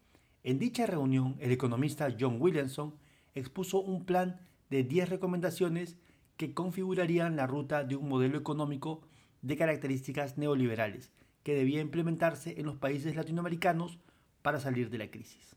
En 0.45 0.59
dicha 0.59 0.87
reunión, 0.87 1.37
el 1.41 1.53
economista 1.53 2.15
John 2.19 2.37
Williamson 2.39 2.95
expuso 3.35 3.81
un 3.81 4.05
plan 4.05 4.41
de 4.69 4.85
10 4.85 5.09
recomendaciones 5.09 5.97
que 6.37 6.53
configurarían 6.53 7.35
la 7.35 7.47
ruta 7.47 7.83
de 7.83 7.97
un 7.97 8.09
modelo 8.09 8.39
económico 8.39 9.01
de 9.41 9.57
características 9.57 10.37
neoliberales, 10.37 11.11
que 11.43 11.55
debía 11.55 11.81
implementarse 11.81 12.61
en 12.61 12.67
los 12.67 12.77
países 12.77 13.17
latinoamericanos 13.17 13.99
para 14.43 14.61
salir 14.61 14.91
de 14.91 14.99
la 14.99 15.11
crisis. 15.11 15.57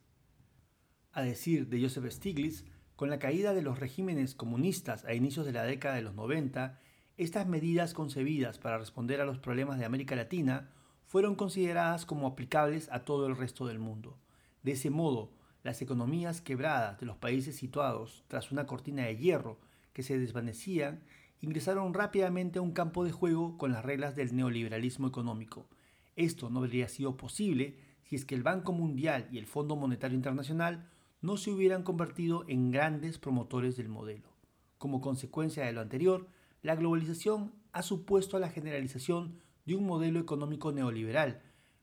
A 1.11 1.21
decir 1.21 1.67
de 1.67 1.81
Joseph 1.81 2.09
Stiglitz, 2.09 2.63
con 2.95 3.09
la 3.09 3.19
caída 3.19 3.53
de 3.53 3.61
los 3.61 3.79
regímenes 3.79 4.35
comunistas 4.35 5.03
a 5.03 5.13
inicios 5.13 5.45
de 5.45 5.51
la 5.51 5.63
década 5.63 5.95
de 5.95 6.01
los 6.01 6.15
90, 6.15 6.79
estas 7.17 7.47
medidas 7.47 7.93
concebidas 7.93 8.57
para 8.57 8.77
responder 8.77 9.21
a 9.21 9.25
los 9.25 9.37
problemas 9.39 9.77
de 9.77 9.85
América 9.85 10.15
Latina 10.15 10.69
fueron 11.05 11.35
consideradas 11.35 12.05
como 12.05 12.27
aplicables 12.27 12.89
a 12.91 13.03
todo 13.05 13.27
el 13.27 13.35
resto 13.35 13.67
del 13.67 13.79
mundo. 13.79 14.17
De 14.63 14.73
ese 14.73 14.89
modo, 14.89 15.31
las 15.63 15.81
economías 15.81 16.41
quebradas 16.41 16.99
de 16.99 17.05
los 17.05 17.17
países 17.17 17.55
situados 17.55 18.23
tras 18.27 18.51
una 18.51 18.65
cortina 18.65 19.03
de 19.03 19.17
hierro 19.17 19.59
que 19.93 20.03
se 20.03 20.17
desvanecían 20.17 21.01
ingresaron 21.41 21.93
rápidamente 21.93 22.59
a 22.59 22.61
un 22.61 22.71
campo 22.71 23.03
de 23.03 23.11
juego 23.11 23.57
con 23.57 23.71
las 23.71 23.83
reglas 23.83 24.15
del 24.15 24.35
neoliberalismo 24.35 25.07
económico, 25.07 25.67
esto 26.15 26.49
no 26.49 26.59
habría 26.59 26.87
sido 26.87 27.15
posible 27.15 27.75
si 28.03 28.15
es 28.15 28.25
que 28.25 28.35
el 28.35 28.43
Banco 28.43 28.73
Mundial 28.73 29.27
y 29.31 29.37
el 29.37 29.45
Fondo 29.45 29.75
Monetario 29.75 30.15
Internacional 30.15 30.89
no 31.21 31.37
se 31.37 31.51
hubieran 31.51 31.83
convertido 31.83 32.43
en 32.47 32.71
grandes 32.71 33.17
promotores 33.17 33.77
del 33.77 33.87
modelo. 33.87 34.29
Como 34.77 35.01
consecuencia 35.01 35.65
de 35.65 35.71
lo 35.71 35.81
anterior, 35.81 36.27
la 36.61 36.75
globalización 36.75 37.53
ha 37.71 37.81
supuesto 37.81 38.37
la 38.39 38.49
generalización 38.49 39.39
de 39.65 39.75
un 39.75 39.85
modelo 39.85 40.19
económico 40.19 40.71
neoliberal, 40.71 41.41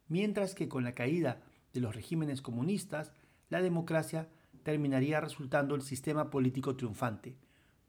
mientras 0.08 0.54
que 0.54 0.68
con 0.68 0.84
la 0.84 0.94
caída 0.94 1.42
de 1.72 1.80
los 1.80 1.94
regímenes 1.94 2.42
comunistas, 2.42 3.12
la 3.48 3.62
democracia 3.62 4.28
terminaría 4.62 5.20
resultando 5.20 5.74
el 5.74 5.82
sistema 5.82 6.30
político 6.30 6.76
triunfante. 6.76 7.36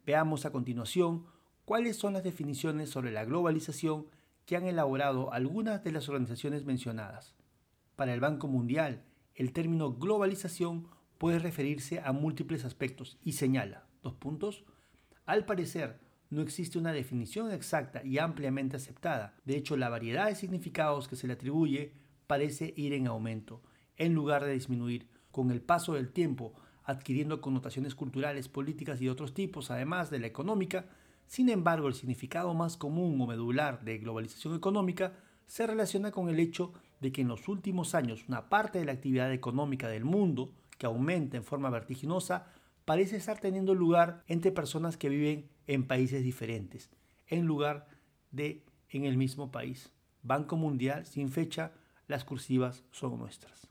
Veamos 0.05 0.45
a 0.45 0.51
continuación 0.51 1.25
cuáles 1.65 1.97
son 1.97 2.13
las 2.13 2.23
definiciones 2.23 2.89
sobre 2.89 3.11
la 3.11 3.25
globalización 3.25 4.07
que 4.45 4.55
han 4.55 4.65
elaborado 4.65 5.31
algunas 5.31 5.83
de 5.83 5.91
las 5.91 6.09
organizaciones 6.09 6.65
mencionadas. 6.65 7.35
Para 7.95 8.13
el 8.13 8.19
Banco 8.19 8.47
Mundial, 8.47 9.03
el 9.35 9.53
término 9.53 9.93
globalización 9.93 10.87
puede 11.17 11.37
referirse 11.37 11.99
a 11.99 12.13
múltiples 12.13 12.65
aspectos 12.65 13.19
y 13.21 13.33
señala, 13.33 13.85
dos 14.01 14.15
puntos, 14.15 14.63
al 15.25 15.45
parecer 15.45 15.99
no 16.29 16.41
existe 16.41 16.77
una 16.77 16.93
definición 16.93 17.51
exacta 17.51 18.03
y 18.03 18.17
ampliamente 18.19 18.77
aceptada. 18.77 19.35
De 19.45 19.57
hecho, 19.57 19.77
la 19.77 19.89
variedad 19.89 20.27
de 20.27 20.35
significados 20.35 21.07
que 21.07 21.15
se 21.15 21.27
le 21.27 21.33
atribuye 21.33 21.93
parece 22.27 22.73
ir 22.77 22.93
en 22.93 23.07
aumento, 23.07 23.61
en 23.97 24.13
lugar 24.13 24.45
de 24.45 24.53
disminuir, 24.53 25.07
con 25.31 25.51
el 25.51 25.61
paso 25.61 25.93
del 25.93 26.11
tiempo, 26.11 26.53
adquiriendo 26.83 27.41
connotaciones 27.41 27.95
culturales, 27.95 28.49
políticas 28.49 29.01
y 29.01 29.05
de 29.05 29.11
otros 29.11 29.33
tipos, 29.33 29.71
además 29.71 30.09
de 30.09 30.19
la 30.19 30.27
económica, 30.27 30.85
sin 31.29 31.49
embargo, 31.49 31.87
el 31.87 31.93
significado 31.93 32.55
más 32.55 32.75
común 32.75 33.21
o 33.21 33.27
medular 33.27 33.83
de 33.83 33.99
globalización 33.99 34.55
económica 34.55 35.13
se 35.45 35.67
relaciona 35.67 36.09
con 36.09 36.27
el 36.27 36.39
hecho 36.39 36.73
de 37.01 37.11
que 37.11 37.21
en 37.21 37.27
los 37.27 37.47
últimos 37.47 37.93
años 37.93 38.25
una 38.27 38.49
parte 38.49 38.79
de 38.79 38.85
la 38.85 38.93
actividad 38.93 39.31
económica 39.31 39.87
del 39.87 40.05
mundo, 40.05 40.51
que 40.79 40.87
aumenta 40.87 41.37
en 41.37 41.43
forma 41.43 41.69
vertiginosa, 41.69 42.47
parece 42.83 43.17
estar 43.17 43.39
teniendo 43.39 43.75
lugar 43.75 44.23
entre 44.27 44.51
personas 44.51 44.97
que 44.97 45.09
viven 45.09 45.47
en 45.69 45.85
países 45.85 46.23
diferentes, 46.23 46.89
en 47.27 47.45
lugar 47.45 47.87
de 48.31 48.65
en 48.89 49.05
el 49.05 49.17
mismo 49.17 49.51
país. 49.51 49.91
Banco 50.23 50.57
Mundial, 50.57 51.05
sin 51.05 51.29
fecha, 51.29 51.73
las 52.07 52.25
cursivas 52.25 52.83
son 52.91 53.19
nuestras. 53.19 53.69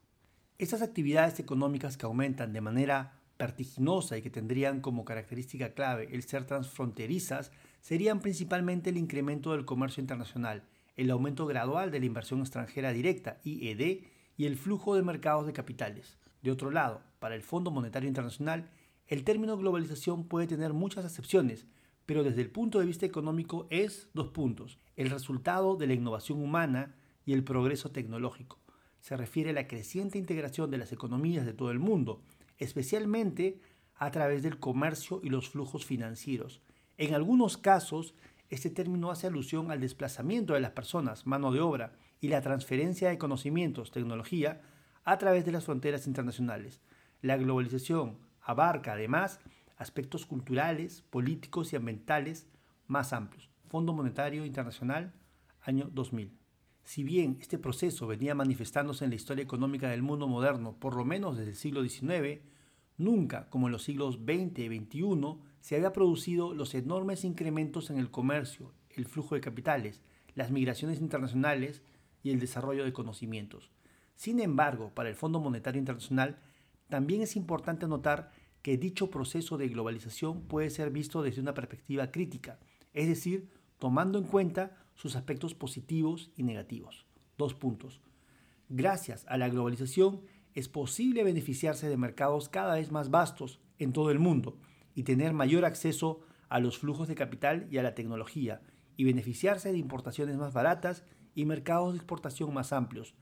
Estas 0.58 0.80
actividades 0.80 1.40
económicas 1.40 1.96
que 1.96 2.06
aumentan 2.06 2.52
de 2.52 2.60
manera 2.60 3.18
vertiginosa 3.36 4.16
y 4.16 4.22
que 4.22 4.30
tendrían 4.30 4.80
como 4.80 5.04
característica 5.04 5.74
clave 5.74 6.08
el 6.12 6.22
ser 6.22 6.46
transfronterizas 6.46 7.50
serían 7.80 8.20
principalmente 8.20 8.90
el 8.90 8.96
incremento 8.96 9.50
del 9.50 9.64
comercio 9.64 10.00
internacional, 10.00 10.62
el 10.94 11.10
aumento 11.10 11.46
gradual 11.46 11.90
de 11.90 11.98
la 11.98 12.06
inversión 12.06 12.40
extranjera 12.40 12.92
directa, 12.92 13.40
IED, 13.42 14.04
y 14.36 14.46
el 14.46 14.56
flujo 14.56 14.94
de 14.94 15.02
mercados 15.02 15.46
de 15.46 15.52
capitales. 15.52 16.16
De 16.42 16.52
otro 16.52 16.70
lado, 16.70 17.02
para 17.18 17.34
el 17.34 17.42
Fondo 17.42 17.72
Monetario 17.72 18.08
Internacional, 18.08 18.70
el 19.08 19.24
término 19.24 19.56
globalización 19.56 20.28
puede 20.28 20.46
tener 20.46 20.72
muchas 20.72 21.04
acepciones, 21.04 21.66
pero 22.08 22.24
desde 22.24 22.40
el 22.40 22.48
punto 22.48 22.80
de 22.80 22.86
vista 22.86 23.04
económico 23.04 23.66
es 23.68 24.08
dos 24.14 24.28
puntos, 24.28 24.78
el 24.96 25.10
resultado 25.10 25.76
de 25.76 25.86
la 25.86 25.92
innovación 25.92 26.42
humana 26.42 26.94
y 27.26 27.34
el 27.34 27.44
progreso 27.44 27.90
tecnológico. 27.90 28.58
Se 29.02 29.14
refiere 29.14 29.50
a 29.50 29.52
la 29.52 29.68
creciente 29.68 30.16
integración 30.16 30.70
de 30.70 30.78
las 30.78 30.90
economías 30.90 31.44
de 31.44 31.52
todo 31.52 31.70
el 31.70 31.80
mundo, 31.80 32.22
especialmente 32.56 33.60
a 33.94 34.10
través 34.10 34.42
del 34.42 34.58
comercio 34.58 35.20
y 35.22 35.28
los 35.28 35.50
flujos 35.50 35.84
financieros. 35.84 36.62
En 36.96 37.12
algunos 37.12 37.58
casos, 37.58 38.14
este 38.48 38.70
término 38.70 39.10
hace 39.10 39.26
alusión 39.26 39.70
al 39.70 39.80
desplazamiento 39.80 40.54
de 40.54 40.60
las 40.60 40.70
personas, 40.70 41.26
mano 41.26 41.52
de 41.52 41.60
obra, 41.60 41.92
y 42.22 42.28
la 42.28 42.40
transferencia 42.40 43.10
de 43.10 43.18
conocimientos, 43.18 43.90
tecnología, 43.90 44.62
a 45.04 45.18
través 45.18 45.44
de 45.44 45.52
las 45.52 45.66
fronteras 45.66 46.06
internacionales. 46.06 46.80
La 47.20 47.36
globalización 47.36 48.16
abarca 48.40 48.94
además 48.94 49.40
aspectos 49.78 50.26
culturales, 50.26 51.02
políticos 51.08 51.72
y 51.72 51.76
ambientales 51.76 52.46
más 52.86 53.12
amplios. 53.12 53.48
Fondo 53.68 53.92
Monetario 53.92 54.44
Internacional, 54.44 55.14
año 55.62 55.88
2000. 55.92 56.36
Si 56.82 57.04
bien 57.04 57.38
este 57.40 57.58
proceso 57.58 58.06
venía 58.06 58.34
manifestándose 58.34 59.04
en 59.04 59.10
la 59.10 59.16
historia 59.16 59.44
económica 59.44 59.88
del 59.88 60.02
mundo 60.02 60.26
moderno 60.26 60.74
por 60.78 60.96
lo 60.96 61.04
menos 61.04 61.36
desde 61.36 61.50
el 61.50 61.56
siglo 61.56 61.82
XIX, 61.82 62.40
nunca, 62.96 63.48
como 63.50 63.68
en 63.68 63.72
los 63.72 63.84
siglos 63.84 64.16
XX 64.16 64.58
y 64.58 64.78
XXI, 64.78 65.36
se 65.60 65.76
había 65.76 65.92
producido 65.92 66.54
los 66.54 66.74
enormes 66.74 67.24
incrementos 67.24 67.90
en 67.90 67.98
el 67.98 68.10
comercio, 68.10 68.72
el 68.90 69.06
flujo 69.06 69.34
de 69.34 69.40
capitales, 69.40 70.02
las 70.34 70.50
migraciones 70.50 71.00
internacionales 71.00 71.82
y 72.22 72.30
el 72.30 72.40
desarrollo 72.40 72.84
de 72.84 72.92
conocimientos. 72.92 73.70
Sin 74.16 74.40
embargo, 74.40 74.92
para 74.94 75.08
el 75.08 75.14
Fondo 75.14 75.40
Monetario 75.40 75.78
Internacional, 75.78 76.38
también 76.88 77.20
es 77.20 77.36
importante 77.36 77.86
notar 77.86 78.32
que 78.68 78.76
dicho 78.76 79.08
proceso 79.08 79.56
de 79.56 79.66
globalización 79.66 80.42
puede 80.42 80.68
ser 80.68 80.90
visto 80.90 81.22
desde 81.22 81.40
una 81.40 81.54
perspectiva 81.54 82.10
crítica, 82.10 82.58
es 82.92 83.08
decir, 83.08 83.48
tomando 83.78 84.18
en 84.18 84.24
cuenta 84.24 84.76
sus 84.94 85.16
aspectos 85.16 85.54
positivos 85.54 86.30
y 86.36 86.42
negativos. 86.42 87.06
Dos 87.38 87.54
puntos. 87.54 88.02
Gracias 88.68 89.24
a 89.26 89.38
la 89.38 89.48
globalización 89.48 90.20
es 90.54 90.68
posible 90.68 91.24
beneficiarse 91.24 91.88
de 91.88 91.96
mercados 91.96 92.50
cada 92.50 92.74
vez 92.74 92.92
más 92.92 93.08
vastos 93.08 93.58
en 93.78 93.94
todo 93.94 94.10
el 94.10 94.18
mundo 94.18 94.58
y 94.94 95.04
tener 95.04 95.32
mayor 95.32 95.64
acceso 95.64 96.20
a 96.50 96.60
los 96.60 96.76
flujos 96.76 97.08
de 97.08 97.14
capital 97.14 97.68
y 97.70 97.78
a 97.78 97.82
la 97.82 97.94
tecnología 97.94 98.60
y 98.98 99.04
beneficiarse 99.04 99.72
de 99.72 99.78
importaciones 99.78 100.36
más 100.36 100.52
baratas 100.52 101.06
y 101.34 101.46
mercados 101.46 101.94
de 101.94 102.00
exportación 102.00 102.52
más 102.52 102.74
amplios. 102.74 103.14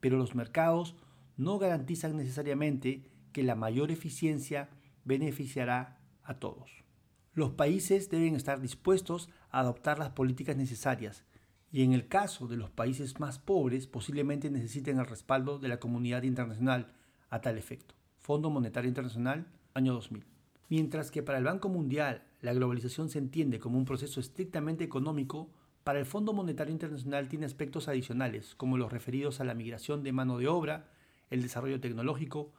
Pero 0.00 0.18
los 0.18 0.34
mercados 0.34 0.96
no 1.36 1.60
garantizan 1.60 2.16
necesariamente 2.16 3.04
que 3.32 3.44
la 3.44 3.54
mayor 3.54 3.92
eficiencia 3.92 4.70
beneficiará 5.08 5.98
a 6.22 6.38
todos. 6.38 6.84
Los 7.32 7.52
países 7.52 8.10
deben 8.10 8.36
estar 8.36 8.60
dispuestos 8.60 9.30
a 9.50 9.60
adoptar 9.60 9.98
las 9.98 10.10
políticas 10.10 10.56
necesarias 10.56 11.24
y 11.72 11.82
en 11.82 11.94
el 11.94 12.08
caso 12.08 12.46
de 12.46 12.58
los 12.58 12.70
países 12.70 13.18
más 13.18 13.38
pobres 13.38 13.86
posiblemente 13.86 14.50
necesiten 14.50 14.98
el 14.98 15.06
respaldo 15.06 15.58
de 15.58 15.68
la 15.68 15.80
comunidad 15.80 16.22
internacional 16.24 16.92
a 17.30 17.40
tal 17.40 17.56
efecto. 17.56 17.94
Fondo 18.18 18.50
Monetario 18.50 18.88
Internacional, 18.88 19.46
año 19.72 19.94
2000. 19.94 20.26
Mientras 20.68 21.10
que 21.10 21.22
para 21.22 21.38
el 21.38 21.44
Banco 21.44 21.70
Mundial 21.70 22.24
la 22.42 22.52
globalización 22.52 23.08
se 23.08 23.18
entiende 23.18 23.58
como 23.58 23.78
un 23.78 23.86
proceso 23.86 24.20
estrictamente 24.20 24.84
económico, 24.84 25.50
para 25.84 26.00
el 26.00 26.06
Fondo 26.06 26.34
Monetario 26.34 26.72
Internacional 26.72 27.28
tiene 27.28 27.46
aspectos 27.46 27.88
adicionales, 27.88 28.54
como 28.54 28.76
los 28.76 28.92
referidos 28.92 29.40
a 29.40 29.44
la 29.44 29.54
migración 29.54 30.02
de 30.02 30.12
mano 30.12 30.36
de 30.36 30.48
obra, 30.48 30.90
el 31.30 31.40
desarrollo 31.40 31.80
tecnológico 31.80 32.52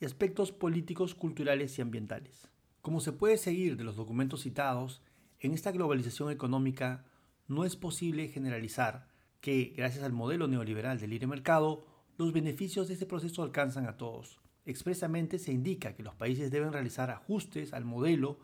y 0.00 0.04
aspectos 0.04 0.52
políticos, 0.52 1.14
culturales 1.14 1.78
y 1.78 1.82
ambientales. 1.82 2.48
Como 2.82 3.00
se 3.00 3.12
puede 3.12 3.36
seguir 3.36 3.76
de 3.76 3.84
los 3.84 3.96
documentos 3.96 4.42
citados, 4.42 5.02
en 5.40 5.52
esta 5.52 5.72
globalización 5.72 6.30
económica 6.30 7.04
no 7.46 7.64
es 7.64 7.76
posible 7.76 8.28
generalizar 8.28 9.08
que, 9.40 9.72
gracias 9.76 10.04
al 10.04 10.12
modelo 10.12 10.48
neoliberal 10.48 10.98
del 10.98 11.10
libre 11.10 11.26
mercado, 11.26 11.86
los 12.16 12.32
beneficios 12.32 12.88
de 12.88 12.94
este 12.94 13.06
proceso 13.06 13.42
alcanzan 13.42 13.86
a 13.86 13.96
todos. 13.96 14.40
Expresamente 14.64 15.38
se 15.38 15.52
indica 15.52 15.94
que 15.94 16.02
los 16.02 16.14
países 16.14 16.50
deben 16.50 16.72
realizar 16.72 17.10
ajustes 17.10 17.72
al 17.72 17.84
modelo 17.84 18.38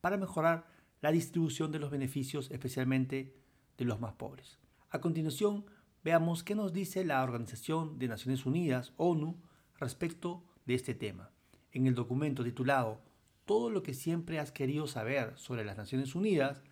para 0.00 0.16
mejorar 0.16 0.66
la 1.00 1.12
distribución 1.12 1.72
de 1.72 1.78
los 1.78 1.90
beneficios, 1.90 2.50
especialmente 2.50 3.34
de 3.78 3.84
los 3.84 4.00
más 4.00 4.14
pobres. 4.14 4.58
A 4.90 5.00
continuación, 5.00 5.64
veamos 6.04 6.42
qué 6.42 6.54
nos 6.54 6.72
dice 6.72 7.04
la 7.04 7.22
Organización 7.22 7.98
de 7.98 8.08
Naciones 8.08 8.44
Unidas, 8.44 8.92
ONU, 8.96 9.40
respecto 9.78 10.44
este 10.74 10.94
tema. 10.94 11.30
En 11.72 11.86
el 11.86 11.94
documento 11.94 12.44
titulado 12.44 13.00
todo 13.44 13.70
lo 13.70 13.82
que 13.82 13.94
siempre 13.94 14.38
has 14.38 14.52
querido 14.52 14.86
saber 14.86 15.32
sobre 15.36 15.64
las 15.64 15.76
Naciones 15.76 16.14
Unidas, 16.14 16.62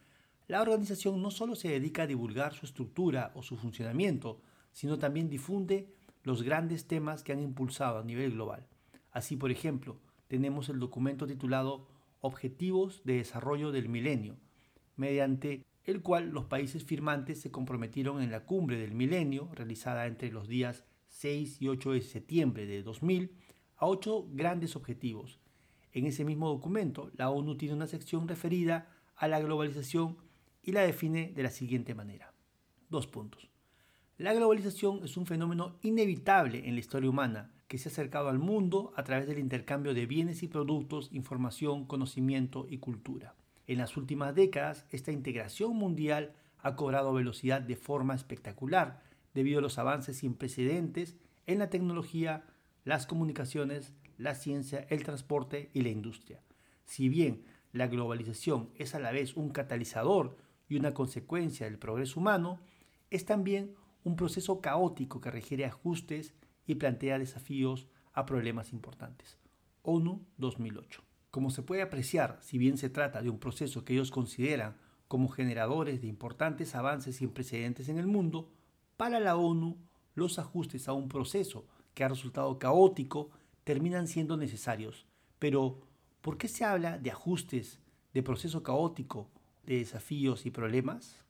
la 0.47 0.63
organización 0.63 1.21
no 1.21 1.31
solo 1.31 1.57
se 1.57 1.69
dedica 1.69 2.05
a 2.05 2.07
divulgar 2.07 2.55
su 2.55 2.67
estructura 2.67 3.33
o 3.35 3.43
su 3.43 3.57
funcionamiento, 3.57 4.41
sino 4.73 4.99
también 4.99 5.29
difunde 5.29 5.93
los 6.23 6.43
grandes 6.43 6.87
temas 6.87 7.23
que 7.23 7.33
han 7.33 7.41
impulsado 7.41 7.99
a 7.99 8.05
nivel 8.05 8.33
global. 8.33 8.67
Así, 9.11 9.37
por 9.37 9.51
ejemplo, 9.51 9.99
tenemos 10.29 10.69
el 10.69 10.79
documento 10.79 11.27
titulado 11.27 11.89
Objetivos 12.21 13.03
de 13.05 13.15
Desarrollo 13.15 13.73
del 13.73 13.89
Milenio, 13.89 14.37
mediante 14.97 15.65
el 15.85 16.03
cual 16.03 16.31
los 16.31 16.45
países 16.45 16.85
firmantes 16.85 17.41
se 17.41 17.51
comprometieron 17.51 18.21
en 18.23 18.31
la 18.31 18.45
cumbre 18.45 18.79
del 18.79 18.93
milenio, 18.93 19.49
realizada 19.55 20.07
entre 20.07 20.31
los 20.31 20.47
días 20.47 20.85
6 21.09 21.63
y 21.63 21.69
8 21.69 21.93
de 21.93 22.03
septiembre 22.03 22.67
de 22.67 22.83
2000, 22.83 23.33
a 23.79 23.87
ocho 23.87 24.27
grandes 24.33 24.77
objetivos, 24.77 25.41
en 25.93 26.07
ese 26.07 26.25
mismo 26.25 26.49
documento, 26.49 27.11
la 27.17 27.31
ONU 27.31 27.57
tiene 27.57 27.75
una 27.75 27.87
sección 27.87 28.29
referida 28.29 28.89
a 29.17 29.27
la 29.27 29.41
globalización 29.41 30.19
y 30.63 30.73
la 30.73 30.83
define 30.83 31.33
de 31.35 31.43
la 31.43 31.51
siguiente 31.51 31.95
manera. 31.95 32.35
Dos 32.91 33.07
puntos. 33.07 33.49
La 34.19 34.35
globalización 34.35 35.01
es 35.05 35.17
un 35.17 35.27
fenómeno 35.27 35.79
inevitable 35.83 36.69
en 36.69 36.75
la 36.75 36.81
historia 36.81 37.11
humana 37.11 37.53
que 37.69 37.79
se 37.79 37.89
ha 37.89 37.93
acercado 37.93 38.29
al 38.29 38.39
mundo 38.39 38.93
a 38.97 39.05
través 39.05 39.27
del 39.29 39.39
intercambio 39.39 39.95
de 39.95 40.07
bienes 40.07 40.43
y 40.43 40.49
productos, 40.49 41.09
información, 41.13 41.87
conocimiento 41.87 42.67
y 42.69 42.79
cultura. 42.79 43.35
En 43.67 43.79
las 43.79 43.97
últimas 43.97 44.35
décadas, 44.35 44.87
esta 44.91 45.13
integración 45.13 45.77
mundial 45.77 46.33
ha 46.61 46.77
cobrado 46.77 47.13
velocidad 47.13 47.61
de 47.61 47.77
forma 47.77 48.15
espectacular 48.15 49.03
debido 49.35 49.59
a 49.59 49.63
los 49.63 49.79
avances 49.79 50.19
sin 50.19 50.35
precedentes 50.35 51.17
en 51.47 51.59
la 51.59 51.71
tecnología, 51.71 52.45
las 52.85 53.07
comunicaciones, 53.07 53.93
la 54.17 54.35
ciencia, 54.35 54.87
el 54.91 55.05
transporte 55.05 55.71
y 55.73 55.83
la 55.83 55.91
industria. 55.91 56.41
Si 56.85 57.09
bien 57.09 57.45
la 57.73 57.87
globalización 57.87 58.71
es 58.77 58.95
a 58.95 58.99
la 58.99 59.13
vez 59.13 59.37
un 59.37 59.51
catalizador 59.51 60.37
y 60.69 60.77
una 60.77 60.95
consecuencia 60.95 61.67
del 61.67 61.79
progreso 61.79 62.21
humano, 62.21 62.61
es 63.11 63.25
también 63.25 63.75
un 64.05 64.17
proceso 64.17 64.61
caótico 64.61 65.21
que 65.21 65.31
requiere 65.31 65.65
ajustes 65.65 66.35
y 66.67 66.77
plantea 66.77 67.19
desafíos 67.19 67.89
a 68.13 68.27
problemas 68.27 68.73
importantes. 68.73 69.39
ONU 69.83 70.27
2008. 70.37 71.03
Como 71.31 71.51
se 71.51 71.63
puede 71.63 71.83
apreciar, 71.83 72.39
si 72.43 72.59
bien 72.59 72.79
se 72.79 72.91
trata 72.91 73.23
de 73.23 73.31
un 73.31 73.39
proceso 73.39 73.85
que 73.85 73.93
ellos 73.93 74.11
consideran 74.11 74.77
como 75.09 75.29
generadores 75.29 76.01
de 76.01 76.07
importantes 76.07 76.75
avances 76.75 77.17
sin 77.17 77.31
precedentes 77.31 77.89
en 77.89 77.99
el 77.99 78.07
mundo, 78.07 78.51
para 78.97 79.21
la 79.21 79.37
ONU 79.37 79.79
los 80.15 80.39
ajustes 80.39 80.89
a 80.89 80.93
un 80.93 81.09
proceso 81.09 81.67
que 81.99 82.05
ha 82.05 82.09
resultado 82.09 82.61
caótico 82.61 83.33
terminan 83.65 84.07
siendo 84.07 84.37
necesarios. 84.37 85.05
Pero, 85.41 85.81
¿por 86.21 86.39
qué 86.39 86.47
se 86.47 86.65
habla 86.65 86.97
de 86.97 87.11
ajustes, 87.11 87.81
de 88.15 88.23
proceso 88.23 88.63
caótico, 88.63 89.29
de 89.67 89.79
desafíos 89.79 90.47
y 90.47 90.53
problemas? 90.53 91.25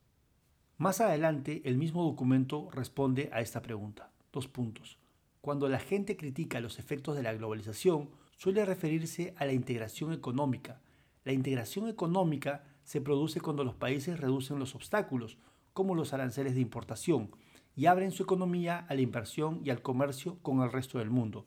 Más 0.77 1.01
adelante, 1.01 1.63
el 1.65 1.79
mismo 1.79 2.05
documento 2.05 2.69
responde 2.71 3.31
a 3.33 3.41
esta 3.41 3.63
pregunta. 3.63 4.11
Dos 4.31 4.47
puntos. 4.47 4.99
Cuando 5.41 5.71
la 5.71 5.79
gente 5.79 6.19
critica 6.19 6.61
los 6.61 6.79
efectos 6.79 7.17
de 7.17 7.23
la 7.23 7.33
globalización, 7.33 8.11
suele 8.37 8.67
referirse 8.67 9.33
a 9.39 9.47
la 9.47 9.55
integración 9.55 10.13
económica. 10.13 10.83
La 11.25 11.33
integración 11.33 11.89
económica 11.89 12.63
se 12.85 13.01
produce 13.01 13.41
cuando 13.41 13.65
los 13.65 13.75
países 13.75 14.21
reducen 14.21 14.59
los 14.59 14.75
obstáculos, 14.75 15.39
como 15.73 15.95
los 15.95 16.13
aranceles 16.13 16.55
de 16.55 16.61
importación, 16.61 17.31
y 17.79 17.87
abren 17.87 18.11
su 18.11 18.25
economía 18.25 18.85
a 18.89 18.95
la 18.97 19.03
inversión 19.03 19.61
y 19.63 19.71
al 19.71 19.83
comercio 19.83 20.41
con 20.43 20.63
el 20.63 20.73
resto 20.73 20.99
del 20.99 21.11
mundo. 21.11 21.47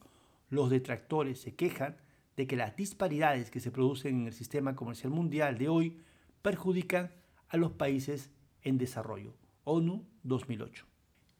Los 0.49 0.69
detractores 0.69 1.41
se 1.41 1.55
quejan 1.55 1.97
de 2.37 2.47
que 2.47 2.55
las 2.55 2.77
disparidades 2.77 3.51
que 3.51 3.59
se 3.59 3.69
producen 3.69 4.21
en 4.21 4.27
el 4.27 4.33
sistema 4.33 4.73
comercial 4.73 5.11
mundial 5.11 5.57
de 5.57 5.67
hoy 5.67 5.97
perjudican 6.41 7.11
a 7.49 7.57
los 7.57 7.73
países 7.73 8.29
en 8.61 8.77
desarrollo. 8.77 9.33
ONU 9.65 10.05
2008. 10.23 10.85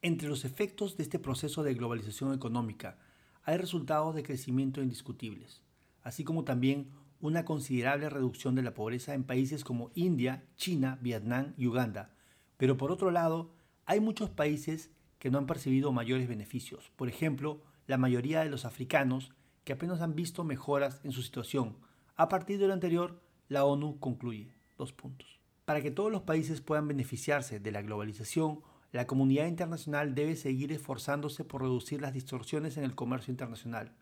Entre 0.01 0.27
los 0.27 0.43
efectos 0.43 0.97
de 0.97 1.04
este 1.04 1.19
proceso 1.19 1.63
de 1.63 1.73
globalización 1.73 2.34
económica 2.34 2.99
hay 3.43 3.56
resultados 3.56 4.13
de 4.13 4.23
crecimiento 4.23 4.82
indiscutibles, 4.82 5.63
así 6.04 6.25
como 6.25 6.43
también 6.43 6.89
una 7.21 7.45
considerable 7.45 8.10
reducción 8.10 8.56
de 8.56 8.63
la 8.63 8.73
pobreza 8.73 9.13
en 9.13 9.23
países 9.23 9.63
como 9.63 9.89
India, 9.95 10.43
China, 10.58 10.99
Vietnam 11.01 11.54
y 11.56 11.67
Uganda. 11.67 12.13
Pero 12.58 12.75
por 12.75 12.91
otro 12.91 13.10
lado, 13.10 13.54
hay 13.86 14.00
muchos 14.00 14.30
países 14.30 14.91
que 15.20 15.30
no 15.30 15.38
han 15.38 15.48
percibido 15.48 15.91
mayores 15.91 16.28
beneficios. 16.28 16.91
Por 16.96 17.10
ejemplo, 17.10 17.62
la 17.88 17.98
mayoría 17.98 18.41
de 18.41 18.50
los 18.50 18.65
africanos 18.65 19.32
que 19.63 19.74
apenas 19.74 20.02
han 20.02 20.15
visto 20.15 20.44
mejoras 20.44 21.02
en 21.04 21.12
su 21.12 21.22
situación. 21.22 21.78
A 22.15 22.30
partir 22.30 22.58
de 22.60 22.67
lo 22.67 22.74
anterior, 22.74 23.22
la 23.48 23.65
ONU 23.65 24.00
concluye. 24.00 24.54
Dos 24.78 24.94
puntos. 24.94 25.39
Para 25.65 25.82
que 25.82 25.91
todos 25.91 26.12
los 26.12 26.24
países 26.24 26.62
puedan 26.62 26.88
beneficiarse 26.88 27.60
de 27.60 27.72
la 27.72 27.82
globalización, 27.82 28.62
la 28.91 29.06
comunidad 29.06 29.48
internacional 29.48 30.15
debe 30.15 30.36
seguir 30.36 30.72
esforzándose 30.72 31.44
por 31.46 31.62
reducir 31.62 32.02
las 32.02 32.13
distorsiones 32.13 32.78
en 32.78 32.84
el 32.84 32.96
comercio 32.96 33.32
internacional 33.32 33.94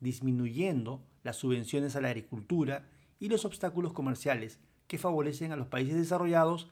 disminuyendo 0.00 1.04
las 1.22 1.36
subvenciones 1.36 1.94
a 1.94 2.00
la 2.00 2.08
agricultura 2.08 2.88
y 3.18 3.28
los 3.28 3.44
obstáculos 3.44 3.92
comerciales 3.92 4.58
que 4.86 4.98
favorecen 4.98 5.52
a 5.52 5.56
los 5.56 5.68
países 5.68 5.94
desarrollados 5.94 6.68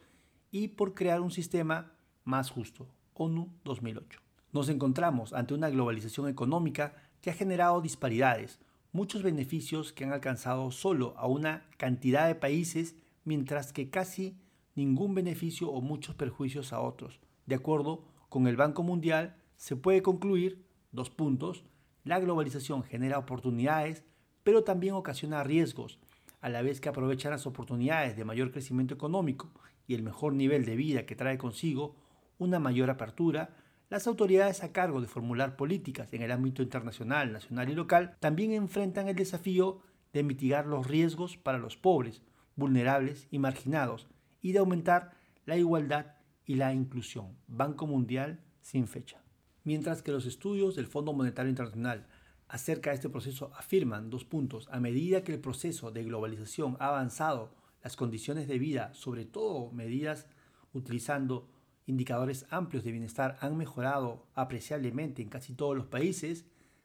y 0.50 0.68
por 0.68 0.94
crear 0.94 1.20
un 1.20 1.30
sistema 1.30 1.92
más 2.28 2.50
justo. 2.50 2.86
ONU 3.14 3.48
2008. 3.64 4.20
Nos 4.52 4.68
encontramos 4.68 5.32
ante 5.32 5.54
una 5.54 5.70
globalización 5.70 6.28
económica 6.28 6.94
que 7.20 7.30
ha 7.30 7.34
generado 7.34 7.80
disparidades, 7.80 8.60
muchos 8.92 9.22
beneficios 9.22 9.92
que 9.92 10.04
han 10.04 10.12
alcanzado 10.12 10.70
solo 10.70 11.14
a 11.16 11.26
una 11.26 11.66
cantidad 11.78 12.28
de 12.28 12.34
países, 12.34 12.96
mientras 13.24 13.72
que 13.72 13.90
casi 13.90 14.38
ningún 14.74 15.14
beneficio 15.14 15.70
o 15.70 15.80
muchos 15.80 16.14
perjuicios 16.14 16.72
a 16.72 16.80
otros. 16.80 17.18
De 17.46 17.56
acuerdo 17.56 18.04
con 18.28 18.46
el 18.46 18.56
Banco 18.56 18.82
Mundial, 18.82 19.36
se 19.56 19.74
puede 19.74 20.02
concluir, 20.02 20.64
dos 20.92 21.10
puntos, 21.10 21.64
la 22.04 22.20
globalización 22.20 22.84
genera 22.84 23.18
oportunidades, 23.18 24.04
pero 24.44 24.64
también 24.64 24.94
ocasiona 24.94 25.42
riesgos, 25.42 25.98
a 26.40 26.48
la 26.48 26.62
vez 26.62 26.80
que 26.80 26.88
aprovecha 26.88 27.30
las 27.30 27.46
oportunidades 27.46 28.16
de 28.16 28.24
mayor 28.24 28.52
crecimiento 28.52 28.94
económico 28.94 29.50
y 29.86 29.94
el 29.94 30.02
mejor 30.02 30.34
nivel 30.34 30.64
de 30.64 30.76
vida 30.76 31.06
que 31.06 31.16
trae 31.16 31.38
consigo 31.38 31.96
una 32.38 32.58
mayor 32.58 32.90
apertura, 32.90 33.56
las 33.90 34.06
autoridades 34.06 34.62
a 34.62 34.72
cargo 34.72 35.00
de 35.00 35.06
formular 35.06 35.56
políticas 35.56 36.12
en 36.12 36.22
el 36.22 36.32
ámbito 36.32 36.62
internacional, 36.62 37.32
nacional 37.32 37.70
y 37.70 37.74
local 37.74 38.16
también 38.20 38.52
enfrentan 38.52 39.08
el 39.08 39.16
desafío 39.16 39.80
de 40.12 40.22
mitigar 40.22 40.66
los 40.66 40.86
riesgos 40.86 41.36
para 41.36 41.58
los 41.58 41.76
pobres, 41.76 42.22
vulnerables 42.56 43.28
y 43.30 43.38
marginados, 43.38 44.08
y 44.40 44.52
de 44.52 44.58
aumentar 44.58 45.12
la 45.46 45.56
igualdad 45.56 46.14
y 46.44 46.54
la 46.56 46.72
inclusión. 46.72 47.36
Banco 47.46 47.86
Mundial 47.86 48.40
sin 48.60 48.86
fecha. 48.86 49.22
Mientras 49.64 50.02
que 50.02 50.12
los 50.12 50.26
estudios 50.26 50.76
del 50.76 50.86
Fondo 50.86 51.12
Monetario 51.12 51.50
Internacional 51.50 52.06
acerca 52.48 52.90
de 52.90 52.96
este 52.96 53.08
proceso 53.08 53.52
afirman 53.54 54.10
dos 54.10 54.24
puntos. 54.24 54.68
A 54.72 54.80
medida 54.80 55.22
que 55.22 55.32
el 55.32 55.40
proceso 55.40 55.90
de 55.90 56.04
globalización 56.04 56.76
ha 56.80 56.88
avanzado, 56.88 57.54
las 57.82 57.94
condiciones 57.94 58.48
de 58.48 58.58
vida, 58.58 58.92
sobre 58.94 59.24
todo 59.24 59.70
medidas 59.70 60.26
utilizando 60.72 61.48
indicadores 61.88 62.46
amplios 62.50 62.84
de 62.84 62.92
bienestar, 62.92 63.36
han 63.40 63.56
mejorado 63.56 64.26
apreciablemente 64.34 65.22
en 65.22 65.28
casi 65.28 65.54
todos 65.54 65.76
los 65.76 65.86
países. 65.86 66.44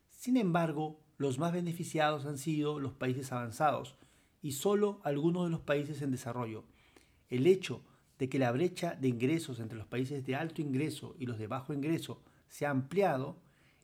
Sin 0.09 0.37
embargo, 0.37 0.99
los 1.17 1.37
más 1.37 1.53
beneficiados 1.53 2.25
han 2.25 2.37
sido 2.37 2.79
los 2.79 2.93
países 2.93 3.31
avanzados 3.31 3.95
y 4.41 4.53
solo 4.53 5.01
algunos 5.03 5.45
de 5.45 5.51
los 5.51 5.61
países 5.61 6.01
en 6.01 6.11
desarrollo. 6.11 6.63
El 7.29 7.47
hecho 7.47 7.83
de 8.17 8.29
que 8.29 8.39
la 8.39 8.51
brecha 8.51 8.95
de 8.95 9.09
ingresos 9.09 9.59
entre 9.59 9.77
los 9.77 9.87
países 9.87 10.25
de 10.25 10.35
alto 10.35 10.61
ingreso 10.61 11.15
y 11.19 11.25
los 11.25 11.37
de 11.37 11.47
bajo 11.47 11.73
ingreso 11.73 12.21
se 12.47 12.65
ha 12.65 12.69
ampliado 12.69 13.37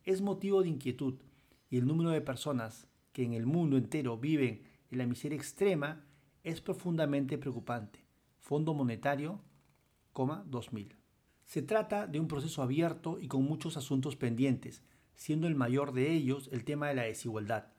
es 0.05 0.21
motivo 0.21 0.61
de 0.61 0.69
inquietud 0.69 1.15
y 1.69 1.77
el 1.77 1.85
número 1.85 2.11
de 2.11 2.21
personas 2.21 2.87
que 3.11 3.23
en 3.23 3.33
el 3.33 3.45
mundo 3.45 3.77
entero 3.77 4.17
viven 4.17 4.63
en 4.89 4.97
la 4.97 5.05
miseria 5.05 5.37
extrema 5.37 6.05
es 6.43 6.61
profundamente 6.61 7.37
preocupante. 7.37 8.05
Fondo 8.39 8.73
Monetario, 8.73 9.41
2000. 10.19 10.98
Se 11.49 11.63
trata 11.63 12.05
de 12.05 12.19
un 12.19 12.27
proceso 12.27 12.61
abierto 12.61 13.17
y 13.19 13.27
con 13.27 13.43
muchos 13.43 13.75
asuntos 13.75 14.15
pendientes, 14.15 14.83
siendo 15.15 15.47
el 15.47 15.55
mayor 15.55 15.93
de 15.93 16.13
ellos 16.13 16.47
el 16.51 16.63
tema 16.63 16.89
de 16.89 16.93
la 16.93 17.01
desigualdad. 17.01 17.69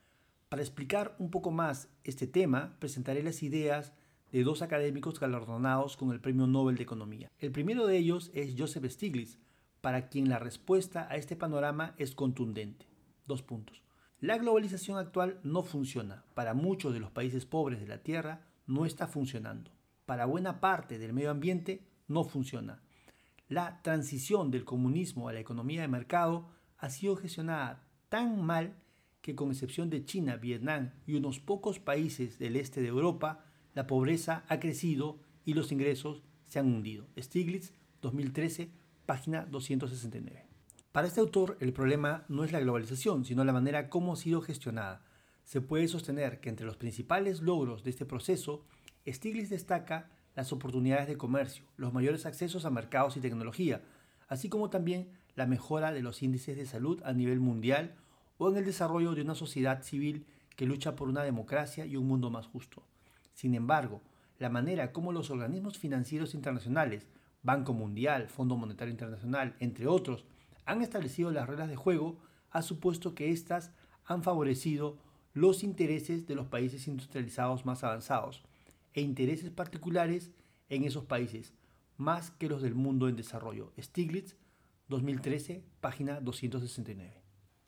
Para 0.48 0.62
explicar 0.62 1.14
un 1.20 1.30
poco 1.30 1.52
más 1.52 1.88
este 2.02 2.26
tema, 2.26 2.74
presentaré 2.80 3.22
las 3.22 3.44
ideas 3.44 3.92
de 4.32 4.42
dos 4.42 4.62
académicos 4.62 5.20
galardonados 5.20 5.96
con 5.96 6.10
el 6.10 6.18
Premio 6.18 6.48
Nobel 6.48 6.78
de 6.78 6.82
Economía. 6.82 7.30
El 7.38 7.52
primero 7.52 7.86
de 7.86 7.96
ellos 7.96 8.32
es 8.34 8.56
Joseph 8.58 8.90
Stiglitz, 8.90 9.38
para 9.80 10.08
quien 10.08 10.28
la 10.28 10.40
respuesta 10.40 11.06
a 11.08 11.14
este 11.14 11.36
panorama 11.36 11.94
es 11.96 12.16
contundente. 12.16 12.86
Dos 13.28 13.42
puntos. 13.42 13.84
La 14.18 14.36
globalización 14.36 14.98
actual 14.98 15.38
no 15.44 15.62
funciona. 15.62 16.24
Para 16.34 16.54
muchos 16.54 16.92
de 16.92 16.98
los 16.98 17.12
países 17.12 17.46
pobres 17.46 17.78
de 17.78 17.86
la 17.86 18.02
Tierra 18.02 18.48
no 18.66 18.84
está 18.84 19.06
funcionando. 19.06 19.70
Para 20.06 20.26
buena 20.26 20.58
parte 20.58 20.98
del 20.98 21.12
medio 21.12 21.30
ambiente 21.30 21.86
no 22.08 22.24
funciona. 22.24 22.82
La 23.50 23.82
transición 23.82 24.52
del 24.52 24.64
comunismo 24.64 25.28
a 25.28 25.32
la 25.32 25.40
economía 25.40 25.80
de 25.80 25.88
mercado 25.88 26.48
ha 26.78 26.88
sido 26.88 27.16
gestionada 27.16 27.84
tan 28.08 28.40
mal 28.40 28.76
que 29.22 29.34
con 29.34 29.50
excepción 29.50 29.90
de 29.90 30.04
China, 30.04 30.36
Vietnam 30.36 30.92
y 31.04 31.14
unos 31.14 31.40
pocos 31.40 31.80
países 31.80 32.38
del 32.38 32.54
este 32.54 32.80
de 32.80 32.86
Europa, 32.86 33.44
la 33.74 33.88
pobreza 33.88 34.44
ha 34.46 34.60
crecido 34.60 35.18
y 35.44 35.54
los 35.54 35.72
ingresos 35.72 36.22
se 36.46 36.60
han 36.60 36.66
hundido. 36.66 37.08
Stiglitz, 37.18 37.72
2013, 38.02 38.70
página 39.04 39.44
269. 39.46 40.46
Para 40.92 41.08
este 41.08 41.18
autor, 41.18 41.56
el 41.58 41.72
problema 41.72 42.24
no 42.28 42.44
es 42.44 42.52
la 42.52 42.60
globalización, 42.60 43.24
sino 43.24 43.42
la 43.42 43.52
manera 43.52 43.88
como 43.88 44.12
ha 44.12 44.16
sido 44.16 44.42
gestionada. 44.42 45.04
Se 45.42 45.60
puede 45.60 45.88
sostener 45.88 46.38
que 46.38 46.50
entre 46.50 46.66
los 46.66 46.76
principales 46.76 47.40
logros 47.40 47.82
de 47.82 47.90
este 47.90 48.06
proceso, 48.06 48.64
Stiglitz 49.08 49.50
destaca 49.50 50.08
las 50.40 50.54
oportunidades 50.54 51.06
de 51.06 51.18
comercio, 51.18 51.64
los 51.76 51.92
mayores 51.92 52.24
accesos 52.24 52.64
a 52.64 52.70
mercados 52.70 53.14
y 53.14 53.20
tecnología, 53.20 53.82
así 54.26 54.48
como 54.48 54.70
también 54.70 55.10
la 55.34 55.44
mejora 55.44 55.92
de 55.92 56.00
los 56.00 56.22
índices 56.22 56.56
de 56.56 56.64
salud 56.64 56.98
a 57.04 57.12
nivel 57.12 57.40
mundial 57.40 57.94
o 58.38 58.48
en 58.48 58.56
el 58.56 58.64
desarrollo 58.64 59.14
de 59.14 59.20
una 59.20 59.34
sociedad 59.34 59.82
civil 59.82 60.24
que 60.56 60.64
lucha 60.64 60.96
por 60.96 61.10
una 61.10 61.24
democracia 61.24 61.84
y 61.84 61.96
un 61.96 62.08
mundo 62.08 62.30
más 62.30 62.46
justo. 62.46 62.82
Sin 63.34 63.54
embargo, 63.54 64.00
la 64.38 64.48
manera 64.48 64.92
como 64.92 65.12
los 65.12 65.28
organismos 65.28 65.76
financieros 65.76 66.32
internacionales 66.32 67.06
Banco 67.42 67.74
Mundial, 67.74 68.30
Fondo 68.30 68.56
Monetario 68.56 68.92
Internacional, 68.92 69.54
entre 69.60 69.88
otros, 69.88 70.24
han 70.64 70.80
establecido 70.80 71.30
las 71.32 71.50
reglas 71.50 71.68
de 71.68 71.76
juego, 71.76 72.16
ha 72.50 72.62
supuesto 72.62 73.14
que 73.14 73.30
éstas 73.30 73.72
han 74.06 74.22
favorecido 74.22 74.96
los 75.34 75.62
intereses 75.64 76.26
de 76.26 76.34
los 76.34 76.46
países 76.46 76.88
industrializados 76.88 77.66
más 77.66 77.84
avanzados 77.84 78.42
e 78.94 79.00
intereses 79.00 79.50
particulares 79.50 80.30
en 80.68 80.84
esos 80.84 81.04
países, 81.04 81.54
más 81.96 82.30
que 82.30 82.48
los 82.48 82.62
del 82.62 82.74
mundo 82.74 83.08
en 83.08 83.16
desarrollo. 83.16 83.72
Stiglitz, 83.78 84.36
2013, 84.88 85.64
página 85.80 86.20
269. 86.20 87.22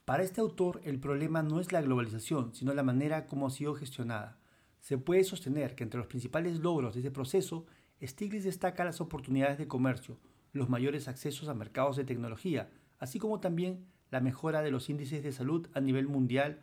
Para 0.05 0.23
este 0.23 0.41
autor, 0.41 0.81
el 0.83 0.99
problema 0.99 1.43
no 1.43 1.59
es 1.59 1.71
la 1.71 1.81
globalización, 1.81 2.53
sino 2.53 2.73
la 2.73 2.83
manera 2.83 3.27
como 3.27 3.47
ha 3.47 3.51
sido 3.51 3.75
gestionada. 3.75 4.37
Se 4.79 4.97
puede 4.97 5.23
sostener 5.23 5.75
que 5.75 5.83
entre 5.83 5.99
los 5.99 6.07
principales 6.07 6.59
logros 6.59 6.93
de 6.93 6.99
este 6.99 7.11
proceso 7.11 7.65
Stiglitz 8.01 8.43
destaca 8.43 8.83
las 8.83 8.99
oportunidades 8.99 9.57
de 9.57 9.67
comercio, 9.67 10.19
los 10.51 10.69
mayores 10.69 11.07
accesos 11.07 11.47
a 11.47 11.53
mercados 11.53 11.95
de 11.95 12.03
tecnología, 12.03 12.69
así 12.99 13.17
como 13.17 13.39
también 13.39 13.85
la 14.11 14.19
mejora 14.19 14.61
de 14.61 14.71
los 14.71 14.89
índices 14.89 15.23
de 15.23 15.31
salud 15.31 15.67
a 15.73 15.79
nivel 15.79 16.07
mundial 16.07 16.61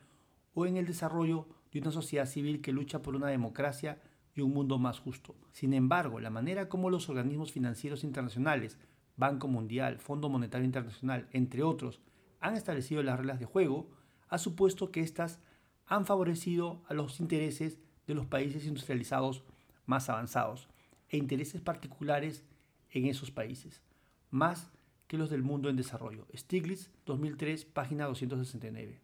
o 0.54 0.66
en 0.66 0.76
el 0.76 0.86
desarrollo 0.86 1.48
de 1.72 1.80
una 1.80 1.92
sociedad 1.92 2.26
civil 2.26 2.60
que 2.60 2.72
lucha 2.72 3.02
por 3.02 3.16
una 3.16 3.28
democracia 3.28 4.00
un 4.42 4.52
mundo 4.52 4.78
más 4.78 4.98
justo. 5.00 5.34
Sin 5.52 5.74
embargo, 5.74 6.20
la 6.20 6.30
manera 6.30 6.68
como 6.68 6.90
los 6.90 7.08
organismos 7.08 7.52
financieros 7.52 8.04
internacionales, 8.04 8.78
Banco 9.16 9.48
Mundial, 9.48 9.98
Fondo 9.98 10.28
Monetario 10.28 10.64
Internacional, 10.64 11.28
entre 11.32 11.62
otros, 11.62 12.00
han 12.40 12.56
establecido 12.56 13.02
las 13.02 13.18
reglas 13.18 13.38
de 13.38 13.46
juego, 13.46 13.90
ha 14.28 14.38
supuesto 14.38 14.90
que 14.90 15.00
éstas 15.00 15.40
han 15.86 16.06
favorecido 16.06 16.82
a 16.88 16.94
los 16.94 17.20
intereses 17.20 17.78
de 18.06 18.14
los 18.14 18.26
países 18.26 18.64
industrializados 18.66 19.44
más 19.86 20.08
avanzados 20.08 20.68
e 21.08 21.16
intereses 21.16 21.60
particulares 21.60 22.44
en 22.90 23.06
esos 23.06 23.30
países, 23.30 23.82
más 24.30 24.70
que 25.06 25.18
los 25.18 25.30
del 25.30 25.42
mundo 25.42 25.68
en 25.68 25.76
desarrollo. 25.76 26.26
Stiglitz, 26.34 26.90
2003, 27.06 27.64
página 27.64 28.06
269. 28.06 29.00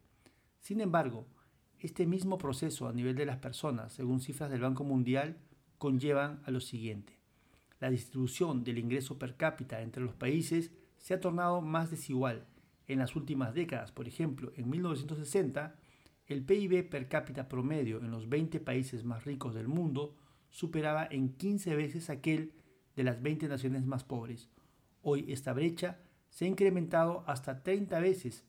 Sin 0.59 0.81
embargo, 0.81 1.27
este 1.79 2.05
mismo 2.05 2.37
proceso 2.37 2.87
a 2.87 2.93
nivel 2.93 3.15
de 3.15 3.25
las 3.25 3.37
personas, 3.37 3.93
según 3.93 4.19
cifras 4.19 4.49
del 4.49 4.61
Banco 4.61 4.83
Mundial, 4.83 5.37
conllevan 5.77 6.41
a 6.45 6.51
lo 6.51 6.59
siguiente. 6.59 7.13
La 7.79 7.89
distribución 7.89 8.63
del 8.63 8.79
ingreso 8.79 9.19
per 9.19 9.35
cápita 9.37 9.81
entre 9.81 10.03
los 10.03 10.15
países 10.15 10.71
se 10.97 11.13
ha 11.13 11.19
tornado 11.19 11.61
más 11.61 11.91
desigual 11.91 12.47
en 12.87 12.99
las 12.99 13.15
últimas 13.15 13.53
décadas. 13.53 13.91
Por 13.91 14.07
ejemplo, 14.07 14.51
en 14.55 14.69
1960, 14.69 15.75
el 16.25 16.43
PIB 16.43 16.89
per 16.89 17.07
cápita 17.07 17.47
promedio 17.47 17.99
en 17.99 18.11
los 18.11 18.27
20 18.29 18.59
países 18.59 19.03
más 19.03 19.25
ricos 19.25 19.53
del 19.53 19.67
mundo 19.67 20.15
superaba 20.49 21.07
en 21.09 21.33
15 21.33 21.75
veces 21.75 22.09
aquel 22.09 22.53
de 22.95 23.03
las 23.03 23.21
20 23.21 23.47
naciones 23.47 23.85
más 23.85 24.03
pobres. 24.03 24.49
Hoy 25.03 25.31
esta 25.31 25.53
brecha 25.53 25.99
se 26.29 26.45
ha 26.45 26.47
incrementado 26.47 27.23
hasta 27.27 27.63
30 27.63 27.99
veces, 27.99 28.43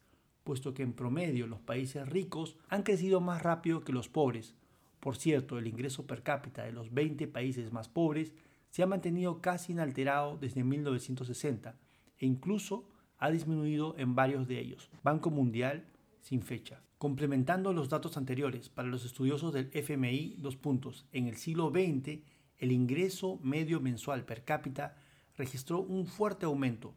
puesto 0.49 0.73
que 0.73 0.83
en 0.83 0.95
promedio 0.95 1.47
los 1.47 1.61
países 1.61 2.09
ricos 2.09 2.57
han 2.71 2.83
crecido 2.83 3.21
más 3.21 3.43
rápido 3.43 3.85
que 3.85 3.93
los 3.93 4.09
pobres. 4.09 4.55
Por 4.99 5.15
cierto, 5.15 5.59
el 5.59 5.67
ingreso 5.67 6.07
per 6.07 6.23
cápita 6.23 6.65
de 6.65 6.73
los 6.73 6.95
20 6.95 7.29
países 7.29 7.71
más 7.71 7.91
pobres 7.91 8.33
se 8.71 8.83
ha 8.83 8.87
mantenido 8.87 9.43
casi 9.43 9.73
inalterado 9.73 10.39
desde 10.39 10.65
1960 10.65 11.77
e 12.17 12.25
incluso 12.25 12.89
ha 13.19 13.31
disminuido 13.31 13.95
en 13.99 14.15
varios 14.15 14.49
de 14.49 14.59
ellos. 14.59 14.89
Banco 15.03 15.29
Mundial 15.29 15.85
sin 16.23 16.41
fecha. 16.41 16.81
Complementando 16.97 17.75
los 17.75 17.91
datos 17.91 18.17
anteriores, 18.17 18.71
para 18.71 18.89
los 18.89 19.05
estudiosos 19.05 19.53
del 19.53 19.69
FMI, 19.75 20.37
dos 20.39 20.57
puntos. 20.57 21.05
En 21.13 21.27
el 21.27 21.37
siglo 21.37 21.69
XX, 21.69 22.21
el 22.57 22.73
ingreso 22.73 23.39
medio 23.43 23.81
mensual 23.83 24.25
per 24.25 24.45
cápita 24.45 24.97
registró 25.37 25.81
un 25.81 26.07
fuerte 26.07 26.47
aumento, 26.47 26.95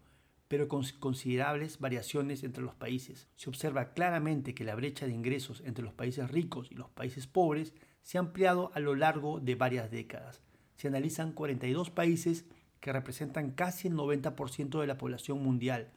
pero 0.52 0.68
con 0.68 0.84
considerables 0.99 1.80
variaciones 1.80 2.43
entre 2.43 2.62
los 2.62 2.76
países. 2.76 3.30
Se 3.38 3.49
observa 3.49 3.93
claramente 3.93 4.54
que 4.54 4.66
la 4.66 4.76
brecha 4.76 5.06
de 5.06 5.14
ingresos 5.14 5.64
entre 5.66 5.82
los 5.82 5.93
países 5.93 6.30
ricos 6.30 6.70
y 6.70 6.76
los 6.76 6.89
países 6.89 7.26
pobres 7.26 7.74
se 8.02 8.18
ha 8.18 8.20
ampliado 8.20 8.70
a 8.74 8.82
lo 8.82 8.93
largo 8.93 9.39
de 9.39 9.56
varias 9.56 9.89
décadas. 9.89 10.41
Se 10.76 10.89
analizan 10.89 11.32
42 11.32 11.89
países 11.89 12.43
que 12.82 12.91
representan 12.91 13.52
casi 13.52 13.88
el 13.88 13.93
90% 13.93 14.82
de 14.82 14.88
la 14.88 14.97
población 14.97 15.41
mundial, 15.41 15.93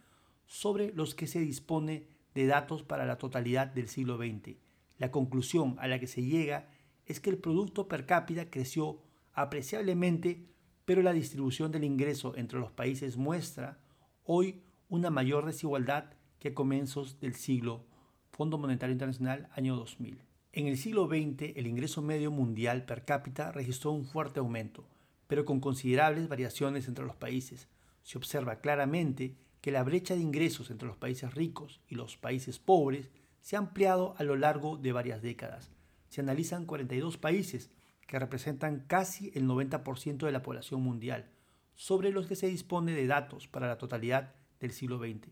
sobre 0.46 0.92
los 0.92 1.16
que 1.16 1.26
se 1.26 1.40
dispone 1.40 2.07
de 2.32 2.46
datos 2.46 2.84
para 2.84 3.07
la 3.07 3.18
totalidad 3.18 3.66
del 3.66 3.88
siglo 3.88 4.18
XX. 4.18 4.57
La 4.98 5.11
conclusión 5.11 5.74
a 5.80 5.88
la 5.88 5.98
que 5.98 6.07
se 6.07 6.22
llega 6.22 6.68
es 7.07 7.18
que 7.18 7.30
el 7.30 7.38
Producto 7.38 7.88
per 7.88 8.07
cápita 8.07 8.48
creció 8.50 9.02
apreciablemente, 9.32 10.46
pero 10.84 11.02
la 11.02 11.12
distribución 11.12 11.72
del 11.72 11.82
ingreso 11.82 12.36
entre 12.36 12.61
los 12.61 12.70
países 12.70 13.16
muestra 13.16 13.80
hoy 14.26 14.62
una 14.88 15.10
mayor 15.10 15.44
desigualdad 15.44 16.06
que 16.38 16.48
a 16.48 16.54
comienzos 16.54 17.20
del 17.20 17.34
siglo 17.34 17.84
Fondo 18.32 18.56
Monetario 18.56 18.94
Internacional 18.94 19.50
año 19.54 19.76
2000. 19.76 20.22
En 20.52 20.66
el 20.66 20.78
siglo 20.78 21.06
XX 21.06 21.56
el 21.56 21.66
ingreso 21.66 22.00
medio 22.00 22.30
mundial 22.30 22.86
per 22.86 23.04
cápita 23.04 23.52
registró 23.52 23.92
un 23.92 24.06
fuerte 24.06 24.40
aumento, 24.40 24.88
pero 25.26 25.44
con 25.44 25.60
considerables 25.60 26.28
variaciones 26.28 26.88
entre 26.88 27.04
los 27.04 27.16
países. 27.16 27.68
Se 28.02 28.16
observa 28.16 28.60
claramente 28.60 29.36
que 29.60 29.70
la 29.70 29.82
brecha 29.82 30.14
de 30.14 30.22
ingresos 30.22 30.70
entre 30.70 30.88
los 30.88 30.96
países 30.96 31.34
ricos 31.34 31.80
y 31.88 31.94
los 31.94 32.16
países 32.16 32.58
pobres 32.58 33.10
se 33.42 33.56
ha 33.56 33.58
ampliado 33.58 34.14
a 34.16 34.22
lo 34.22 34.36
largo 34.36 34.78
de 34.78 34.92
varias 34.92 35.20
décadas. 35.20 35.70
Se 36.08 36.22
analizan 36.22 36.64
42 36.64 37.18
países 37.18 37.70
que 38.06 38.18
representan 38.18 38.84
casi 38.86 39.32
el 39.34 39.46
90% 39.46 40.24
de 40.24 40.32
la 40.32 40.42
población 40.42 40.82
mundial, 40.82 41.28
sobre 41.74 42.10
los 42.10 42.26
que 42.26 42.36
se 42.36 42.46
dispone 42.46 42.92
de 42.92 43.06
datos 43.06 43.48
para 43.48 43.68
la 43.68 43.78
totalidad 43.78 44.34
del 44.60 44.72
siglo 44.72 44.98
XX. 44.98 45.28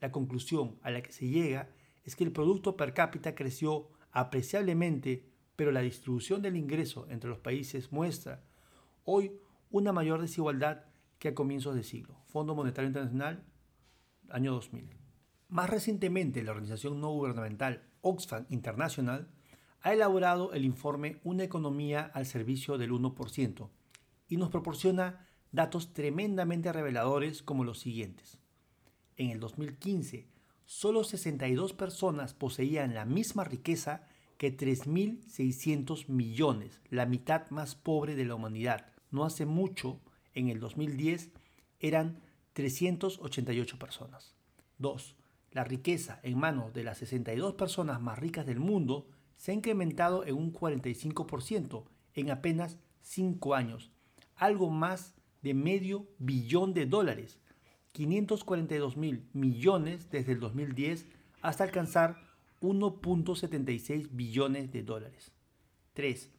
La 0.00 0.12
conclusión 0.12 0.78
a 0.82 0.90
la 0.90 1.02
que 1.02 1.12
se 1.12 1.28
llega 1.28 1.70
es 2.04 2.16
que 2.16 2.24
el 2.24 2.32
Producto 2.32 2.76
per 2.76 2.94
cápita 2.94 3.34
creció 3.34 3.90
apreciablemente, 4.12 5.28
pero 5.56 5.72
la 5.72 5.80
distribución 5.80 6.42
del 6.42 6.56
ingreso 6.56 7.06
entre 7.10 7.30
los 7.30 7.38
países 7.38 7.92
muestra 7.92 8.44
hoy 9.04 9.32
una 9.70 9.92
mayor 9.92 10.20
desigualdad 10.20 10.84
que 11.18 11.28
a 11.28 11.34
comienzos 11.34 11.74
de 11.74 11.82
siglo. 11.82 12.16
Fondo 12.26 12.54
Monetario 12.54 12.88
Internacional, 12.88 13.44
año 14.30 14.52
2000. 14.52 14.90
Más 15.48 15.70
recientemente, 15.70 16.42
la 16.42 16.50
organización 16.52 17.00
no 17.00 17.10
gubernamental 17.10 17.82
Oxfam 18.00 18.46
International 18.48 19.28
ha 19.80 19.92
elaborado 19.92 20.52
el 20.52 20.64
informe 20.64 21.20
Una 21.22 21.44
economía 21.44 22.10
al 22.12 22.26
servicio 22.26 22.78
del 22.78 22.92
1% 22.92 23.68
y 24.28 24.36
nos 24.36 24.50
proporciona 24.50 25.26
datos 25.52 25.92
tremendamente 25.92 26.72
reveladores 26.72 27.42
como 27.42 27.64
los 27.64 27.78
siguientes. 27.78 28.38
En 29.16 29.30
el 29.30 29.40
2015, 29.40 30.26
solo 30.64 31.04
62 31.04 31.72
personas 31.72 32.34
poseían 32.34 32.94
la 32.94 33.04
misma 33.04 33.44
riqueza 33.44 34.06
que 34.36 34.56
3.600 34.56 36.08
millones, 36.08 36.82
la 36.90 37.06
mitad 37.06 37.48
más 37.50 37.74
pobre 37.74 38.14
de 38.14 38.24
la 38.24 38.34
humanidad. 38.34 38.86
No 39.10 39.24
hace 39.24 39.46
mucho, 39.46 40.00
en 40.34 40.48
el 40.48 40.60
2010, 40.60 41.30
eran 41.80 42.20
388 42.52 43.78
personas. 43.78 44.34
2. 44.78 45.16
La 45.52 45.64
riqueza 45.64 46.20
en 46.22 46.38
manos 46.38 46.74
de 46.74 46.84
las 46.84 46.98
62 46.98 47.54
personas 47.54 48.00
más 48.00 48.18
ricas 48.18 48.44
del 48.44 48.60
mundo 48.60 49.08
se 49.36 49.52
ha 49.52 49.54
incrementado 49.54 50.24
en 50.26 50.34
un 50.34 50.52
45% 50.52 51.84
en 52.14 52.30
apenas 52.30 52.78
5 53.02 53.54
años, 53.54 53.90
algo 54.34 54.70
más 54.70 55.14
de 55.46 55.54
medio 55.54 56.08
billón 56.18 56.74
de 56.74 56.86
dólares, 56.86 57.38
542 57.92 58.96
mil 58.96 59.28
millones 59.32 60.10
desde 60.10 60.32
el 60.32 60.40
2010 60.40 61.06
hasta 61.40 61.62
alcanzar 61.62 62.16
1.76 62.62 64.08
billones 64.10 64.72
de 64.72 64.82
dólares. 64.82 65.30
3. 65.92 66.32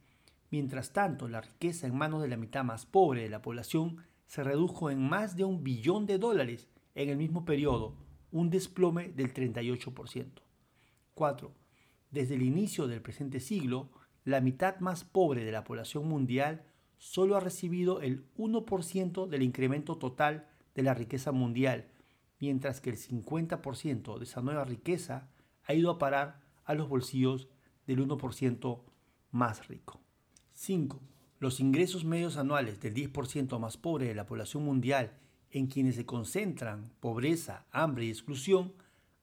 Mientras 0.50 0.92
tanto, 0.92 1.26
la 1.26 1.40
riqueza 1.40 1.86
en 1.86 1.96
manos 1.96 2.20
de 2.20 2.28
la 2.28 2.36
mitad 2.36 2.64
más 2.64 2.84
pobre 2.84 3.22
de 3.22 3.30
la 3.30 3.40
población 3.40 4.04
se 4.26 4.44
redujo 4.44 4.90
en 4.90 5.00
más 5.00 5.36
de 5.36 5.44
un 5.44 5.64
billón 5.64 6.04
de 6.04 6.18
dólares 6.18 6.68
en 6.94 7.08
el 7.08 7.16
mismo 7.16 7.46
periodo, 7.46 7.96
un 8.30 8.50
desplome 8.50 9.08
del 9.08 9.32
38%. 9.32 10.26
4. 11.14 11.52
Desde 12.10 12.34
el 12.34 12.42
inicio 12.42 12.86
del 12.86 13.00
presente 13.00 13.40
siglo, 13.40 13.88
la 14.26 14.42
mitad 14.42 14.80
más 14.80 15.04
pobre 15.04 15.46
de 15.46 15.52
la 15.52 15.64
población 15.64 16.06
mundial 16.06 16.66
solo 16.98 17.36
ha 17.36 17.40
recibido 17.40 18.00
el 18.00 18.24
1% 18.36 19.26
del 19.28 19.42
incremento 19.42 19.96
total 19.96 20.48
de 20.74 20.82
la 20.82 20.94
riqueza 20.94 21.32
mundial, 21.32 21.88
mientras 22.38 22.80
que 22.80 22.90
el 22.90 22.96
50% 22.96 24.18
de 24.18 24.24
esa 24.24 24.42
nueva 24.42 24.64
riqueza 24.64 25.30
ha 25.64 25.74
ido 25.74 25.90
a 25.90 25.98
parar 25.98 26.40
a 26.64 26.74
los 26.74 26.88
bolsillos 26.88 27.48
del 27.86 28.06
1% 28.06 28.82
más 29.30 29.68
rico. 29.68 30.00
5 30.52 31.00
los 31.38 31.60
ingresos 31.60 32.04
medios 32.04 32.36
anuales 32.36 32.80
del 32.80 32.94
10% 32.94 33.58
más 33.60 33.76
pobre 33.76 34.06
de 34.06 34.14
la 34.14 34.26
población 34.26 34.64
mundial, 34.64 35.12
en 35.50 35.68
quienes 35.68 35.94
se 35.94 36.04
concentran 36.04 36.90
pobreza, 37.00 37.64
hambre 37.70 38.06
y 38.06 38.10
exclusión, 38.10 38.74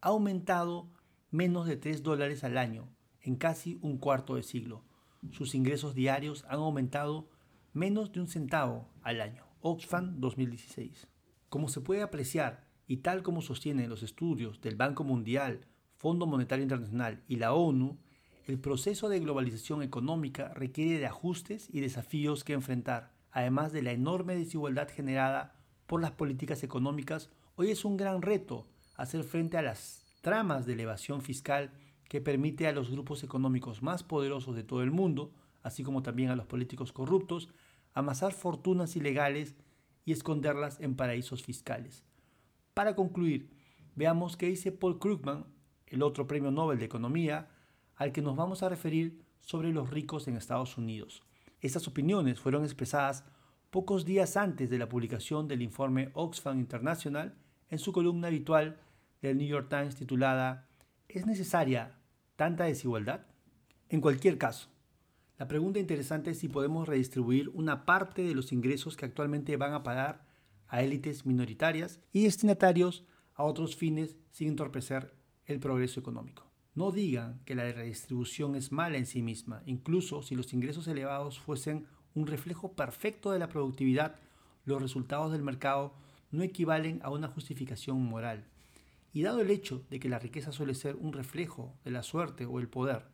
ha 0.01 0.09
aumentado 0.09 0.87
menos 1.29 1.67
de 1.67 1.75
3 1.75 2.03
dólares 2.03 2.43
al 2.43 2.57
año 2.57 2.87
en 3.21 3.35
casi 3.35 3.77
un 3.81 3.97
cuarto 3.97 4.35
de 4.35 4.43
siglo. 4.43 4.83
Sus 5.31 5.55
ingresos 5.55 5.93
diarios 5.93 6.45
han 6.47 6.59
aumentado 6.59 7.27
menos 7.75 8.13
de 8.13 8.21
un 8.21 8.27
centavo 8.27 8.87
al 9.03 9.19
año. 9.19 9.43
Oxfam 9.59 10.21
2016. 10.21 11.07
Como 11.49 11.67
se 11.67 11.81
puede 11.81 12.01
apreciar, 12.01 12.63
y 12.87 12.97
tal 12.97 13.21
como 13.21 13.41
sostienen 13.41 13.89
los 13.89 14.01
estudios 14.01 14.61
del 14.61 14.77
Banco 14.77 15.03
Mundial, 15.03 15.67
Fondo 15.97 16.25
Monetario 16.25 16.63
Internacional 16.63 17.21
y 17.27 17.35
la 17.35 17.53
ONU, 17.53 17.97
el 18.45 18.59
proceso 18.59 19.09
de 19.09 19.19
globalización 19.19 19.83
económica 19.83 20.53
requiere 20.53 20.99
de 20.99 21.05
ajustes 21.05 21.67
y 21.69 21.81
desafíos 21.81 22.45
que 22.45 22.53
enfrentar. 22.53 23.11
Además 23.31 23.73
de 23.73 23.81
la 23.81 23.91
enorme 23.91 24.35
desigualdad 24.35 24.87
generada 24.87 25.55
por 25.85 26.01
las 26.01 26.11
políticas 26.11 26.63
económicas, 26.63 27.29
hoy 27.57 27.71
es 27.71 27.83
un 27.83 27.97
gran 27.97 28.21
reto 28.21 28.67
hacer 28.95 29.25
frente 29.25 29.57
a 29.57 29.61
las 29.61 30.05
tramas 30.21 30.65
de 30.65 30.73
elevación 30.73 31.21
fiscal 31.21 31.71
que 32.07 32.21
permite 32.21 32.67
a 32.67 32.71
los 32.71 32.89
grupos 32.89 33.23
económicos 33.23 33.83
más 33.83 34.03
poderosos 34.03 34.55
de 34.55 34.63
todo 34.63 34.81
el 34.81 34.91
mundo, 34.91 35.33
así 35.61 35.83
como 35.83 36.03
también 36.03 36.29
a 36.29 36.37
los 36.37 36.45
políticos 36.45 36.93
corruptos, 36.93 37.49
amasar 37.95 38.33
fortunas 38.33 38.95
ilegales 38.95 39.55
y 40.03 40.11
esconderlas 40.11 40.79
en 40.79 40.95
paraísos 40.95 41.41
fiscales. 41.41 42.03
Para 42.75 42.95
concluir, 42.95 43.49
veamos 43.95 44.37
qué 44.37 44.47
dice 44.47 44.71
Paul 44.71 44.99
Krugman, 44.99 45.45
el 45.87 46.03
otro 46.03 46.27
premio 46.27 46.51
Nobel 46.51 46.77
de 46.77 46.85
Economía, 46.85 47.49
al 47.95 48.11
que 48.11 48.21
nos 48.21 48.35
vamos 48.35 48.61
a 48.61 48.69
referir 48.69 49.23
sobre 49.41 49.71
los 49.71 49.89
ricos 49.89 50.27
en 50.27 50.35
Estados 50.35 50.77
Unidos. 50.77 51.23
Estas 51.61 51.87
opiniones 51.87 52.39
fueron 52.39 52.63
expresadas 52.63 53.23
pocos 53.71 54.05
días 54.05 54.37
antes 54.37 54.69
de 54.69 54.77
la 54.77 54.89
publicación 54.89 55.47
del 55.47 55.61
informe 55.61 56.11
Oxfam 56.13 56.59
International 56.59 57.35
en 57.69 57.79
su 57.79 57.93
columna 57.93 58.27
habitual 58.27 58.77
del 59.21 59.37
New 59.37 59.47
York 59.47 59.69
Times 59.69 59.95
titulada 59.95 60.67
¿Es 61.07 61.25
necesaria 61.25 61.95
tanta 62.35 62.65
desigualdad? 62.65 63.25
En 63.89 64.01
cualquier 64.01 64.37
caso, 64.37 64.69
la 65.37 65.49
pregunta 65.49 65.79
interesante 65.79 66.31
es 66.31 66.39
si 66.39 66.47
podemos 66.47 66.87
redistribuir 66.87 67.49
una 67.49 67.85
parte 67.85 68.21
de 68.21 68.33
los 68.33 68.53
ingresos 68.53 68.95
que 68.95 69.05
actualmente 69.05 69.57
van 69.57 69.73
a 69.73 69.83
pagar 69.83 70.25
a 70.67 70.81
élites 70.81 71.25
minoritarias 71.25 71.99
y 72.13 72.23
destinatarios 72.23 73.05
a 73.33 73.43
otros 73.43 73.75
fines 73.75 74.15
sin 74.31 74.47
entorpecer 74.47 75.13
el 75.45 75.59
progreso 75.59 75.99
económico. 75.99 76.49
No 76.73 76.91
digan 76.91 77.41
que 77.45 77.55
la 77.55 77.69
redistribución 77.69 78.55
es 78.55 78.71
mala 78.71 78.97
en 78.97 79.05
sí 79.05 79.21
misma, 79.21 79.61
incluso 79.65 80.21
si 80.21 80.35
los 80.35 80.53
ingresos 80.53 80.87
elevados 80.87 81.39
fuesen 81.39 81.85
un 82.13 82.27
reflejo 82.27 82.73
perfecto 82.73 83.31
de 83.31 83.39
la 83.39 83.49
productividad, 83.49 84.15
los 84.63 84.81
resultados 84.81 85.33
del 85.33 85.43
mercado 85.43 85.95
no 86.31 86.43
equivalen 86.43 87.01
a 87.03 87.09
una 87.09 87.27
justificación 87.27 88.01
moral. 88.01 88.45
Y 89.11 89.23
dado 89.23 89.41
el 89.41 89.51
hecho 89.51 89.85
de 89.89 89.99
que 89.99 90.09
la 90.09 90.19
riqueza 90.19 90.53
suele 90.53 90.75
ser 90.75 90.95
un 90.95 91.11
reflejo 91.13 91.77
de 91.83 91.91
la 91.91 92.03
suerte 92.03 92.45
o 92.45 92.59
el 92.59 92.69
poder, 92.69 93.05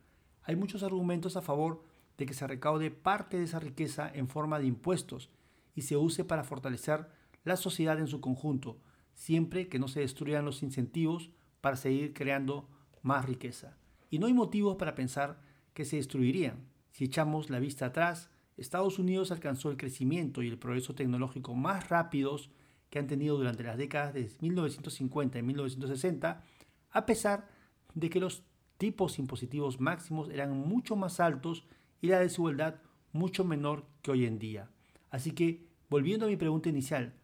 hay 0.44 0.56
muchos 0.56 0.82
argumentos 0.82 1.36
a 1.36 1.42
favor 1.42 1.84
de 2.18 2.26
que 2.26 2.34
se 2.34 2.46
recaude 2.46 2.90
parte 2.90 3.38
de 3.38 3.44
esa 3.44 3.58
riqueza 3.58 4.10
en 4.12 4.28
forma 4.28 4.58
de 4.58 4.66
impuestos 4.66 5.30
y 5.74 5.82
se 5.82 5.96
use 5.96 6.24
para 6.24 6.44
fortalecer 6.44 7.08
la 7.44 7.56
sociedad 7.56 7.98
en 7.98 8.06
su 8.06 8.20
conjunto, 8.20 8.78
siempre 9.14 9.68
que 9.68 9.78
no 9.78 9.88
se 9.88 10.00
destruyan 10.00 10.44
los 10.44 10.62
incentivos 10.62 11.30
para 11.60 11.76
seguir 11.76 12.12
creando 12.12 12.68
más 13.02 13.24
riqueza. 13.24 13.76
Y 14.10 14.18
no 14.18 14.26
hay 14.26 14.34
motivos 14.34 14.76
para 14.76 14.94
pensar 14.94 15.40
que 15.74 15.84
se 15.84 15.96
destruirían. 15.96 16.66
Si 16.90 17.04
echamos 17.04 17.50
la 17.50 17.58
vista 17.58 17.86
atrás, 17.86 18.30
Estados 18.56 18.98
Unidos 18.98 19.32
alcanzó 19.32 19.70
el 19.70 19.76
crecimiento 19.76 20.42
y 20.42 20.48
el 20.48 20.58
progreso 20.58 20.94
tecnológico 20.94 21.54
más 21.54 21.88
rápidos 21.88 22.50
que 22.90 22.98
han 22.98 23.06
tenido 23.06 23.38
durante 23.38 23.62
las 23.62 23.78
décadas 23.78 24.12
de 24.12 24.30
1950 24.40 25.38
y 25.38 25.42
1960, 25.42 26.44
a 26.90 27.06
pesar 27.06 27.48
de 27.94 28.10
que 28.10 28.20
los 28.20 28.44
tipos 28.76 29.18
impositivos 29.18 29.80
máximos 29.80 30.28
eran 30.28 30.50
mucho 30.56 30.94
más 30.94 31.20
altos 31.20 31.64
y 32.02 32.08
la 32.08 32.18
desigualdad 32.18 32.82
mucho 33.12 33.44
menor 33.44 33.86
que 34.02 34.10
hoy 34.10 34.26
en 34.26 34.38
día. 34.38 34.68
Así 35.08 35.30
que, 35.30 35.68
volviendo 35.88 36.26
a 36.26 36.28
mi 36.28 36.36
pregunta 36.36 36.68
inicial, 36.68 37.14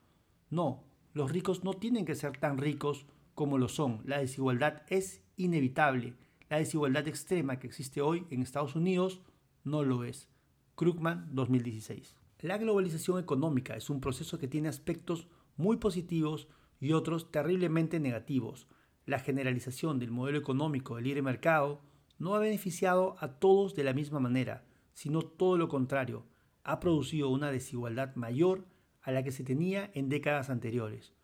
no, 0.51 0.85
los 1.13 1.33
ricos 1.33 1.65
no 1.65 1.75
tienen 1.75 2.07
que 2.07 2.15
ser 2.15 2.39
tan 2.39 2.57
ricos 2.57 3.05
como 3.35 3.59
lo 3.59 3.69
son. 3.69 4.01
La 4.05 4.19
desigualdad 4.19 4.83
es 4.89 5.21
inevitable. 5.37 6.15
La 6.49 6.59
desigualdad 6.59 7.09
extrema 7.09 7.59
que 7.59 7.67
existe 7.67 8.01
hoy 8.01 8.27
en 8.31 8.41
Estados 8.41 8.77
Unidos 8.77 9.21
no 9.65 9.83
lo 9.83 10.05
es. 10.05 10.29
Krugman 10.77 11.29
2016. 11.35 12.15
La 12.41 12.57
globalización 12.57 13.19
económica 13.19 13.75
es 13.75 13.91
un 13.91 14.01
proceso 14.01 14.39
que 14.39 14.47
tiene 14.47 14.69
aspectos 14.69 15.27
muy 15.57 15.79
positivos 15.79 16.47
y 16.79 16.93
otros 16.93 17.33
terriblemente 17.33 17.99
negativos. 17.99 18.69
La 19.07 19.19
generalización 19.19 19.99
del 19.99 20.13
modelo 20.13 20.39
económico 20.39 20.95
del 20.95 21.05
libre 21.05 21.23
mercado 21.23 21.81
no 22.19 22.37
ha 22.37 22.39
beneficiado 22.39 23.17
a 23.19 23.39
todos 23.39 23.75
de 23.75 23.83
la 23.83 23.93
misma 23.93 24.21
manera 24.21 24.68
sino 24.99 25.23
todo 25.23 25.57
lo 25.57 25.69
contrario, 25.69 26.27
ha 26.65 26.81
producido 26.81 27.29
una 27.29 27.53
desigualdad 27.53 28.17
mayor 28.17 28.67
a 29.01 29.13
la 29.13 29.23
que 29.23 29.31
se 29.31 29.45
tenía 29.45 29.93
en 29.95 30.09
décadas 30.09 30.51
anteriores. 30.51 31.15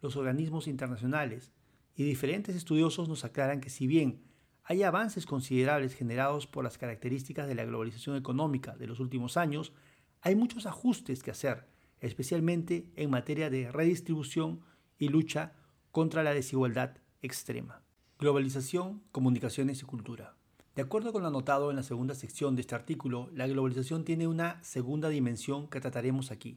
Los 0.00 0.16
organismos 0.16 0.66
internacionales 0.66 1.52
y 1.94 2.02
diferentes 2.02 2.56
estudiosos 2.56 3.08
nos 3.08 3.24
aclaran 3.24 3.60
que 3.60 3.70
si 3.70 3.86
bien 3.86 4.20
hay 4.64 4.82
avances 4.82 5.26
considerables 5.26 5.94
generados 5.94 6.48
por 6.48 6.64
las 6.64 6.76
características 6.76 7.46
de 7.46 7.54
la 7.54 7.64
globalización 7.64 8.16
económica 8.16 8.74
de 8.74 8.88
los 8.88 8.98
últimos 8.98 9.36
años, 9.36 9.72
hay 10.22 10.34
muchos 10.34 10.66
ajustes 10.66 11.22
que 11.22 11.30
hacer, 11.30 11.68
especialmente 12.00 12.90
en 12.96 13.10
materia 13.10 13.48
de 13.48 13.70
redistribución 13.70 14.62
y 14.98 15.06
lucha 15.06 15.52
contra 15.92 16.24
la 16.24 16.34
desigualdad 16.34 16.96
extrema. 17.22 17.84
Globalización, 18.18 19.04
comunicaciones 19.12 19.82
y 19.82 19.84
cultura. 19.84 20.34
De 20.80 20.84
acuerdo 20.86 21.12
con 21.12 21.20
lo 21.20 21.28
anotado 21.28 21.68
en 21.68 21.76
la 21.76 21.82
segunda 21.82 22.14
sección 22.14 22.56
de 22.56 22.62
este 22.62 22.74
artículo, 22.74 23.28
la 23.34 23.46
globalización 23.46 24.02
tiene 24.02 24.26
una 24.26 24.64
segunda 24.64 25.10
dimensión 25.10 25.68
que 25.68 25.78
trataremos 25.78 26.30
aquí, 26.30 26.56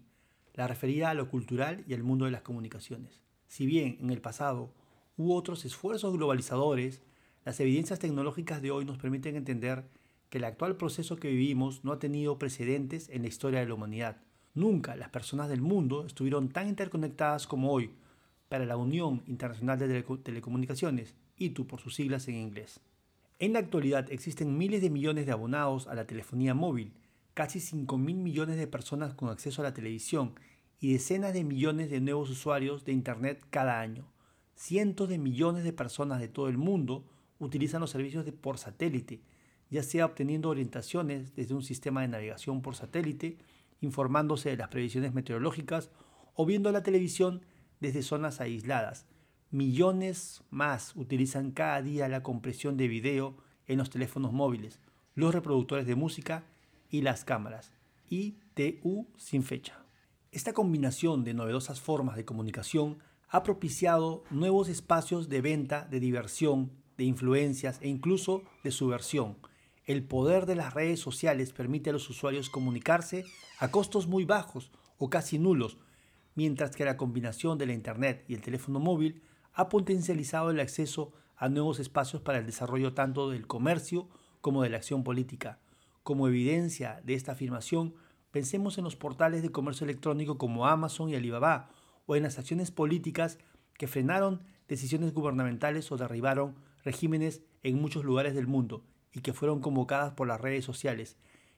la 0.54 0.66
referida 0.66 1.10
a 1.10 1.14
lo 1.14 1.28
cultural 1.28 1.84
y 1.90 1.94
al 1.94 2.04
mundo 2.04 2.24
de 2.24 2.32
las 2.32 2.42
comunicaciones. 2.42 3.20
Si 3.50 3.66
bien 3.66 3.98
en 4.00 4.12
el 4.12 4.22
pasado 4.22 4.72
hubo 5.18 5.36
otros 5.36 5.66
esfuerzos 5.66 6.14
globalizadores, 6.14 7.02
las 7.44 7.60
evidencias 7.60 8.00
tecnológicas 8.00 8.62
de 8.62 8.72
hoy 8.72 8.86
nos 8.86 8.98
permiten 8.98 9.36
entender 9.36 9.84
que 10.30 10.38
el 10.38 10.46
actual 10.46 10.78
proceso 10.78 11.18
que 11.18 11.28
vivimos 11.28 11.84
no 11.84 11.92
ha 11.92 12.00
tenido 12.00 12.40
precedentes 12.40 13.10
en 13.10 13.24
la 13.24 13.28
historia 13.28 13.60
de 13.60 13.68
la 13.68 13.74
humanidad. 13.74 14.22
Nunca 14.54 14.96
las 14.96 15.10
personas 15.10 15.50
del 15.50 15.62
mundo 15.62 16.06
estuvieron 16.06 16.48
tan 16.48 16.70
interconectadas 16.70 17.46
como 17.46 17.74
hoy 17.74 17.92
para 18.48 18.66
la 18.66 18.78
Unión 18.78 19.22
Internacional 19.28 19.78
de 19.80 20.02
Telecomunicaciones, 20.24 21.14
ITU 21.36 21.68
por 21.68 21.82
sus 21.82 21.96
siglas 21.96 22.30
en 22.30 22.36
inglés. 22.36 22.80
En 23.40 23.54
la 23.54 23.60
actualidad 23.60 24.12
existen 24.12 24.58
miles 24.58 24.82
de 24.82 24.90
millones 24.90 25.26
de 25.26 25.32
abonados 25.32 25.88
a 25.88 25.96
la 25.96 26.06
telefonía 26.06 26.54
móvil, 26.54 26.94
casi 27.34 27.60
5 27.60 27.98
mil 27.98 28.18
millones 28.18 28.58
de 28.58 28.68
personas 28.68 29.16
con 29.16 29.30
acceso 29.30 29.62
a 29.62 29.66
la 29.66 29.74
televisión 29.74 30.36
y 30.80 30.94
decenas 30.94 31.34
de 31.34 31.44
millones 31.44 31.90
de 31.90 32.00
nuevos 32.00 32.30
usuarios 32.30 32.86
de 32.86 32.92
Internet 32.92 33.44
cada 33.50 33.80
año. 33.80 34.12
Cientos 34.56 35.10
de 35.10 35.18
millones 35.18 35.64
de 35.64 35.74
personas 35.74 36.20
de 36.20 36.28
todo 36.28 36.48
el 36.48 36.58
mundo 36.58 37.06
utilizan 37.40 37.82
los 37.82 37.90
servicios 37.90 38.24
de 38.24 38.34
por 38.34 38.60
satélite, 38.60 39.22
ya 39.70 39.82
sea 39.82 40.06
obteniendo 40.06 40.50
orientaciones 40.50 41.36
desde 41.36 41.56
un 41.56 41.64
sistema 41.64 42.02
de 42.02 42.10
navegación 42.10 42.62
por 42.62 42.76
satélite, 42.76 43.40
informándose 43.82 44.50
de 44.50 44.58
las 44.58 44.70
previsiones 44.70 45.14
meteorológicas 45.14 45.90
o 46.36 46.46
viendo 46.46 46.72
la 46.72 46.84
televisión 46.84 47.46
desde 47.80 48.04
zonas 48.04 48.40
aisladas, 48.40 49.08
millones 49.54 50.42
más 50.50 50.96
utilizan 50.96 51.52
cada 51.52 51.84
día 51.84 52.08
la 52.08 52.24
compresión 52.24 52.76
de 52.76 52.88
video 52.88 53.38
en 53.68 53.78
los 53.78 53.92
teléfonos 53.92 54.34
móviles, 54.34 54.80
los 55.14 55.34
reproductores 55.34 55.86
de 55.86 55.94
música 55.94 56.44
y 56.90 57.02
las 57.02 57.24
cámaras. 57.24 57.72
ITU 58.10 59.08
sin 59.16 59.44
fecha. 59.44 59.86
Esta 60.32 60.54
combinación 60.54 61.24
de 61.24 61.36
novedosas 61.36 61.80
formas 61.80 62.16
de 62.16 62.26
comunicación 62.26 62.98
ha 63.30 63.44
propiciado 63.44 64.24
nuevos 64.32 64.70
espacios 64.70 65.30
de 65.30 65.42
venta, 65.42 65.86
de 65.86 66.00
diversión, 66.00 66.72
de 66.98 67.04
influencias 67.04 67.80
e 67.82 67.88
incluso 67.90 68.42
de 68.64 68.72
subversión. 68.72 69.38
El 69.86 70.04
poder 70.04 70.48
de 70.48 70.56
las 70.56 70.74
redes 70.74 71.00
sociales 71.00 71.54
permite 71.54 71.92
a 71.92 71.94
los 71.94 72.10
usuarios 72.10 72.50
comunicarse 72.50 73.24
a 73.60 73.70
costos 73.70 74.08
muy 74.08 74.26
bajos 74.26 74.72
o 74.98 75.12
casi 75.12 75.38
nulos, 75.38 75.78
mientras 76.34 76.76
que 76.76 76.86
la 76.86 76.98
combinación 76.98 77.60
de 77.60 77.68
la 77.68 77.74
Internet 77.74 78.26
y 78.28 78.34
el 78.34 78.42
teléfono 78.42 78.80
móvil 78.80 79.22
ha 79.54 79.70
potencializado 79.70 80.50
el 80.50 80.60
acceso 80.60 81.14
a 81.36 81.50
nuevos 81.50 81.80
espacios 81.80 82.22
para 82.22 82.40
el 82.40 82.46
desarrollo 82.46 82.94
tanto 82.94 83.30
del 83.30 83.48
comercio 83.48 84.08
como 84.42 84.64
de 84.64 84.70
la 84.70 84.78
acción 84.78 85.04
política. 85.04 85.60
Como 86.04 86.28
evidencia 86.28 87.02
de 87.04 87.14
esta 87.14 87.34
afirmación, 87.34 87.96
pensemos 88.32 88.78
en 88.78 88.84
los 88.84 88.96
portales 88.96 89.42
de 89.42 89.52
comercio 89.52 89.86
electrónico 89.86 90.38
como 90.38 90.68
Amazon 90.68 91.10
y 91.10 91.16
Alibaba, 91.16 91.70
o 92.06 92.16
en 92.16 92.24
las 92.24 92.38
acciones 92.40 92.72
políticas 92.72 93.40
que 93.78 93.88
frenaron 93.88 94.42
decisiones 94.68 95.14
gubernamentales 95.14 95.92
o 95.92 95.98
derribaron 95.98 96.56
regímenes 96.84 97.42
en 97.62 97.82
muchos 97.82 98.04
lugares 98.04 98.36
del 98.36 98.48
mundo 98.48 98.84
y 99.14 99.22
que 99.22 99.34
fueron 99.34 99.62
convocadas 99.62 100.14
por 100.14 100.28
las 100.28 100.42
redes 100.42 100.66
sociales. 100.66 101.18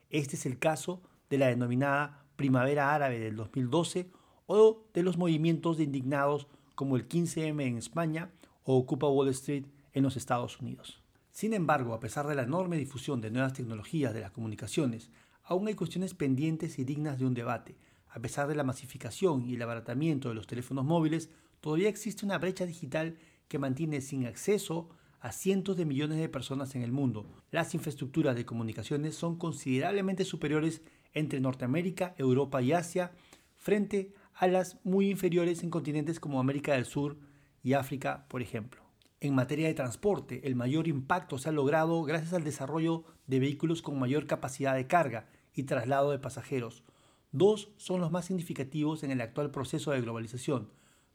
Este 0.10 0.36
es 0.36 0.46
el 0.46 0.60
caso 0.60 1.02
de 1.30 1.38
la 1.38 1.48
denominada 1.48 2.26
Primavera 2.36 2.94
Árabe 2.94 3.20
del 3.20 3.36
2012 3.36 4.12
o 4.46 4.84
de 4.94 5.04
los 5.04 5.18
movimientos 5.18 5.78
de 5.78 5.84
indignados 5.84 6.48
como 6.76 6.96
el 6.98 7.08
15M 7.08 7.64
en 7.64 7.78
España 7.78 8.30
o 8.64 8.78
Ocupa 8.78 9.08
Wall 9.08 9.30
Street 9.30 9.66
en 9.94 10.04
los 10.04 10.18
Estados 10.18 10.60
Unidos. 10.60 11.02
Sin 11.32 11.54
embargo, 11.54 11.94
a 11.94 12.00
pesar 12.00 12.28
de 12.28 12.36
la 12.36 12.44
enorme 12.44 12.78
difusión 12.78 13.22
de 13.22 13.32
nuevas 13.32 13.54
tecnologías 13.54 14.14
de 14.14 14.22
las 14.22 14.32
comunicaciones, 14.32 15.10
aún 15.44 15.68
hay 15.68 15.74
cuestiones 15.74 16.14
pendientes 16.14 16.80
y 16.80 16.84
dignas 16.84 17.20
de 17.20 17.26
un 17.26 17.34
debate. 17.34 17.76
A 18.10 18.20
pesar 18.20 18.48
de 18.48 18.56
la 18.56 18.64
masificación 18.64 19.46
y 19.46 19.56
el 19.56 19.62
abaratamiento 19.62 20.30
de 20.30 20.36
los 20.36 20.48
teléfonos 20.48 20.86
móviles, 20.86 21.30
todavía 21.60 21.90
existe 21.90 22.26
una 22.26 22.38
brecha 22.38 22.66
digital 22.66 23.18
que 23.48 23.60
mantiene 23.60 24.02
sin 24.02 24.26
acceso 24.26 24.90
a 25.20 25.32
cientos 25.32 25.76
de 25.76 25.86
millones 25.86 26.20
de 26.20 26.30
personas 26.30 26.76
en 26.76 26.84
el 26.84 26.92
mundo. 26.92 27.26
Las 27.52 27.74
infraestructuras 27.74 28.36
de 28.36 28.46
comunicaciones 28.46 29.16
son 29.16 29.38
considerablemente 29.38 30.24
superiores 30.24 30.82
entre 31.14 31.40
Norteamérica, 31.40 32.14
Europa 32.18 32.62
y 32.62 32.74
Asia 32.74 33.12
frente 33.56 34.14
a 34.36 34.48
las 34.48 34.78
muy 34.84 35.10
inferiores 35.10 35.64
en 35.64 35.70
continentes 35.70 36.20
como 36.20 36.40
América 36.40 36.74
del 36.74 36.86
Sur 36.86 37.18
y 37.64 37.74
África, 37.74 38.26
por 38.28 38.42
ejemplo. 38.42 38.82
En 39.22 39.34
materia 39.34 39.68
de 39.68 39.74
transporte, 39.74 40.46
el 40.46 40.56
mayor 40.56 40.88
impacto 40.88 41.38
se 41.38 41.50
ha 41.50 41.54
logrado 41.54 42.04
gracias 42.04 42.34
al 42.34 42.44
desarrollo 42.44 43.06
de 43.28 43.40
vehículos 43.40 43.82
con 43.82 43.98
mayor 43.98 44.28
capacidad 44.28 44.76
de 44.76 44.88
carga 44.88 45.30
y 45.54 45.64
traslado 45.64 46.12
de 46.12 46.20
pasajeros. 46.20 46.84
Dos 47.32 47.72
son 47.78 48.02
los 48.02 48.12
más 48.12 48.26
significativos 48.26 49.04
en 49.04 49.12
el 49.12 49.22
actual 49.22 49.52
proceso 49.52 49.92
de 49.92 50.02
globalización. 50.02 50.70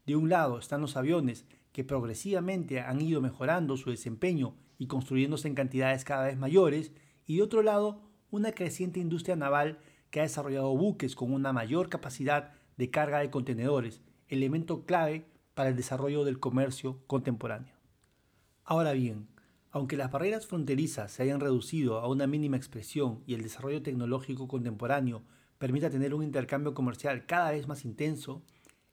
De 0.07 0.16
un 0.16 0.31
lado 0.31 0.59
están 0.59 0.81
los 0.81 0.97
aviones, 0.97 1.45
que 1.73 1.85
progresivamente 1.85 2.81
han 2.81 3.01
ido 3.01 3.21
mejorando 3.21 3.77
su 3.77 3.91
desempeño 3.91 4.57
y 4.79 4.87
construyéndose 4.87 5.47
en 5.47 5.55
cantidades 5.55 6.05
cada 6.05 6.25
vez 6.25 6.39
mayores, 6.39 6.93
y 7.27 7.37
de 7.37 7.43
otro 7.43 7.62
lado, 7.62 8.01
una 8.31 8.53
creciente 8.53 8.99
industria 8.99 9.37
naval 9.37 9.79
que 10.11 10.21
ha 10.21 10.25
desarrollado 10.25 10.77
buques 10.77 11.14
con 11.14 11.33
una 11.33 11.53
mayor 11.53 11.89
capacidad 11.91 12.55
de 12.81 12.89
carga 12.89 13.18
de 13.18 13.28
contenedores, 13.28 14.01
elemento 14.26 14.87
clave 14.87 15.26
para 15.53 15.68
el 15.68 15.76
desarrollo 15.76 16.24
del 16.24 16.41
comercio 16.41 16.99
contemporáneo. 17.07 17.74
Ahora 18.64 18.95
bien, 18.95 19.28
aunque 19.70 19.99
las 19.99 20.11
barreras 20.11 20.47
fronterizas 20.47 21.12
se 21.12 21.22
hayan 21.22 21.41
reducido 21.41 21.99
a 21.99 22.09
una 22.09 22.26
mínima 22.26 22.57
expresión 22.57 23.22
y 23.26 23.35
el 23.35 23.43
desarrollo 23.43 23.83
tecnológico 23.83 24.49
contemporáneo 24.49 25.20
permita 25.59 25.91
tener 25.91 26.14
un 26.14 26.22
intercambio 26.22 26.72
comercial 26.72 27.26
cada 27.26 27.51
vez 27.51 27.68
más 27.68 27.85
intenso, 27.85 28.41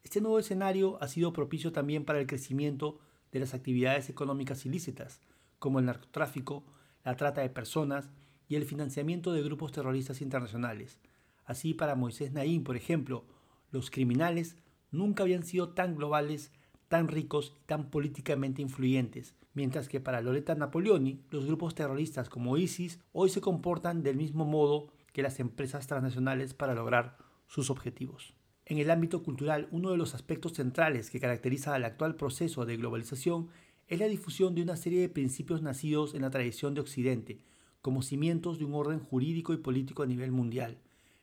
este 0.04 0.20
nuevo 0.20 0.38
escenario 0.38 1.02
ha 1.02 1.08
sido 1.08 1.32
propicio 1.32 1.72
también 1.72 2.04
para 2.04 2.20
el 2.20 2.28
crecimiento 2.28 3.00
de 3.32 3.40
las 3.40 3.54
actividades 3.54 4.10
económicas 4.10 4.66
ilícitas, 4.66 5.22
como 5.60 5.80
el 5.80 5.86
narcotráfico, 5.86 6.66
la 7.06 7.16
trata 7.16 7.40
de 7.40 7.50
personas 7.50 8.10
y 8.50 8.58
el 8.58 8.66
financiamiento 8.66 9.32
de 9.32 9.44
grupos 9.44 9.72
terroristas 9.72 10.20
internacionales. 10.20 11.00
Así, 11.46 11.74
para 11.74 11.96
Moisés 11.96 12.34
Naín, 12.34 12.66
por 12.66 12.76
ejemplo, 12.76 13.24
los 13.72 13.92
criminales 13.92 14.56
nunca 14.92 15.24
habían 15.24 15.44
sido 15.44 15.70
tan 15.70 15.96
globales, 15.96 16.52
tan 16.88 17.08
ricos 17.08 17.54
y 17.62 17.66
tan 17.66 17.90
políticamente 17.90 18.62
influyentes, 18.62 19.36
mientras 19.54 19.90
que 19.90 20.00
para 20.00 20.22
Loretta 20.22 20.56
Napoleoni, 20.56 21.22
los 21.30 21.46
grupos 21.46 21.76
terroristas 21.76 22.30
como 22.30 22.58
ISIS 22.58 23.00
hoy 23.12 23.30
se 23.30 23.42
comportan 23.42 24.04
del 24.04 24.16
mismo 24.16 24.46
modo 24.46 24.88
que 25.14 25.22
las 25.22 25.40
empresas 25.40 25.88
transnacionales 25.88 26.54
para 26.54 26.76
lograr 26.76 27.18
sus 27.48 27.70
objetivos. 27.70 28.34
En 28.66 28.78
el 28.80 28.92
ámbito 28.92 29.24
cultural, 29.24 29.68
uno 29.72 29.92
de 29.92 29.98
los 29.98 30.14
aspectos 30.14 30.54
centrales 30.54 31.10
que 31.10 31.20
caracteriza 31.20 31.74
al 31.74 31.86
actual 31.86 32.16
proceso 32.16 32.66
de 32.66 32.78
globalización 32.78 33.48
es 33.88 34.00
la 34.00 34.08
difusión 34.08 34.56
de 34.56 34.62
una 34.62 34.76
serie 34.76 35.00
de 35.00 35.10
principios 35.10 35.62
nacidos 35.62 36.14
en 36.14 36.22
la 36.22 36.30
tradición 36.30 36.74
de 36.74 36.82
Occidente, 36.82 37.40
como 37.82 38.02
cimientos 38.02 38.60
de 38.60 38.66
un 38.66 38.74
orden 38.74 39.00
jurídico 39.00 39.54
y 39.54 39.58
político 39.58 40.04
a 40.04 40.08
nivel 40.08 40.32
mundial. 40.32 40.78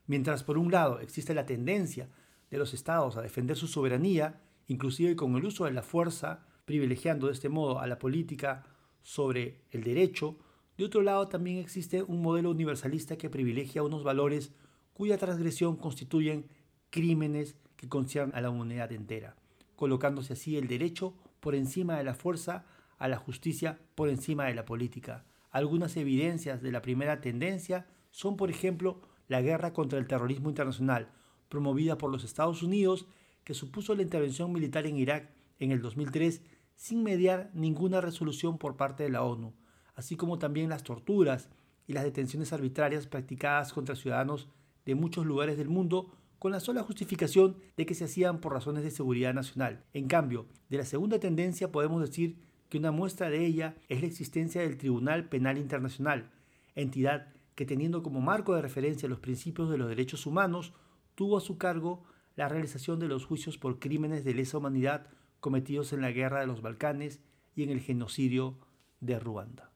Mientras 0.06 0.42
por 0.42 0.56
un 0.56 0.72
lado 0.72 1.00
existe 1.00 1.34
la 1.34 1.46
tendencia 1.46 2.08
de 2.54 2.58
los 2.58 2.72
estados 2.72 3.16
a 3.16 3.22
defender 3.22 3.56
su 3.56 3.66
soberanía, 3.66 4.40
inclusive 4.66 5.16
con 5.16 5.34
el 5.36 5.44
uso 5.44 5.64
de 5.64 5.72
la 5.72 5.82
fuerza, 5.82 6.46
privilegiando 6.64 7.26
de 7.26 7.32
este 7.32 7.48
modo 7.48 7.80
a 7.80 7.86
la 7.86 7.98
política 7.98 8.64
sobre 9.02 9.60
el 9.70 9.82
derecho, 9.84 10.38
de 10.78 10.84
otro 10.84 11.02
lado 11.02 11.28
también 11.28 11.58
existe 11.58 12.02
un 12.02 12.22
modelo 12.22 12.50
universalista 12.50 13.16
que 13.16 13.28
privilegia 13.28 13.82
unos 13.82 14.02
valores 14.02 14.52
cuya 14.92 15.18
transgresión 15.18 15.76
constituyen 15.76 16.46
crímenes 16.90 17.56
que 17.76 17.88
conciernen 17.88 18.36
a 18.36 18.40
la 18.40 18.50
humanidad 18.50 18.92
entera, 18.92 19.36
colocándose 19.76 20.32
así 20.32 20.56
el 20.56 20.68
derecho 20.68 21.14
por 21.40 21.54
encima 21.54 21.98
de 21.98 22.04
la 22.04 22.14
fuerza, 22.14 22.64
a 22.98 23.08
la 23.08 23.18
justicia 23.18 23.80
por 23.96 24.08
encima 24.08 24.46
de 24.46 24.54
la 24.54 24.64
política. 24.64 25.24
Algunas 25.50 25.96
evidencias 25.96 26.62
de 26.62 26.72
la 26.72 26.82
primera 26.82 27.20
tendencia 27.20 27.86
son, 28.12 28.36
por 28.36 28.48
ejemplo, 28.48 29.00
la 29.26 29.42
guerra 29.42 29.72
contra 29.72 29.98
el 29.98 30.06
terrorismo 30.06 30.48
internacional, 30.48 31.10
promovida 31.54 31.96
por 31.96 32.10
los 32.10 32.24
Estados 32.24 32.64
Unidos, 32.64 33.06
que 33.44 33.54
supuso 33.54 33.94
la 33.94 34.02
intervención 34.02 34.52
militar 34.52 34.88
en 34.88 34.96
Irak 34.96 35.30
en 35.60 35.70
el 35.70 35.80
2003 35.80 36.42
sin 36.74 37.04
mediar 37.04 37.52
ninguna 37.54 38.00
resolución 38.00 38.58
por 38.58 38.76
parte 38.76 39.04
de 39.04 39.10
la 39.10 39.22
ONU, 39.22 39.54
así 39.94 40.16
como 40.16 40.40
también 40.40 40.68
las 40.68 40.82
torturas 40.82 41.48
y 41.86 41.92
las 41.92 42.02
detenciones 42.02 42.52
arbitrarias 42.52 43.06
practicadas 43.06 43.72
contra 43.72 43.94
ciudadanos 43.94 44.48
de 44.84 44.96
muchos 44.96 45.26
lugares 45.26 45.56
del 45.56 45.68
mundo 45.68 46.10
con 46.40 46.50
la 46.50 46.58
sola 46.58 46.82
justificación 46.82 47.56
de 47.76 47.86
que 47.86 47.94
se 47.94 48.06
hacían 48.06 48.40
por 48.40 48.52
razones 48.52 48.82
de 48.82 48.90
seguridad 48.90 49.32
nacional. 49.32 49.84
En 49.92 50.08
cambio, 50.08 50.46
de 50.70 50.78
la 50.78 50.84
segunda 50.84 51.20
tendencia 51.20 51.70
podemos 51.70 52.00
decir 52.00 52.36
que 52.68 52.78
una 52.78 52.90
muestra 52.90 53.30
de 53.30 53.46
ella 53.46 53.76
es 53.88 54.00
la 54.00 54.08
existencia 54.08 54.62
del 54.62 54.76
Tribunal 54.76 55.28
Penal 55.28 55.56
Internacional, 55.56 56.32
entidad 56.74 57.28
que 57.54 57.64
teniendo 57.64 58.02
como 58.02 58.20
marco 58.20 58.56
de 58.56 58.62
referencia 58.62 59.08
los 59.08 59.20
principios 59.20 59.70
de 59.70 59.78
los 59.78 59.88
derechos 59.88 60.26
humanos, 60.26 60.72
tuvo 61.14 61.36
a 61.36 61.40
su 61.40 61.58
cargo 61.58 62.04
la 62.36 62.48
realización 62.48 62.98
de 62.98 63.08
los 63.08 63.26
juicios 63.26 63.58
por 63.58 63.78
crímenes 63.78 64.24
de 64.24 64.34
lesa 64.34 64.58
humanidad 64.58 65.08
cometidos 65.40 65.92
en 65.92 66.00
la 66.00 66.10
guerra 66.10 66.40
de 66.40 66.46
los 66.46 66.62
Balcanes 66.62 67.20
y 67.54 67.62
en 67.62 67.70
el 67.70 67.80
genocidio 67.80 68.58
de 69.00 69.18
Ruanda. 69.18 69.70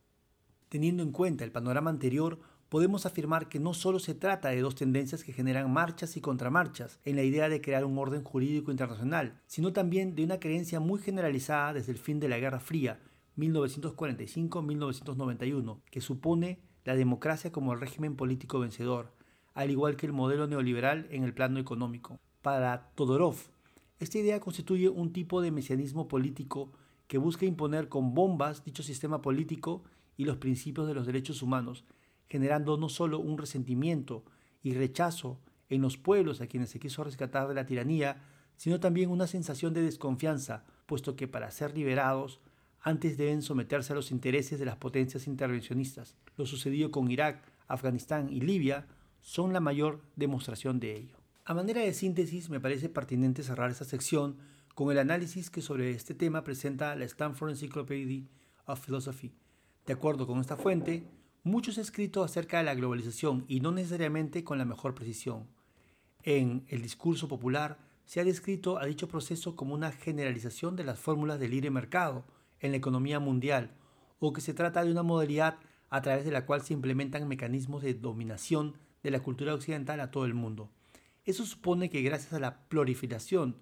Teniendo 0.68 1.02
en 1.02 1.12
cuenta 1.12 1.44
el 1.44 1.52
panorama 1.52 1.90
anterior, 1.90 2.40
podemos 2.68 3.06
afirmar 3.06 3.48
que 3.48 3.58
no 3.58 3.72
solo 3.74 3.98
se 3.98 4.14
trata 4.14 4.50
de 4.50 4.60
dos 4.60 4.74
tendencias 4.74 5.24
que 5.24 5.32
generan 5.32 5.72
marchas 5.72 6.16
y 6.16 6.20
contramarchas 6.20 7.00
en 7.04 7.16
la 7.16 7.22
idea 7.22 7.48
de 7.48 7.60
crear 7.60 7.84
un 7.84 7.98
orden 7.98 8.22
jurídico 8.22 8.70
internacional, 8.70 9.40
sino 9.46 9.72
también 9.72 10.14
de 10.14 10.22
una 10.24 10.38
creencia 10.40 10.80
muy 10.80 11.00
generalizada 11.00 11.72
desde 11.72 11.92
el 11.92 11.98
fin 11.98 12.20
de 12.20 12.28
la 12.28 12.38
Guerra 12.38 12.60
Fría, 12.60 13.00
1945-1991, 13.36 15.80
que 15.90 16.00
supone 16.00 16.60
la 16.84 16.94
democracia 16.96 17.52
como 17.52 17.72
el 17.72 17.80
régimen 17.80 18.16
político 18.16 18.60
vencedor, 18.60 19.12
al 19.58 19.72
igual 19.72 19.96
que 19.96 20.06
el 20.06 20.12
modelo 20.12 20.46
neoliberal 20.46 21.08
en 21.10 21.24
el 21.24 21.34
plano 21.34 21.58
económico. 21.58 22.20
Para 22.42 22.92
Todorov, 22.94 23.34
esta 23.98 24.16
idea 24.16 24.38
constituye 24.38 24.88
un 24.88 25.12
tipo 25.12 25.40
de 25.40 25.50
mesianismo 25.50 26.06
político 26.06 26.70
que 27.08 27.18
busca 27.18 27.44
imponer 27.44 27.88
con 27.88 28.14
bombas 28.14 28.64
dicho 28.64 28.84
sistema 28.84 29.20
político 29.20 29.82
y 30.16 30.26
los 30.26 30.36
principios 30.36 30.86
de 30.86 30.94
los 30.94 31.06
derechos 31.06 31.42
humanos, 31.42 31.84
generando 32.28 32.76
no 32.76 32.88
solo 32.88 33.18
un 33.18 33.36
resentimiento 33.36 34.22
y 34.62 34.74
rechazo 34.74 35.40
en 35.68 35.82
los 35.82 35.96
pueblos 35.96 36.40
a 36.40 36.46
quienes 36.46 36.70
se 36.70 36.78
quiso 36.78 37.02
rescatar 37.02 37.48
de 37.48 37.54
la 37.54 37.66
tiranía, 37.66 38.22
sino 38.56 38.78
también 38.78 39.10
una 39.10 39.26
sensación 39.26 39.74
de 39.74 39.82
desconfianza, 39.82 40.66
puesto 40.86 41.16
que 41.16 41.26
para 41.26 41.50
ser 41.50 41.76
liberados 41.76 42.38
antes 42.80 43.18
deben 43.18 43.42
someterse 43.42 43.92
a 43.92 43.96
los 43.96 44.12
intereses 44.12 44.60
de 44.60 44.66
las 44.66 44.76
potencias 44.76 45.26
intervencionistas. 45.26 46.14
Lo 46.36 46.46
sucedido 46.46 46.92
con 46.92 47.10
Irak, 47.10 47.42
Afganistán 47.66 48.32
y 48.32 48.40
Libia 48.40 48.86
son 49.20 49.52
la 49.52 49.60
mayor 49.60 50.00
demostración 50.16 50.80
de 50.80 50.96
ello. 50.96 51.16
A 51.44 51.54
manera 51.54 51.80
de 51.80 51.94
síntesis, 51.94 52.50
me 52.50 52.60
parece 52.60 52.88
pertinente 52.88 53.42
cerrar 53.42 53.70
esta 53.70 53.84
sección 53.84 54.36
con 54.74 54.92
el 54.92 54.98
análisis 54.98 55.50
que 55.50 55.62
sobre 55.62 55.90
este 55.90 56.14
tema 56.14 56.44
presenta 56.44 56.94
la 56.94 57.04
Stanford 57.06 57.50
Encyclopedia 57.50 58.26
of 58.66 58.84
Philosophy. 58.84 59.32
De 59.86 59.94
acuerdo 59.94 60.26
con 60.26 60.40
esta 60.40 60.56
fuente, 60.56 61.04
mucho 61.42 61.72
se 61.72 61.80
ha 61.80 61.82
escrito 61.82 62.22
acerca 62.22 62.58
de 62.58 62.64
la 62.64 62.74
globalización 62.74 63.44
y 63.48 63.60
no 63.60 63.72
necesariamente 63.72 64.44
con 64.44 64.58
la 64.58 64.64
mejor 64.64 64.94
precisión. 64.94 65.48
En 66.22 66.64
el 66.68 66.82
discurso 66.82 67.28
popular 67.28 67.78
se 68.04 68.20
ha 68.20 68.24
descrito 68.24 68.78
a 68.78 68.86
dicho 68.86 69.08
proceso 69.08 69.56
como 69.56 69.74
una 69.74 69.92
generalización 69.92 70.76
de 70.76 70.84
las 70.84 70.98
fórmulas 70.98 71.40
del 71.40 71.52
libre 71.52 71.70
mercado 71.70 72.24
en 72.60 72.72
la 72.72 72.76
economía 72.76 73.20
mundial 73.20 73.70
o 74.18 74.32
que 74.32 74.40
se 74.40 74.54
trata 74.54 74.84
de 74.84 74.90
una 74.90 75.02
modalidad 75.02 75.58
a 75.90 76.02
través 76.02 76.24
de 76.24 76.30
la 76.30 76.44
cual 76.44 76.62
se 76.62 76.74
implementan 76.74 77.28
mecanismos 77.28 77.82
de 77.82 77.94
dominación 77.94 78.74
de 79.02 79.10
la 79.10 79.20
cultura 79.20 79.54
occidental 79.54 80.00
a 80.00 80.10
todo 80.10 80.24
el 80.24 80.34
mundo. 80.34 80.70
Eso 81.24 81.44
supone 81.44 81.90
que 81.90 82.02
gracias 82.02 82.32
a 82.32 82.40
la 82.40 82.68
proliferación 82.68 83.56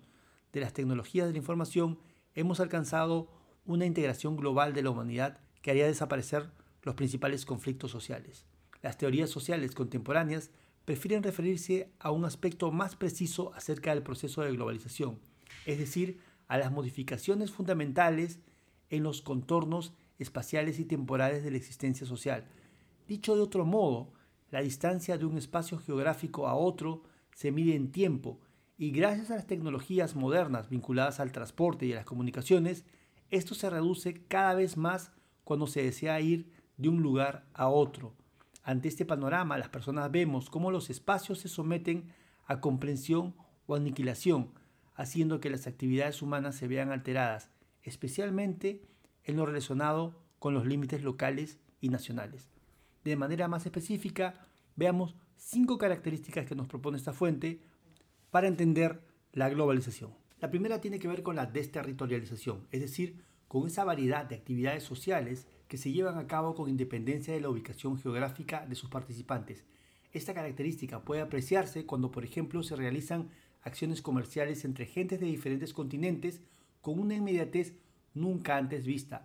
de 0.53 0.61
las 0.61 0.72
tecnologías 0.72 1.26
de 1.26 1.32
la 1.32 1.39
información 1.39 1.99
hemos 2.34 2.61
alcanzado 2.61 3.30
una 3.64 3.87
integración 3.87 4.37
global 4.37 4.72
de 4.72 4.82
la 4.82 4.91
humanidad 4.91 5.41
que 5.62 5.70
haría 5.72 5.87
desaparecer 5.87 6.51
los 6.82 6.95
principales 6.95 7.45
conflictos 7.45 7.91
sociales. 7.91 8.47
Las 8.82 8.99
teorías 8.99 9.30
sociales 9.30 9.74
contemporáneas 9.74 10.51
prefieren 10.84 11.24
referirse 11.24 11.91
a 11.99 12.12
un 12.12 12.24
aspecto 12.24 12.70
más 12.70 12.95
preciso 12.95 13.53
acerca 13.55 13.91
del 13.91 14.05
proceso 14.05 14.43
de 14.43 14.53
globalización, 14.53 15.18
es 15.66 15.78
decir, 15.78 16.20
a 16.47 16.59
las 16.59 16.70
modificaciones 16.70 17.51
fundamentales 17.51 18.39
en 18.91 19.03
los 19.03 19.22
contornos 19.22 19.93
espaciales 20.18 20.78
y 20.78 20.84
temporales 20.84 21.43
de 21.43 21.51
la 21.51 21.57
existencia 21.57 22.07
social. 22.07 22.45
Dicho 23.09 23.34
de 23.34 23.43
otro 23.43 23.64
modo, 23.64 24.12
la 24.57 24.63
distancia 24.63 25.19
de 25.19 25.27
un 25.27 25.37
espacio 25.37 25.77
geográfico 25.77 26.49
a 26.49 26.55
otro 26.55 27.03
se 27.35 27.53
mide 27.53 27.75
en 27.75 27.93
tiempo 27.93 28.41
y 28.79 28.91
gracias 28.91 29.31
a 29.31 29.35
las 29.35 29.47
tecnologías 29.47 30.17
modernas 30.17 30.71
vinculadas 30.71 31.21
al 31.21 31.31
transporte 31.31 31.85
y 31.85 31.93
a 31.93 31.97
las 31.97 32.07
comunicaciones, 32.07 32.87
esto 33.29 33.55
se 33.55 33.69
reduce 33.69 34.15
cada 34.29 34.55
vez 34.55 34.79
más 34.79 35.13
cuando 35.45 35.67
se 35.67 35.83
desea 35.83 36.23
ir 36.23 36.51
de 36.79 36.89
un 36.89 37.03
lugar 37.03 37.45
a 37.53 37.69
otro. 37.69 38.15
Ante 38.63 38.89
este 38.89 39.05
panorama, 39.05 39.59
las 39.59 39.69
personas 39.69 40.11
vemos 40.11 40.49
cómo 40.49 40.71
los 40.71 40.89
espacios 40.89 41.39
se 41.39 41.49
someten 41.49 42.09
a 42.47 42.63
comprensión 42.63 43.35
o 43.67 43.75
aniquilación, 43.75 44.55
haciendo 44.95 45.39
que 45.39 45.51
las 45.51 45.67
actividades 45.67 46.23
humanas 46.23 46.55
se 46.55 46.67
vean 46.67 46.93
alteradas, 46.93 47.51
especialmente 47.83 48.81
en 49.23 49.37
lo 49.37 49.45
relacionado 49.45 50.19
con 50.39 50.55
los 50.55 50.65
límites 50.65 51.03
locales 51.03 51.59
y 51.79 51.91
nacionales. 51.91 52.56
De 53.07 53.15
manera 53.15 53.47
más 53.47 53.65
específica, 53.65 54.35
veamos 54.75 55.15
cinco 55.37 55.79
características 55.79 56.45
que 56.45 56.57
nos 56.57 56.67
propone 56.67 56.97
esta 56.97 57.13
fuente 57.13 57.61
para 58.33 58.49
entender 58.49 59.01
la 59.33 59.49
globalización. 59.49 60.11
La 60.41 60.51
primera 60.51 60.81
tiene 60.81 60.99
que 60.99 61.07
ver 61.07 61.23
con 61.23 61.37
la 61.37 61.47
desterritorialización, 61.47 62.67
es 62.73 62.81
decir, 62.81 63.23
con 63.47 63.65
esa 63.69 63.85
variedad 63.85 64.25
de 64.25 64.35
actividades 64.35 64.83
sociales 64.83 65.47
que 65.69 65.79
se 65.79 65.93
llevan 65.93 66.19
a 66.19 66.27
cabo 66.27 66.57
con 66.57 66.69
independencia 66.69 67.33
de 67.33 67.41
la 67.41 67.49
ubicación 67.49 67.97
geográfica 67.97 68.67
de 68.67 68.75
sus 68.75 68.91
participantes. 68.91 69.65
Esta 70.11 70.35
característica 70.35 71.05
puede 71.05 71.21
apreciarse 71.21 71.87
cuando, 71.87 72.11
por 72.11 72.25
ejemplo, 72.25 72.65
se 72.65 72.75
realizan 72.75 73.29
acciones 73.63 74.03
comerciales 74.03 74.65
entre 74.65 74.85
gentes 74.85 75.21
de 75.21 75.27
diferentes 75.27 75.73
continentes 75.73 76.43
con 76.81 76.99
una 76.99 77.15
inmediatez 77.15 77.75
nunca 78.15 78.57
antes 78.57 78.85
vista. 78.85 79.25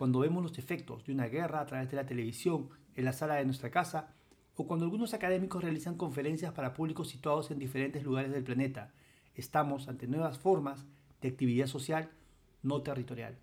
Cuando 0.00 0.20
vemos 0.20 0.42
los 0.42 0.58
efectos 0.58 1.04
de 1.04 1.12
una 1.12 1.26
guerra 1.26 1.60
a 1.60 1.66
través 1.66 1.90
de 1.90 1.96
la 1.96 2.06
televisión 2.06 2.70
en 2.94 3.04
la 3.04 3.12
sala 3.12 3.34
de 3.34 3.44
nuestra 3.44 3.70
casa, 3.70 4.14
o 4.56 4.66
cuando 4.66 4.86
algunos 4.86 5.12
académicos 5.12 5.62
realizan 5.62 5.98
conferencias 5.98 6.54
para 6.54 6.72
públicos 6.72 7.10
situados 7.10 7.50
en 7.50 7.58
diferentes 7.58 8.02
lugares 8.02 8.32
del 8.32 8.42
planeta, 8.42 8.94
estamos 9.34 9.88
ante 9.88 10.06
nuevas 10.06 10.38
formas 10.38 10.86
de 11.20 11.28
actividad 11.28 11.66
social 11.66 12.08
no 12.62 12.80
territorial. 12.80 13.36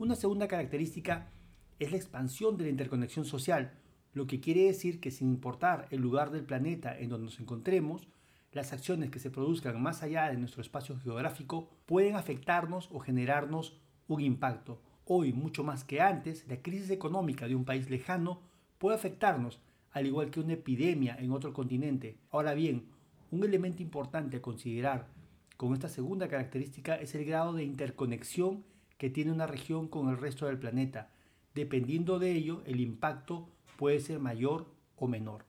Una 0.00 0.16
segunda 0.16 0.48
característica 0.48 1.30
es 1.78 1.92
la 1.92 1.98
expansión 1.98 2.56
de 2.56 2.64
la 2.64 2.70
interconexión 2.70 3.24
social, 3.24 3.78
lo 4.12 4.26
que 4.26 4.40
quiere 4.40 4.64
decir 4.64 4.98
que 4.98 5.12
sin 5.12 5.28
importar 5.28 5.86
el 5.92 6.00
lugar 6.00 6.32
del 6.32 6.42
planeta 6.42 6.98
en 6.98 7.08
donde 7.08 7.26
nos 7.26 7.38
encontremos, 7.38 8.08
las 8.50 8.72
acciones 8.72 9.10
que 9.10 9.20
se 9.20 9.30
produzcan 9.30 9.80
más 9.80 10.02
allá 10.02 10.26
de 10.26 10.38
nuestro 10.38 10.60
espacio 10.60 10.98
geográfico 10.98 11.70
pueden 11.86 12.16
afectarnos 12.16 12.88
o 12.90 12.98
generarnos 12.98 13.78
un 14.08 14.22
impacto. 14.22 14.82
Hoy, 15.12 15.32
mucho 15.32 15.64
más 15.64 15.82
que 15.82 16.00
antes, 16.00 16.46
la 16.46 16.62
crisis 16.62 16.88
económica 16.88 17.48
de 17.48 17.56
un 17.56 17.64
país 17.64 17.90
lejano 17.90 18.42
puede 18.78 18.94
afectarnos, 18.94 19.58
al 19.90 20.06
igual 20.06 20.30
que 20.30 20.38
una 20.38 20.52
epidemia 20.52 21.16
en 21.18 21.32
otro 21.32 21.52
continente. 21.52 22.16
Ahora 22.30 22.54
bien, 22.54 22.84
un 23.32 23.42
elemento 23.42 23.82
importante 23.82 24.36
a 24.36 24.40
considerar 24.40 25.08
con 25.56 25.72
esta 25.72 25.88
segunda 25.88 26.28
característica 26.28 26.94
es 26.94 27.12
el 27.16 27.24
grado 27.24 27.54
de 27.54 27.64
interconexión 27.64 28.62
que 28.98 29.10
tiene 29.10 29.32
una 29.32 29.48
región 29.48 29.88
con 29.88 30.10
el 30.10 30.16
resto 30.16 30.46
del 30.46 30.60
planeta. 30.60 31.10
Dependiendo 31.56 32.20
de 32.20 32.30
ello, 32.30 32.62
el 32.64 32.78
impacto 32.78 33.48
puede 33.78 33.98
ser 33.98 34.20
mayor 34.20 34.72
o 34.94 35.08
menor. 35.08 35.44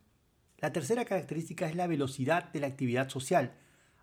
La 0.58 0.74
tercera 0.74 1.06
característica 1.06 1.70
es 1.70 1.76
la 1.76 1.86
velocidad 1.86 2.52
de 2.52 2.62
la 2.62 2.66
actividad 2.66 3.10
social, 3.10 3.54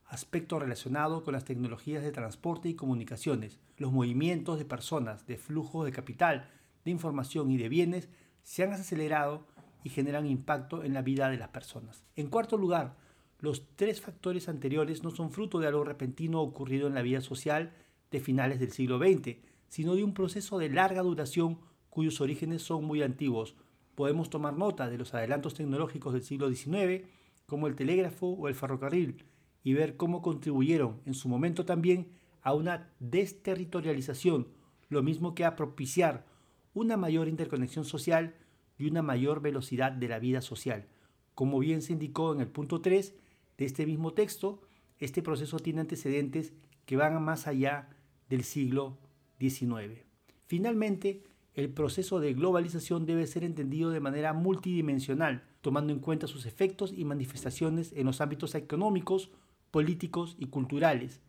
aspecto 0.09 0.59
relacionado 0.59 1.23
con 1.23 1.35
las 1.35 1.45
tecnologías 1.45 2.03
de 2.03 2.13
transporte 2.13 2.69
y 2.69 2.75
comunicaciones. 2.75 3.61
Los 3.77 3.93
movimientos 3.93 4.59
de 4.59 4.65
personas, 4.65 5.27
de 5.27 5.37
flujo 5.37 5.85
de 5.85 5.93
capital, 5.93 6.49
de 6.85 6.91
información 6.91 7.51
y 7.51 7.59
de 7.59 7.69
bienes 7.69 8.09
se 8.43 8.65
han 8.65 8.73
acelerado 8.73 9.47
y 9.85 9.91
generan 9.91 10.27
impacto 10.27 10.83
en 10.83 10.95
la 10.95 11.03
vida 11.03 11.29
de 11.29 11.37
las 11.37 11.49
personas. 11.49 12.05
En 12.17 12.29
cuarto 12.29 12.57
lugar, 12.57 12.97
los 13.39 13.77
tres 13.77 14.01
factores 14.01 14.49
anteriores 14.49 15.05
no 15.05 15.11
son 15.11 15.31
fruto 15.31 15.61
de 15.61 15.69
algo 15.69 15.85
repentino 15.85 16.41
ocurrido 16.41 16.89
en 16.89 16.95
la 16.95 17.03
vida 17.03 17.21
social 17.21 17.73
de 18.11 18.21
finales 18.21 18.59
del 18.59 18.73
siglo 18.73 18.99
XX, 18.99 19.37
sino 19.69 19.95
de 19.95 20.03
un 20.03 20.15
proceso 20.15 20.59
de 20.59 20.71
larga 20.71 21.03
duración 21.03 21.61
cuyos 21.91 22.21
orígenes 22.21 22.63
son 22.63 22.85
muy 22.85 23.03
antiguos, 23.03 23.55
podemos 23.95 24.31
tomar 24.31 24.57
nota 24.57 24.89
de 24.89 24.97
los 24.97 25.13
adelantos 25.13 25.55
tecnológicos 25.55 26.13
del 26.13 26.23
siglo 26.23 26.49
XIX, 26.49 27.05
como 27.47 27.67
el 27.67 27.75
telégrafo 27.75 28.29
o 28.29 28.49
el 28.49 28.55
ferrocarril, 28.55 29.25
y 29.69 29.75
ver 29.75 29.99
cómo 29.99 30.23
contribuyeron 30.23 31.03
en 31.05 31.13
su 31.13 31.29
momento 31.29 31.67
también 31.67 32.09
a 32.41 32.55
una 32.55 32.91
desterritorialización, 33.01 34.49
lo 34.89 35.03
mismo 35.03 35.35
que 35.35 35.45
a 35.45 35.57
propiciar 35.57 36.25
una 36.73 36.97
mayor 36.97 37.29
interconexión 37.29 37.85
social 37.85 38.35
y 38.79 38.89
una 38.89 39.03
mayor 39.03 39.43
velocidad 39.43 39.93
de 39.93 40.09
la 40.09 40.21
vida 40.21 40.41
social. 40.41 40.87
Como 41.35 41.59
bien 41.59 41.83
se 41.83 41.93
indicó 41.93 42.33
en 42.33 42.41
el 42.41 42.49
punto 42.49 42.81
3 42.81 43.15
de 43.59 43.65
este 43.67 43.85
mismo 43.85 44.15
texto, 44.15 44.63
este 45.01 45.21
proceso 45.21 45.59
tiene 45.59 45.83
antecedentes 45.83 46.55
que 46.87 46.97
van 46.97 47.23
más 47.23 47.47
allá 47.47 47.91
del 48.31 48.45
siglo 48.45 48.97
XIX. 49.39 50.01
Finalmente, 50.47 51.25
el 51.53 51.69
proceso 51.69 52.21
de 52.21 52.33
globalización 52.33 53.05
debe 53.05 53.27
ser 53.27 53.45
entendido 53.45 53.91
de 53.91 54.01
manera 54.01 54.33
multidimensional, 54.33 55.43
tomando 55.61 55.93
en 55.93 55.99
cuenta 55.99 56.27
sus 56.27 56.47
efectos 56.47 56.95
y 56.97 57.05
manifestaciones 57.05 57.93
en 57.93 58.07
los 58.07 58.23
ámbitos 58.23 58.55
económicos, 58.55 59.31
políticos 59.71 60.37
y 60.39 60.47
culturales. 60.47 61.21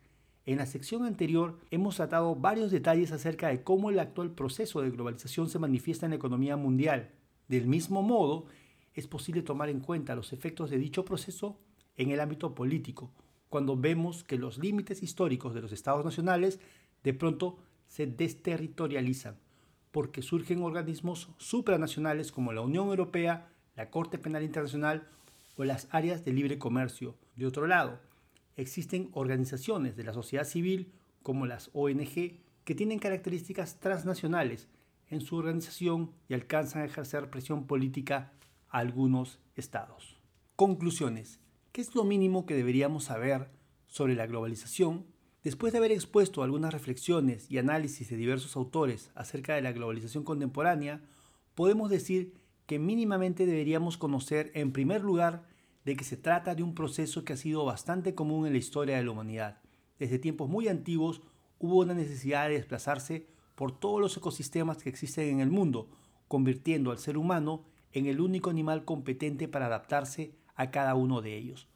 En 0.46 0.58
la 0.58 0.66
sección 0.66 1.04
anterior 1.04 1.58
hemos 1.70 1.96
tratado 1.96 2.34
varios 2.34 2.70
detalles 2.70 3.12
acerca 3.12 3.48
de 3.48 3.62
cómo 3.62 3.90
el 3.90 3.98
actual 3.98 4.30
proceso 4.32 4.80
de 4.80 4.90
globalización 4.90 5.48
se 5.48 5.58
manifiesta 5.58 6.06
en 6.06 6.10
la 6.10 6.16
economía 6.16 6.56
mundial. 6.56 7.10
Del 7.48 7.66
mismo 7.66 8.02
modo, 8.02 8.46
es 8.94 9.06
posible 9.06 9.42
tomar 9.42 9.68
en 9.68 9.80
cuenta 9.80 10.14
los 10.14 10.32
efectos 10.32 10.70
de 10.70 10.78
dicho 10.78 11.04
proceso 11.04 11.58
en 11.96 12.10
el 12.10 12.20
ámbito 12.20 12.54
político, 12.54 13.12
cuando 13.48 13.76
vemos 13.76 14.24
que 14.24 14.38
los 14.38 14.58
límites 14.58 15.02
históricos 15.02 15.54
de 15.54 15.60
los 15.60 15.72
estados 15.72 16.04
nacionales 16.04 16.60
de 17.02 17.14
pronto 17.14 17.58
se 17.86 18.06
desterritorializan 18.06 19.36
porque 19.90 20.22
surgen 20.22 20.62
organismos 20.62 21.30
supranacionales 21.38 22.32
como 22.32 22.52
la 22.52 22.60
Unión 22.60 22.88
Europea, 22.88 23.48
la 23.76 23.90
Corte 23.90 24.18
Penal 24.18 24.42
Internacional 24.42 25.08
o 25.56 25.64
las 25.64 25.88
áreas 25.90 26.24
de 26.24 26.32
libre 26.32 26.58
comercio. 26.58 27.16
De 27.36 27.46
otro 27.46 27.66
lado, 27.66 27.98
existen 28.56 29.10
organizaciones 29.12 29.96
de 29.96 30.04
la 30.04 30.12
sociedad 30.12 30.44
civil 30.44 30.92
como 31.22 31.46
las 31.46 31.70
ONG 31.72 32.38
que 32.64 32.74
tienen 32.74 32.98
características 32.98 33.80
transnacionales 33.80 34.68
en 35.08 35.20
su 35.20 35.36
organización 35.36 36.12
y 36.28 36.34
alcanzan 36.34 36.82
a 36.82 36.86
ejercer 36.86 37.30
presión 37.30 37.66
política 37.66 38.32
a 38.68 38.78
algunos 38.78 39.40
estados. 39.56 40.18
Conclusiones. 40.56 41.40
¿Qué 41.72 41.80
es 41.80 41.94
lo 41.94 42.04
mínimo 42.04 42.46
que 42.46 42.54
deberíamos 42.54 43.04
saber 43.04 43.50
sobre 43.86 44.14
la 44.14 44.26
globalización 44.26 45.06
Después 45.42 45.72
de 45.72 45.78
haber 45.78 45.92
expuesto 45.92 46.42
algunas 46.42 46.72
reflexiones 46.72 47.50
y 47.50 47.56
análisis 47.56 48.10
de 48.10 48.16
diversos 48.16 48.56
autores 48.56 49.10
acerca 49.14 49.54
de 49.54 49.62
la 49.62 49.72
globalización 49.72 50.22
contemporánea, 50.22 51.00
podemos 51.54 51.88
decir 51.88 52.34
que 52.66 52.78
mínimamente 52.78 53.46
deberíamos 53.46 53.96
conocer 53.96 54.50
en 54.54 54.72
primer 54.72 55.00
lugar 55.00 55.48
de 55.84 55.96
que 55.96 56.04
se 56.04 56.16
trata 56.16 56.54
de 56.54 56.62
un 56.62 56.74
proceso 56.74 57.24
que 57.24 57.32
ha 57.32 57.36
sido 57.36 57.64
bastante 57.64 58.14
común 58.14 58.46
en 58.46 58.52
la 58.52 58.58
historia 58.58 58.96
de 58.96 59.04
la 59.04 59.10
humanidad. 59.10 59.60
Desde 59.98 60.18
tiempos 60.18 60.48
muy 60.48 60.68
antiguos 60.68 61.22
hubo 61.58 61.80
una 61.80 61.94
necesidad 61.94 62.48
de 62.48 62.54
desplazarse 62.54 63.26
por 63.54 63.78
todos 63.78 64.00
los 64.00 64.16
ecosistemas 64.16 64.82
que 64.82 64.88
existen 64.88 65.28
en 65.28 65.40
el 65.40 65.50
mundo, 65.50 65.90
convirtiendo 66.28 66.90
al 66.90 66.98
ser 66.98 67.16
humano 67.16 67.64
en 67.92 68.06
el 68.06 68.20
único 68.20 68.50
animal 68.50 68.84
competente 68.84 69.48
para 69.48 69.66
adaptarse 69.66 70.34
a 70.54 70.70
cada 70.70 70.94
uno 70.94 71.20
de 71.20 71.36
ellos. 71.36 71.68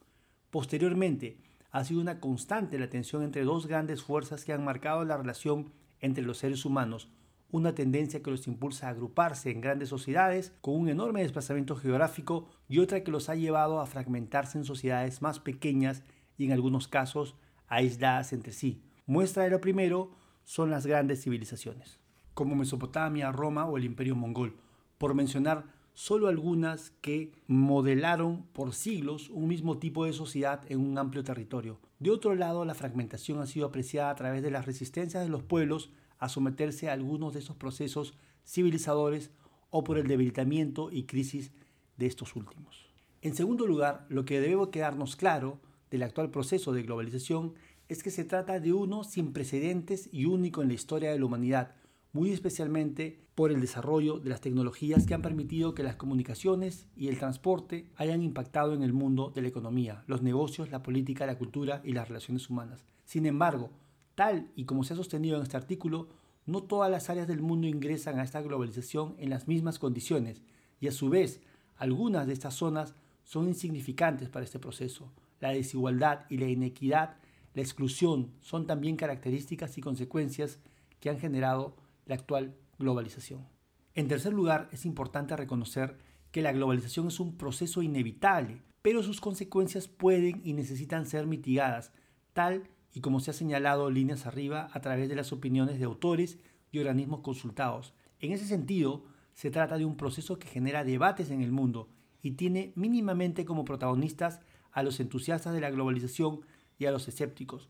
Posteriormente, 0.50 1.38
ha 1.70 1.84
sido 1.84 2.00
una 2.00 2.20
constante 2.20 2.78
la 2.78 2.88
tensión 2.88 3.22
entre 3.22 3.42
dos 3.42 3.66
grandes 3.66 4.02
fuerzas 4.02 4.44
que 4.44 4.52
han 4.52 4.64
marcado 4.64 5.05
la 5.05 5.16
relación 5.16 5.72
entre 6.00 6.22
los 6.22 6.38
seres 6.38 6.64
humanos, 6.64 7.09
una 7.55 7.72
tendencia 7.72 8.20
que 8.20 8.32
los 8.32 8.48
impulsa 8.48 8.88
a 8.88 8.90
agruparse 8.90 9.52
en 9.52 9.61
grandes 9.61 9.88
sociedades 9.88 10.52
con 10.61 10.74
un 10.74 10.88
enorme 10.88 11.22
desplazamiento 11.22 11.76
geográfico 11.76 12.48
y 12.68 12.80
otra 12.80 13.05
que 13.05 13.12
los 13.12 13.28
ha 13.28 13.36
llevado 13.36 13.78
a 13.78 13.86
fragmentarse 13.86 14.59
en 14.59 14.64
sociedades 14.64 15.22
más 15.22 15.38
pequeñas 15.38 16.02
y 16.36 16.46
en 16.46 16.52
algunos 16.52 16.88
casos 16.88 17.36
aisladas 17.68 18.32
entre 18.32 18.50
sí. 18.50 18.82
Muestra 19.07 19.44
de 19.44 19.50
lo 19.50 19.61
primero 19.61 20.11
son 20.42 20.68
las 20.68 20.84
grandes 20.84 21.22
civilizaciones, 21.22 22.00
como 22.34 22.57
Mesopotamia, 22.57 23.30
Roma 23.30 23.66
o 23.66 23.76
el 23.78 23.84
Imperio 23.84 24.16
Mongol, 24.16 24.57
por 24.98 25.14
mencionar 25.14 25.64
solo 25.92 26.26
algunas 26.26 26.90
que 27.02 27.30
modelaron 27.46 28.46
por 28.52 28.74
siglos 28.74 29.30
un 29.30 29.46
mismo 29.46 29.78
tipo 29.78 30.07
de 30.07 30.12
sociedad 30.12 30.62
en 30.68 30.80
un 30.80 30.98
amplio 30.98 31.22
territorio. 31.22 31.78
De 32.00 32.11
otro 32.11 32.34
lado, 32.34 32.64
la 32.64 32.74
fragmentación 32.74 33.38
ha 33.38 33.46
sido 33.46 33.66
apreciada 33.66 34.11
a 34.11 34.16
través 34.16 34.42
de 34.42 34.50
las 34.50 34.66
resistencias 34.66 35.22
de 35.22 35.28
los 35.28 35.44
pueblos 35.44 35.92
a 36.18 36.28
someterse 36.28 36.88
a 36.88 36.92
algunos 36.92 37.32
de 37.32 37.40
estos 37.40 37.56
procesos 37.56 38.14
civilizadores 38.46 39.30
o 39.70 39.84
por 39.84 39.98
el 39.98 40.06
debilitamiento 40.06 40.90
y 40.90 41.04
crisis 41.04 41.52
de 41.96 42.06
estos 42.06 42.36
últimos. 42.36 42.86
En 43.22 43.34
segundo 43.34 43.66
lugar, 43.66 44.06
lo 44.08 44.24
que 44.24 44.40
debe 44.40 44.70
quedarnos 44.70 45.16
claro 45.16 45.60
del 45.90 46.02
actual 46.02 46.30
proceso 46.30 46.72
de 46.72 46.82
globalización 46.82 47.54
es 47.88 48.02
que 48.02 48.10
se 48.10 48.24
trata 48.24 48.60
de 48.60 48.72
uno 48.72 49.04
sin 49.04 49.32
precedentes 49.32 50.08
y 50.12 50.26
único 50.26 50.62
en 50.62 50.68
la 50.68 50.74
historia 50.74 51.10
de 51.10 51.18
la 51.18 51.24
humanidad, 51.24 51.74
muy 52.12 52.30
especialmente 52.30 53.24
por 53.34 53.50
el 53.50 53.60
desarrollo 53.60 54.20
de 54.20 54.30
las 54.30 54.40
tecnologías 54.40 55.06
que 55.06 55.14
han 55.14 55.22
permitido 55.22 55.74
que 55.74 55.82
las 55.82 55.96
comunicaciones 55.96 56.86
y 56.96 57.08
el 57.08 57.18
transporte 57.18 57.90
hayan 57.96 58.22
impactado 58.22 58.74
en 58.74 58.82
el 58.82 58.92
mundo 58.92 59.32
de 59.34 59.42
la 59.42 59.48
economía, 59.48 60.04
los 60.06 60.22
negocios, 60.22 60.70
la 60.70 60.82
política, 60.82 61.26
la 61.26 61.38
cultura 61.38 61.80
y 61.84 61.92
las 61.92 62.08
relaciones 62.08 62.48
humanas. 62.48 62.84
Sin 63.04 63.26
embargo, 63.26 63.70
tal 64.14 64.50
y 64.54 64.64
como 64.64 64.84
se 64.84 64.94
ha 64.94 64.96
sostenido 64.96 65.36
en 65.36 65.42
este 65.42 65.56
artículo, 65.56 66.08
no 66.46 66.62
todas 66.62 66.90
las 66.90 67.10
áreas 67.10 67.26
del 67.26 67.40
mundo 67.40 67.66
ingresan 67.66 68.18
a 68.18 68.24
esta 68.24 68.42
globalización 68.42 69.14
en 69.18 69.30
las 69.30 69.48
mismas 69.48 69.78
condiciones 69.78 70.42
y 70.80 70.88
a 70.88 70.92
su 70.92 71.08
vez 71.08 71.40
algunas 71.76 72.26
de 72.26 72.32
estas 72.32 72.54
zonas 72.54 72.94
son 73.24 73.48
insignificantes 73.48 74.28
para 74.28 74.44
este 74.44 74.58
proceso. 74.58 75.12
La 75.40 75.50
desigualdad 75.50 76.26
y 76.28 76.36
la 76.38 76.48
inequidad, 76.48 77.16
la 77.54 77.62
exclusión 77.62 78.32
son 78.40 78.66
también 78.66 78.96
características 78.96 79.76
y 79.78 79.80
consecuencias 79.80 80.60
que 81.00 81.10
han 81.10 81.18
generado 81.18 81.76
la 82.06 82.14
actual 82.14 82.54
globalización. 82.78 83.46
En 83.94 84.08
tercer 84.08 84.32
lugar, 84.32 84.68
es 84.72 84.84
importante 84.84 85.36
reconocer 85.36 85.98
que 86.30 86.42
la 86.42 86.52
globalización 86.52 87.08
es 87.08 87.20
un 87.20 87.36
proceso 87.36 87.80
inevitable, 87.80 88.62
pero 88.82 89.02
sus 89.02 89.20
consecuencias 89.20 89.88
pueden 89.88 90.40
y 90.44 90.52
necesitan 90.52 91.06
ser 91.06 91.26
mitigadas, 91.26 91.92
tal 92.32 92.64
y 92.95 93.01
como 93.01 93.18
se 93.18 93.32
ha 93.32 93.34
señalado 93.34 93.90
líneas 93.90 94.24
arriba 94.24 94.68
a 94.72 94.80
través 94.80 95.09
de 95.09 95.16
las 95.16 95.32
opiniones 95.32 95.78
de 95.80 95.84
autores 95.84 96.38
y 96.70 96.78
organismos 96.78 97.20
consultados. 97.20 97.92
En 98.20 98.32
ese 98.32 98.47
sentido, 98.47 99.05
se 99.34 99.51
trata 99.51 99.76
de 99.76 99.84
un 99.84 99.97
proceso 99.97 100.38
que 100.38 100.47
genera 100.47 100.84
debates 100.84 101.30
en 101.30 101.42
el 101.42 101.51
mundo 101.51 101.88
y 102.22 102.32
tiene 102.32 102.72
mínimamente 102.76 103.45
como 103.45 103.64
protagonistas 103.64 104.40
a 104.70 104.84
los 104.84 105.01
entusiastas 105.01 105.53
de 105.53 105.61
la 105.61 105.70
globalización 105.70 106.42
y 106.78 106.86
a 106.86 106.92
los 106.92 107.09
escépticos. 107.09 107.68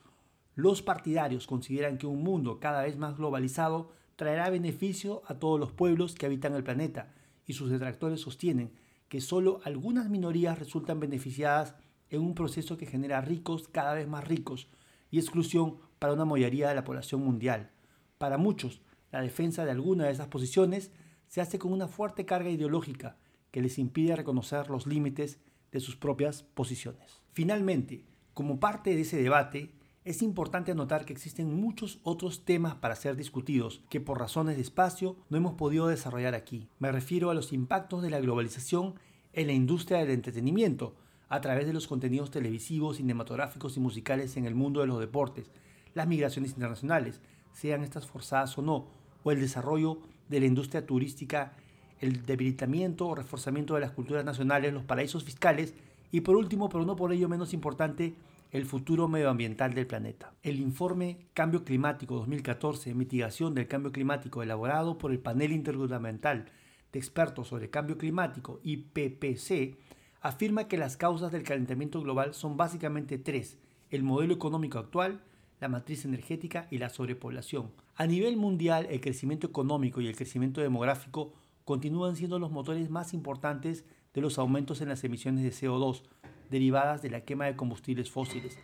Los 0.54 0.82
partidarios 0.82 1.46
consideran 1.46 1.96
que 1.96 2.06
un 2.06 2.22
mundo 2.22 2.60
cada 2.60 2.82
vez 2.82 2.98
más 2.98 3.16
globalizado 3.16 3.92
traerá 4.16 4.50
beneficio 4.50 5.22
a 5.26 5.38
todos 5.38 5.58
los 5.58 5.72
pueblos 5.72 6.14
que 6.14 6.26
habitan 6.26 6.54
el 6.54 6.62
planeta 6.62 7.14
y 7.46 7.54
sus 7.54 7.70
detractores 7.70 8.20
sostienen 8.20 8.72
que 9.08 9.22
solo 9.22 9.60
algunas 9.64 10.10
minorías 10.10 10.58
resultan 10.58 11.00
beneficiadas 11.00 11.74
en 12.10 12.20
un 12.20 12.34
proceso 12.34 12.76
que 12.76 12.86
genera 12.86 13.22
ricos 13.22 13.68
cada 13.68 13.94
vez 13.94 14.06
más 14.06 14.28
ricos 14.28 14.68
y 15.14 15.18
exclusión 15.20 15.76
para 16.00 16.12
una 16.12 16.24
mayoría 16.24 16.68
de 16.68 16.74
la 16.74 16.82
población 16.82 17.22
mundial. 17.22 17.70
Para 18.18 18.36
muchos, 18.36 18.82
la 19.12 19.20
defensa 19.20 19.64
de 19.64 19.70
alguna 19.70 20.06
de 20.06 20.10
esas 20.10 20.26
posiciones 20.26 20.90
se 21.28 21.40
hace 21.40 21.56
con 21.56 21.72
una 21.72 21.86
fuerte 21.86 22.26
carga 22.26 22.50
ideológica 22.50 23.16
que 23.52 23.62
les 23.62 23.78
impide 23.78 24.16
reconocer 24.16 24.70
los 24.70 24.88
límites 24.88 25.38
de 25.70 25.78
sus 25.78 25.94
propias 25.94 26.42
posiciones. 26.42 27.22
Finalmente, 27.32 28.04
como 28.32 28.58
parte 28.58 28.92
de 28.96 29.02
ese 29.02 29.22
debate, 29.22 29.76
es 30.02 30.20
importante 30.20 30.72
anotar 30.72 31.04
que 31.04 31.12
existen 31.12 31.54
muchos 31.54 32.00
otros 32.02 32.44
temas 32.44 32.74
para 32.74 32.96
ser 32.96 33.14
discutidos 33.14 33.84
que 33.90 34.00
por 34.00 34.18
razones 34.18 34.56
de 34.56 34.62
espacio 34.62 35.16
no 35.30 35.36
hemos 35.36 35.54
podido 35.54 35.86
desarrollar 35.86 36.34
aquí. 36.34 36.68
Me 36.80 36.90
refiero 36.90 37.30
a 37.30 37.34
los 37.34 37.52
impactos 37.52 38.02
de 38.02 38.10
la 38.10 38.18
globalización 38.18 38.96
en 39.32 39.46
la 39.46 39.52
industria 39.52 40.00
del 40.00 40.10
entretenimiento, 40.10 40.96
a 41.28 41.40
través 41.40 41.66
de 41.66 41.72
los 41.72 41.86
contenidos 41.86 42.30
televisivos, 42.30 42.96
cinematográficos 42.96 43.76
y 43.76 43.80
musicales 43.80 44.36
en 44.36 44.46
el 44.46 44.54
mundo 44.54 44.80
de 44.80 44.86
los 44.86 45.00
deportes, 45.00 45.50
las 45.94 46.06
migraciones 46.06 46.52
internacionales, 46.52 47.20
sean 47.52 47.82
estas 47.82 48.06
forzadas 48.06 48.56
o 48.58 48.62
no, 48.62 48.86
o 49.22 49.30
el 49.30 49.40
desarrollo 49.40 49.98
de 50.28 50.40
la 50.40 50.46
industria 50.46 50.86
turística, 50.86 51.52
el 52.00 52.26
debilitamiento 52.26 53.06
o 53.06 53.14
reforzamiento 53.14 53.74
de 53.74 53.80
las 53.80 53.92
culturas 53.92 54.24
nacionales, 54.24 54.72
los 54.72 54.84
paraísos 54.84 55.24
fiscales 55.24 55.74
y 56.10 56.20
por 56.20 56.36
último, 56.36 56.68
pero 56.68 56.84
no 56.84 56.96
por 56.96 57.12
ello 57.12 57.28
menos 57.28 57.54
importante, 57.54 58.14
el 58.52 58.66
futuro 58.66 59.08
medioambiental 59.08 59.74
del 59.74 59.86
planeta. 59.86 60.32
El 60.44 60.60
informe 60.60 61.26
Cambio 61.34 61.64
Climático 61.64 62.14
2014, 62.14 62.94
Mitigación 62.94 63.52
del 63.52 63.66
Cambio 63.66 63.90
Climático, 63.90 64.42
elaborado 64.42 64.96
por 64.96 65.10
el 65.10 65.18
Panel 65.18 65.50
Intergubernamental 65.50 66.44
de 66.92 66.98
Expertos 67.00 67.48
sobre 67.48 67.68
Cambio 67.68 67.98
Climático, 67.98 68.60
IPPC, 68.62 69.76
afirma 70.24 70.68
que 70.68 70.78
las 70.78 70.96
causas 70.96 71.30
del 71.32 71.42
calentamiento 71.42 72.00
global 72.00 72.32
son 72.32 72.56
básicamente 72.56 73.18
tres, 73.18 73.58
el 73.90 74.02
modelo 74.02 74.32
económico 74.32 74.78
actual, 74.78 75.20
la 75.60 75.68
matriz 75.68 76.06
energética 76.06 76.66
y 76.70 76.78
la 76.78 76.88
sobrepoblación. 76.88 77.70
A 77.94 78.06
nivel 78.06 78.38
mundial, 78.38 78.86
el 78.88 79.02
crecimiento 79.02 79.46
económico 79.46 80.00
y 80.00 80.06
el 80.06 80.16
crecimiento 80.16 80.62
demográfico 80.62 81.34
continúan 81.66 82.16
siendo 82.16 82.38
los 82.38 82.50
motores 82.50 82.88
más 82.88 83.12
importantes 83.12 83.84
de 84.14 84.22
los 84.22 84.38
aumentos 84.38 84.80
en 84.80 84.88
las 84.88 85.04
emisiones 85.04 85.44
de 85.44 85.50
CO2 85.50 86.04
derivadas 86.48 87.02
de 87.02 87.10
la 87.10 87.20
quema 87.20 87.44
de 87.44 87.56
combustibles 87.56 88.10
fósiles. 88.10 88.58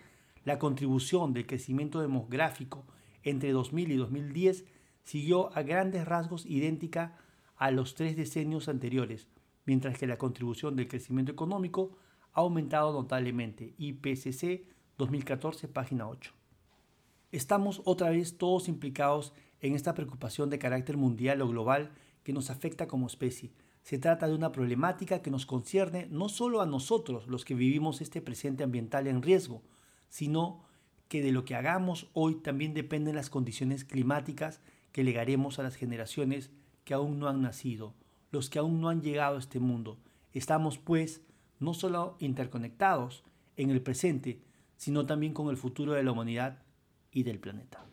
La 0.47 0.59
contribución 0.59 1.35
del 1.35 1.47
crecimiento 1.47 2.01
demográfico 2.01 2.87
entre 3.23 3.53
2000 3.53 3.93
y 3.93 3.97
2010 3.97 4.65
siguió 5.03 5.55
a 5.55 5.61
grandes 5.61 6.07
rasgos 6.07 6.47
idéntica 6.47 7.19
a 7.59 7.71
los 7.71 7.95
tres 7.95 8.17
decenios 8.17 8.71
anteriores, 8.71 9.29
mientras 9.65 9.99
que 9.99 10.07
la 10.07 10.19
contribución 10.19 10.77
del 10.77 10.89
crecimiento 10.89 11.33
económico 11.33 11.97
ha 12.33 12.41
aumentado 12.41 12.93
notablemente. 12.93 13.75
IPCC 13.79 14.65
2014, 14.99 15.69
página 15.69 16.09
8. 16.09 16.33
Estamos 17.33 17.81
otra 17.85 18.11
vez 18.11 18.39
todos 18.39 18.69
implicados 18.69 19.33
en 19.61 19.75
esta 19.75 19.95
preocupación 19.95 20.51
de 20.51 20.59
carácter 20.59 20.97
mundial 20.97 21.43
o 21.43 21.49
global 21.49 21.93
que 22.23 22.33
nos 22.33 22.51
afecta 22.51 22.87
como 22.87 23.07
especie. 23.07 23.53
Se 23.83 23.99
trata 23.99 24.29
de 24.29 24.35
una 24.35 24.53
problemática 24.53 25.23
que 25.23 25.31
nos 25.31 25.47
concierne 25.47 26.07
no 26.11 26.29
solo 26.29 26.61
a 26.61 26.67
nosotros, 26.67 27.29
los 27.29 27.45
que 27.45 27.55
vivimos 27.55 28.01
este 28.01 28.21
presente 28.21 28.63
ambiental 28.63 29.07
en 29.07 29.23
riesgo, 29.23 29.63
sino 30.09 30.65
que 31.09 31.23
de 31.23 31.33
lo 31.33 31.45
que 31.45 31.55
hagamos 31.55 32.09
hoy 32.13 32.37
también 32.37 32.75
dependen 32.75 33.17
las 33.17 33.31
condiciones 33.31 33.85
climáticas 33.85 34.61
que 34.93 35.05
legaremos 35.05 35.59
a 35.59 35.63
las 35.63 35.77
generaciones 35.77 36.51
que 36.85 36.95
aún 36.95 37.19
no 37.19 37.29
han 37.29 37.43
nacido, 37.43 37.95
los 38.31 38.51
que 38.51 38.59
aún 38.59 38.81
no 38.81 38.89
han 38.89 39.03
llegado 39.03 39.37
a 39.37 39.41
este 39.41 39.61
mundo. 39.61 39.99
Estamos, 40.33 40.79
pues, 40.79 41.23
no 41.59 41.75
solo 41.75 42.17
interconectados 42.21 43.25
en 43.57 43.71
el 43.71 43.83
presente, 43.83 44.41
sino 44.77 45.07
también 45.07 45.35
con 45.35 45.49
el 45.49 45.57
futuro 45.57 45.93
de 45.93 46.03
la 46.03 46.13
humanidad 46.13 46.63
y 47.13 47.25
del 47.25 47.39
planeta. 47.39 47.90